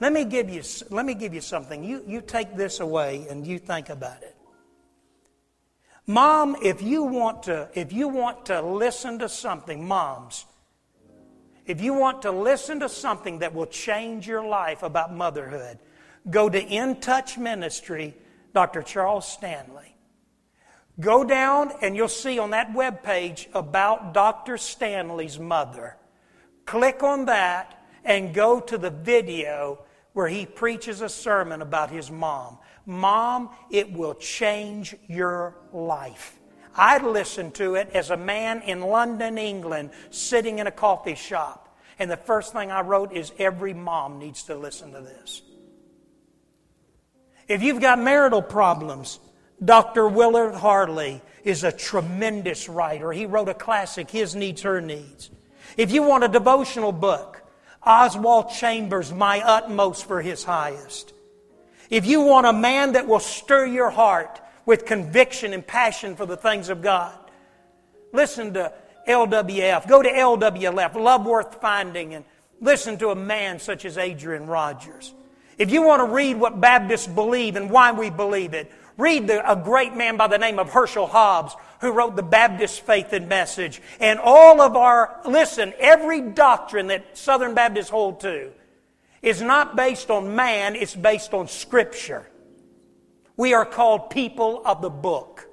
let 0.00 0.12
me 0.12 0.24
give 0.24 0.48
you, 0.48 0.62
let 0.90 1.04
me 1.04 1.14
give 1.14 1.34
you 1.34 1.40
something. 1.40 1.82
You, 1.82 2.02
you 2.06 2.20
take 2.20 2.56
this 2.56 2.80
away 2.80 3.26
and 3.28 3.46
you 3.46 3.58
think 3.58 3.88
about 3.88 4.22
it. 4.22 4.36
Mom, 6.06 6.56
if 6.62 6.82
you 6.82 7.04
want 7.04 7.44
to, 7.44 7.68
if 7.74 7.92
you 7.92 8.08
want 8.08 8.46
to 8.46 8.60
listen 8.60 9.20
to 9.20 9.28
something, 9.28 9.86
moms, 9.86 10.46
if 11.64 11.80
you 11.80 11.94
want 11.94 12.22
to 12.22 12.32
listen 12.32 12.80
to 12.80 12.88
something 12.88 13.38
that 13.38 13.54
will 13.54 13.66
change 13.66 14.26
your 14.26 14.44
life 14.44 14.82
about 14.82 15.14
motherhood, 15.14 15.78
go 16.28 16.48
to 16.48 16.60
In 16.60 17.00
Touch 17.00 17.38
Ministry, 17.38 18.14
Dr. 18.52 18.82
Charles 18.82 19.26
Stanley. 19.26 19.94
Go 20.98 21.24
down 21.24 21.72
and 21.80 21.96
you'll 21.96 22.08
see 22.08 22.38
on 22.38 22.50
that 22.50 22.74
web 22.74 23.02
page 23.02 23.48
about 23.54 24.12
Dr. 24.12 24.58
Stanley's 24.58 25.38
mother. 25.38 25.96
Click 26.66 27.02
on 27.02 27.26
that 27.26 27.86
and 28.04 28.34
go 28.34 28.60
to 28.60 28.76
the 28.76 28.90
video 28.90 29.84
where 30.12 30.28
he 30.28 30.44
preaches 30.44 31.00
a 31.00 31.08
sermon 31.08 31.62
about 31.62 31.90
his 31.90 32.10
mom. 32.10 32.58
Mom, 32.86 33.50
it 33.70 33.92
will 33.92 34.14
change 34.14 34.94
your 35.08 35.56
life. 35.72 36.38
I 36.74 36.98
listened 36.98 37.54
to 37.56 37.74
it 37.74 37.90
as 37.94 38.10
a 38.10 38.16
man 38.16 38.62
in 38.62 38.80
London, 38.80 39.38
England, 39.38 39.90
sitting 40.10 40.58
in 40.58 40.66
a 40.66 40.72
coffee 40.72 41.14
shop. 41.14 41.78
And 41.98 42.10
the 42.10 42.16
first 42.16 42.52
thing 42.52 42.70
I 42.70 42.80
wrote 42.80 43.12
is 43.12 43.32
every 43.38 43.74
mom 43.74 44.18
needs 44.18 44.44
to 44.44 44.56
listen 44.56 44.92
to 44.92 45.00
this. 45.00 45.42
If 47.48 47.62
you've 47.62 47.80
got 47.80 47.98
marital 47.98 48.42
problems, 48.42 49.20
Dr. 49.62 50.08
Willard 50.08 50.54
Harley 50.54 51.20
is 51.44 51.64
a 51.64 51.72
tremendous 51.72 52.68
writer. 52.68 53.12
He 53.12 53.26
wrote 53.26 53.48
a 53.48 53.54
classic, 53.54 54.10
His 54.10 54.34
Needs, 54.34 54.62
Her 54.62 54.80
Needs. 54.80 55.30
If 55.76 55.92
you 55.92 56.02
want 56.02 56.24
a 56.24 56.28
devotional 56.28 56.92
book, 56.92 57.42
Oswald 57.84 58.50
Chambers, 58.50 59.12
My 59.12 59.40
Utmost 59.40 60.06
for 60.06 60.22
His 60.22 60.44
Highest. 60.44 61.12
If 61.92 62.06
you 62.06 62.22
want 62.22 62.46
a 62.46 62.54
man 62.54 62.92
that 62.92 63.06
will 63.06 63.20
stir 63.20 63.66
your 63.66 63.90
heart 63.90 64.40
with 64.64 64.86
conviction 64.86 65.52
and 65.52 65.64
passion 65.64 66.16
for 66.16 66.24
the 66.24 66.38
things 66.38 66.70
of 66.70 66.80
God, 66.80 67.18
listen 68.14 68.54
to 68.54 68.72
LWF. 69.06 69.86
Go 69.86 70.00
to 70.02 70.08
LWF, 70.08 70.94
Love 70.94 71.26
Worth 71.26 71.60
Finding, 71.60 72.14
and 72.14 72.24
listen 72.62 72.96
to 72.96 73.10
a 73.10 73.14
man 73.14 73.58
such 73.58 73.84
as 73.84 73.98
Adrian 73.98 74.46
Rogers. 74.46 75.12
If 75.58 75.70
you 75.70 75.82
want 75.82 76.00
to 76.00 76.14
read 76.14 76.38
what 76.38 76.62
Baptists 76.62 77.06
believe 77.06 77.56
and 77.56 77.70
why 77.70 77.92
we 77.92 78.08
believe 78.08 78.54
it, 78.54 78.72
Read 78.98 79.26
the, 79.26 79.50
a 79.50 79.56
great 79.56 79.94
man 79.94 80.16
by 80.16 80.26
the 80.26 80.38
name 80.38 80.58
of 80.58 80.70
Herschel 80.70 81.06
Hobbs 81.06 81.56
who 81.80 81.92
wrote 81.92 82.14
the 82.14 82.22
Baptist 82.22 82.82
Faith 82.82 83.12
and 83.12 83.28
Message. 83.28 83.80
And 84.00 84.18
all 84.18 84.60
of 84.60 84.76
our, 84.76 85.18
listen, 85.26 85.72
every 85.78 86.20
doctrine 86.20 86.88
that 86.88 87.16
Southern 87.16 87.54
Baptists 87.54 87.88
hold 87.88 88.20
to 88.20 88.52
is 89.22 89.40
not 89.40 89.76
based 89.76 90.10
on 90.10 90.34
man, 90.34 90.74
it's 90.74 90.94
based 90.94 91.32
on 91.32 91.48
Scripture. 91.48 92.28
We 93.36 93.54
are 93.54 93.64
called 93.64 94.10
people 94.10 94.62
of 94.64 94.82
the 94.82 94.90
book. 94.90 95.48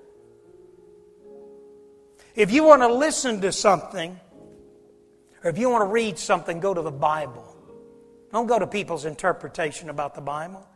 If 2.35 2.51
you 2.51 2.63
want 2.63 2.81
to 2.81 2.93
listen 2.93 3.41
to 3.41 3.51
something, 3.51 4.19
or 5.43 5.49
if 5.49 5.57
you 5.57 5.69
want 5.69 5.83
to 5.83 5.93
read 5.93 6.17
something, 6.17 6.59
go 6.59 6.73
to 6.73 6.81
the 6.81 6.91
Bible. 6.91 7.55
Don't 8.31 8.47
go 8.47 8.59
to 8.59 8.67
people's 8.67 9.05
interpretation 9.05 9.89
about 9.89 10.15
the 10.15 10.21
Bible. 10.21 10.67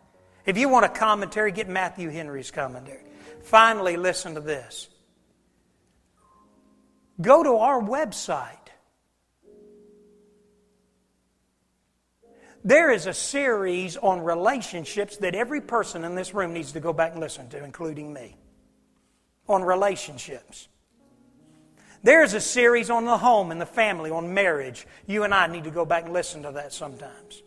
If 0.46 0.58
you 0.58 0.70
want 0.70 0.86
a 0.86 0.89
commentary, 0.89 1.52
get 1.52 1.70
Matthew 1.70 2.10
Henry's 2.10 2.52
commentary. 2.52 3.04
Finally, 3.44 3.98
listen 3.98 4.36
to 4.36 4.41
this. 4.41 4.89
Go 7.22 7.44
to 7.44 7.58
our 7.58 7.82
website. 7.82 8.62
There 12.66 12.91
is 12.91 13.07
a 13.07 13.14
series 13.14 13.97
on 13.97 14.22
relationships 14.22 15.18
that 15.18 15.36
every 15.36 15.59
person 15.59 16.05
in 16.05 16.16
this 16.16 16.34
room 16.34 16.53
needs 16.53 16.72
to 16.74 16.80
go 16.80 16.93
back 16.93 17.11
and 17.11 17.20
listen 17.20 17.49
to, 17.49 17.64
including 17.64 18.14
me. 18.14 18.38
On 19.47 19.64
relationships. 19.64 20.70
There's 22.03 22.34
a 22.34 22.39
series 22.39 22.89
on 22.89 23.05
the 23.05 23.18
home 23.18 23.51
and 23.51 23.59
the 23.59 23.66
family, 23.66 24.11
on 24.11 24.34
marriage. 24.34 24.88
You 25.07 25.24
and 25.24 25.34
I 25.34 25.47
need 25.47 25.66
to 25.66 25.72
go 25.72 25.86
back 25.86 26.05
and 26.05 26.14
listen 26.14 26.43
to 26.43 26.51
that 26.53 26.72
sometimes. 26.72 27.43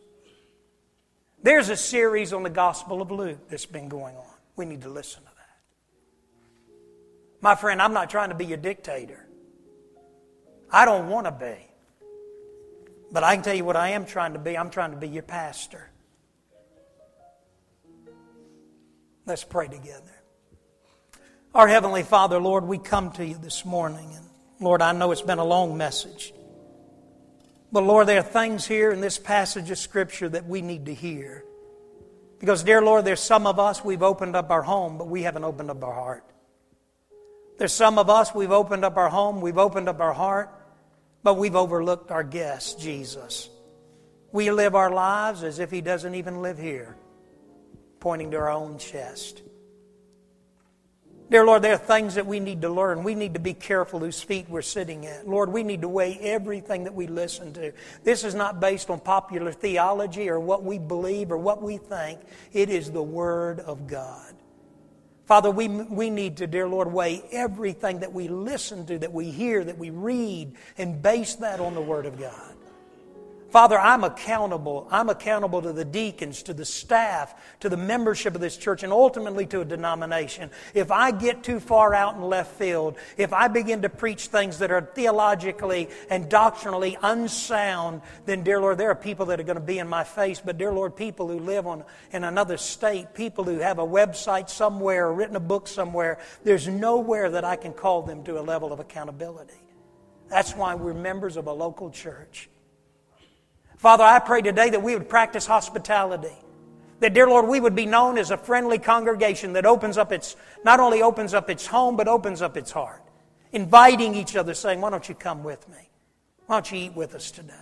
There's 1.43 1.69
a 1.69 1.77
series 1.77 2.33
on 2.33 2.43
the 2.43 2.51
Gospel 2.51 3.01
of 3.01 3.11
Luke 3.11 3.49
that's 3.49 3.67
been 3.67 3.89
going 3.89 4.17
on. 4.17 4.35
We 4.57 4.67
need 4.67 4.83
to 4.83 4.89
listen 4.89 5.23
to 5.23 5.29
that. 5.29 5.33
My 7.41 7.55
friend, 7.55 7.81
I'm 7.81 7.93
not 7.93 8.11
trying 8.11 8.31
to 8.31 8.35
be 8.35 8.47
your 8.47 8.57
dictator. 8.57 9.27
I 10.71 10.85
don't 10.85 11.09
want 11.09 11.27
to 11.27 11.33
be. 11.33 11.66
But 13.17 13.25
I 13.25 13.35
can 13.35 13.43
tell 13.43 13.55
you 13.55 13.65
what 13.65 13.77
I 13.77 13.93
am 13.93 14.05
trying 14.05 14.35
to 14.35 14.39
be. 14.39 14.59
I'm 14.59 14.69
trying 14.69 14.91
to 14.91 14.99
be 14.99 15.09
your 15.09 15.23
pastor. 15.23 15.89
Let's 19.25 19.43
pray 19.43 19.69
together. 19.69 20.21
Our 21.55 21.67
Heavenly 21.67 22.03
Father, 22.03 22.39
Lord, 22.39 22.65
we 22.67 22.77
come 22.77 23.13
to 23.13 23.25
you 23.25 23.39
this 23.39 23.65
morning. 23.65 24.13
And 24.15 24.27
Lord, 24.61 24.83
I 24.83 24.93
know 24.93 25.13
it's 25.13 25.23
been 25.23 25.39
a 25.39 25.45
long 25.47 25.79
message. 25.79 26.35
But 27.73 27.85
Lord, 27.85 28.07
there 28.07 28.19
are 28.19 28.23
things 28.23 28.67
here 28.67 28.93
in 28.93 29.01
this 29.01 29.17
passage 29.17 29.71
of 29.71 29.79
Scripture 29.79 30.29
that 30.29 30.45
we 30.45 30.61
need 30.61 30.85
to 30.85 30.93
hear. 30.93 31.43
Because, 32.39 32.65
dear 32.65 32.83
Lord, 32.83 33.07
there's 33.07 33.21
some 33.21 33.47
of 33.47 33.59
us, 33.59 33.83
we've 33.83 34.03
opened 34.03 34.37
up 34.37 34.51
our 34.51 34.61
home, 34.61 34.99
but 34.99 35.09
we 35.09 35.23
haven't 35.23 35.45
opened 35.45 35.71
up 35.71 35.83
our 35.83 35.95
heart. 35.95 36.25
There's 37.57 37.73
some 37.73 37.99
of 37.99 38.11
us, 38.11 38.35
we've 38.35 38.53
opened 38.53 38.85
up 38.85 38.99
our 38.99 39.09
home, 39.09 39.41
we've 39.41 39.57
opened 39.57 39.89
up 39.89 40.01
our 40.01 40.13
heart, 40.13 40.53
but 41.27 41.39
we've 41.39 41.57
overlooked 41.57 42.13
our 42.13 42.23
guest, 42.23 42.79
Jesus. 42.79 43.51
We 44.31 44.53
live 44.53 44.77
our 44.77 44.93
lives 44.93 45.43
as 45.43 45.59
if 45.59 45.73
He 45.73 45.81
doesn't 45.81 46.15
even 46.15 46.41
live 46.41 46.57
here, 46.57 46.97
pointing 47.99 48.31
to 48.31 48.37
our 48.37 48.49
own 48.49 48.79
chest. 48.79 49.43
Dear 51.29 51.45
Lord, 51.45 51.63
there 51.63 51.73
are 51.73 51.79
things 51.79 52.15
that 52.15 52.27
we 52.27 52.39
need 52.39 52.63
to 52.63 52.69
learn. 52.69 53.03
We 53.03 53.17
need 53.17 53.35
to 53.35 53.41
be 53.41 53.55
careful 53.55 53.99
whose 53.99 54.23
feet 54.23 54.49
we're 54.49 54.63
sitting 54.63 55.05
at. 55.05 55.29
Lord, 55.29 55.53
we 55.53 55.65
need 55.65 55.81
to 55.81 55.89
weigh 55.89 56.17
everything 56.21 56.85
that 56.85 56.95
we 56.95 57.09
listen 57.09 57.53
to. 57.55 57.73
This 58.05 58.23
is 58.23 58.37
not 58.37 58.61
based 58.61 58.89
on 58.89 59.01
popular 59.01 59.51
theology 59.51 60.31
or 60.31 60.39
what 60.39 60.63
we 60.63 60.79
believe 60.79 61.33
or 61.33 61.39
what 61.39 61.61
we 61.61 61.79
think. 61.79 62.21
It 62.53 62.71
is 62.71 62.93
the 62.93 63.03
Word 63.03 63.59
of 63.59 63.89
God. 63.89 64.36
Father, 65.27 65.51
we, 65.51 65.69
we 65.69 66.09
need 66.09 66.37
to, 66.37 66.47
dear 66.47 66.69
Lord, 66.69 66.93
weigh 66.93 67.23
everything 67.33 68.01
that 68.01 68.13
we 68.13 68.29
listen 68.29 68.87
to, 68.87 68.99
that 69.01 69.13
we 69.13 69.33
hear, 69.33 69.65
that 69.65 69.77
we 69.77 69.91
read, 69.91 70.55
and 70.79 71.03
base 71.03 71.35
that 71.37 71.59
on 71.59 71.75
the 71.75 71.81
Word 71.81 72.07
of 72.07 72.19
God. 72.19 72.56
Father, 73.51 73.79
I'm 73.79 74.03
accountable. 74.03 74.89
I'm 74.91 75.09
accountable 75.09 75.63
to 75.63 75.73
the 75.73 75.85
deacons, 75.85 76.43
to 76.45 76.55
the 76.55 76.65
staff, 76.65 77.35
to 77.61 77.69
the 77.69 77.77
membership 77.77 78.35
of 78.35 78.41
this 78.41 78.57
church, 78.57 78.83
and 78.83 78.93
ultimately 78.93 79.47
to 79.47 79.61
a 79.61 79.65
denomination. 79.65 80.51
If 80.75 80.91
I 80.91 81.13
get 81.13 81.45
too 81.45 81.61
far 81.61 81.95
out 81.95 82.17
in 82.17 82.23
left 82.23 82.57
field, 82.57 82.97
if 83.17 83.33
I 83.33 83.47
begin 83.47 83.83
to 83.83 83.89
preach 83.89 84.27
things 84.27 84.59
that 84.59 84.73
are 84.73 84.83
theologically 84.83 85.89
and 86.11 86.29
doctrinally 86.29 86.99
unsound, 87.03 88.03
then, 88.25 88.43
dear 88.43 88.61
Lord, 88.61 88.79
there 88.79 88.91
are 88.91 88.97
people 88.97 89.27
that 89.27 89.39
are 89.39 89.45
going 89.45 89.55
to 89.55 89.61
be 89.61 89.79
in 89.79 89.89
my 89.89 90.03
face. 90.03 90.43
But, 90.45 90.59
dear 90.59 90.73
Lord, 90.73 90.97
people 90.97 91.29
who 91.29 91.39
live 91.39 91.69
on, 91.69 91.85
in 92.11 92.25
another 92.25 92.57
state, 92.57 93.15
people 93.15 93.45
who 93.45 93.59
have 93.59 93.79
a 93.79 93.87
website 93.87 94.51
somewhere 94.51 95.07
or 95.07 95.15
written 95.15 95.37
a 95.37 95.41
book 95.41 95.69
somewhere, 95.69 96.19
there's 96.43 96.67
nowhere 96.67 97.31
that 97.31 97.45
I 97.45 97.55
can 97.55 97.73
call 97.73 98.03
them 98.03 98.25
to 98.25 98.41
a 98.41 98.43
level 98.43 98.73
of 98.73 98.81
accountability. 98.81 99.55
That's 100.29 100.57
why 100.57 100.75
we're 100.75 100.95
members 100.95 101.37
of 101.37 101.47
a 101.47 101.53
local 101.53 101.91
church. 101.91 102.51
Father, 103.77 104.05
I 104.05 104.19
pray 104.19 104.43
today 104.43 104.71
that 104.71 104.83
we 104.83 104.95
would 104.95 105.09
practice 105.09 105.47
hospitality. 105.47 106.37
That, 107.01 107.13
dear 107.13 107.29
Lord, 107.29 107.47
we 107.47 107.61
would 107.61 107.75
be 107.75 107.85
known 107.85 108.17
as 108.17 108.31
a 108.31 108.39
friendly 108.39 108.79
congregation 108.79 109.53
that 109.53 109.67
opens 109.67 109.99
up 109.99 110.13
its, 110.13 110.35
not 110.65 110.81
only 110.81 111.03
opens 111.03 111.35
up 111.35 111.51
its 111.51 111.67
home, 111.67 111.97
but 111.97 112.09
opens 112.09 112.41
up 112.41 112.57
its 112.57 112.71
heart. 112.71 113.03
Inviting 113.53 114.15
each 114.15 114.35
other, 114.35 114.55
saying, 114.55 114.81
Why 114.81 114.91
don't 114.91 115.09
you 115.09 115.15
come 115.15 115.45
with 115.45 115.69
me? 115.69 115.91
Why 116.47 116.57
don't 116.57 116.73
you 116.73 116.79
eat 116.79 116.97
with 116.97 117.15
us 117.15 117.31
today? 117.31 117.55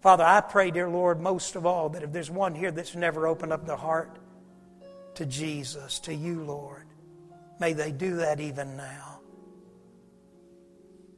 Father, 0.00 0.24
I 0.24 0.40
pray, 0.40 0.70
dear 0.70 0.88
Lord, 0.88 1.20
most 1.20 1.56
of 1.56 1.66
all, 1.66 1.90
that 1.90 2.02
if 2.02 2.12
there's 2.12 2.30
one 2.30 2.54
here 2.54 2.70
that's 2.70 2.94
never 2.94 3.26
opened 3.26 3.52
up 3.52 3.66
their 3.66 3.76
heart 3.76 4.18
to 5.14 5.26
Jesus, 5.26 5.98
to 6.00 6.14
you, 6.14 6.44
Lord, 6.44 6.84
may 7.60 7.72
they 7.72 7.92
do 7.92 8.16
that 8.16 8.40
even 8.40 8.76
now. 8.76 9.13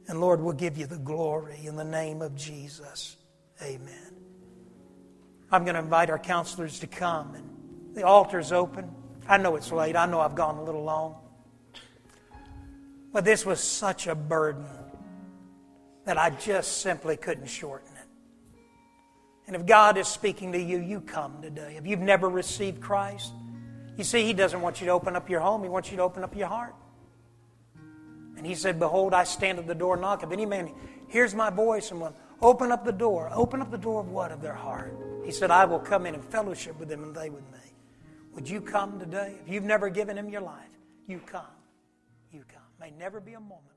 And 0.07 0.21
Lord, 0.21 0.41
we'll 0.41 0.53
give 0.53 0.77
you 0.77 0.85
the 0.85 0.97
glory 0.97 1.65
in 1.65 1.75
the 1.75 1.83
name 1.83 2.21
of 2.21 2.35
Jesus. 2.35 3.17
Amen. 3.61 4.15
I'm 5.51 5.63
going 5.63 5.75
to 5.75 5.81
invite 5.81 6.09
our 6.09 6.19
counselors 6.19 6.79
to 6.79 6.87
come, 6.87 7.35
and 7.35 7.95
the 7.95 8.03
altar's 8.03 8.51
open. 8.51 8.89
I 9.27 9.37
know 9.37 9.55
it's 9.55 9.71
late. 9.71 9.95
I 9.95 10.05
know 10.05 10.19
I've 10.21 10.35
gone 10.35 10.57
a 10.57 10.63
little 10.63 10.83
long. 10.83 11.17
But 13.11 13.25
this 13.25 13.45
was 13.45 13.59
such 13.59 14.07
a 14.07 14.15
burden 14.15 14.65
that 16.05 16.17
I 16.17 16.29
just 16.29 16.81
simply 16.81 17.17
couldn't 17.17 17.47
shorten 17.47 17.89
it. 17.95 18.07
And 19.47 19.55
if 19.55 19.65
God 19.65 19.97
is 19.97 20.07
speaking 20.07 20.51
to 20.53 20.61
you, 20.61 20.79
you 20.79 21.01
come 21.01 21.41
today. 21.41 21.75
If 21.77 21.85
you've 21.85 21.99
never 21.99 22.29
received 22.29 22.81
Christ, 22.81 23.33
you 23.97 24.03
see, 24.03 24.23
He 24.23 24.33
doesn't 24.33 24.61
want 24.61 24.79
you 24.79 24.87
to 24.87 24.91
open 24.91 25.15
up 25.15 25.29
your 25.29 25.39
home, 25.39 25.63
He 25.63 25.69
wants 25.69 25.89
you 25.91 25.97
to 25.97 26.03
open 26.03 26.23
up 26.23 26.35
your 26.35 26.47
heart. 26.47 26.75
And 28.37 28.45
he 28.45 28.55
said, 28.55 28.79
Behold, 28.79 29.13
I 29.13 29.23
stand 29.23 29.59
at 29.59 29.67
the 29.67 29.75
door 29.75 29.93
and 29.93 30.01
knock. 30.01 30.23
If 30.23 30.31
any 30.31 30.45
man 30.45 30.71
hears 31.07 31.33
my 31.33 31.49
voice 31.49 31.91
and 31.91 31.99
will 31.99 32.15
open 32.41 32.71
up 32.71 32.85
the 32.85 32.91
door, 32.91 33.29
open 33.33 33.61
up 33.61 33.71
the 33.71 33.77
door 33.77 33.99
of 33.99 34.09
what? 34.09 34.31
Of 34.31 34.41
their 34.41 34.53
heart. 34.53 34.95
He 35.25 35.31
said, 35.31 35.51
I 35.51 35.65
will 35.65 35.79
come 35.79 36.05
in 36.05 36.13
and 36.13 36.23
fellowship 36.23 36.79
with 36.79 36.87
them 36.87 37.03
and 37.03 37.15
they 37.15 37.29
with 37.29 37.43
me. 37.51 37.57
Would 38.33 38.47
you 38.47 38.61
come 38.61 38.99
today? 38.99 39.35
If 39.41 39.51
you've 39.51 39.63
never 39.63 39.89
given 39.89 40.17
him 40.17 40.29
your 40.29 40.41
life, 40.41 40.69
you 41.07 41.19
come. 41.25 41.41
You 42.31 42.43
come. 42.47 42.61
May 42.79 42.91
never 42.91 43.19
be 43.19 43.33
a 43.33 43.39
moment. 43.39 43.76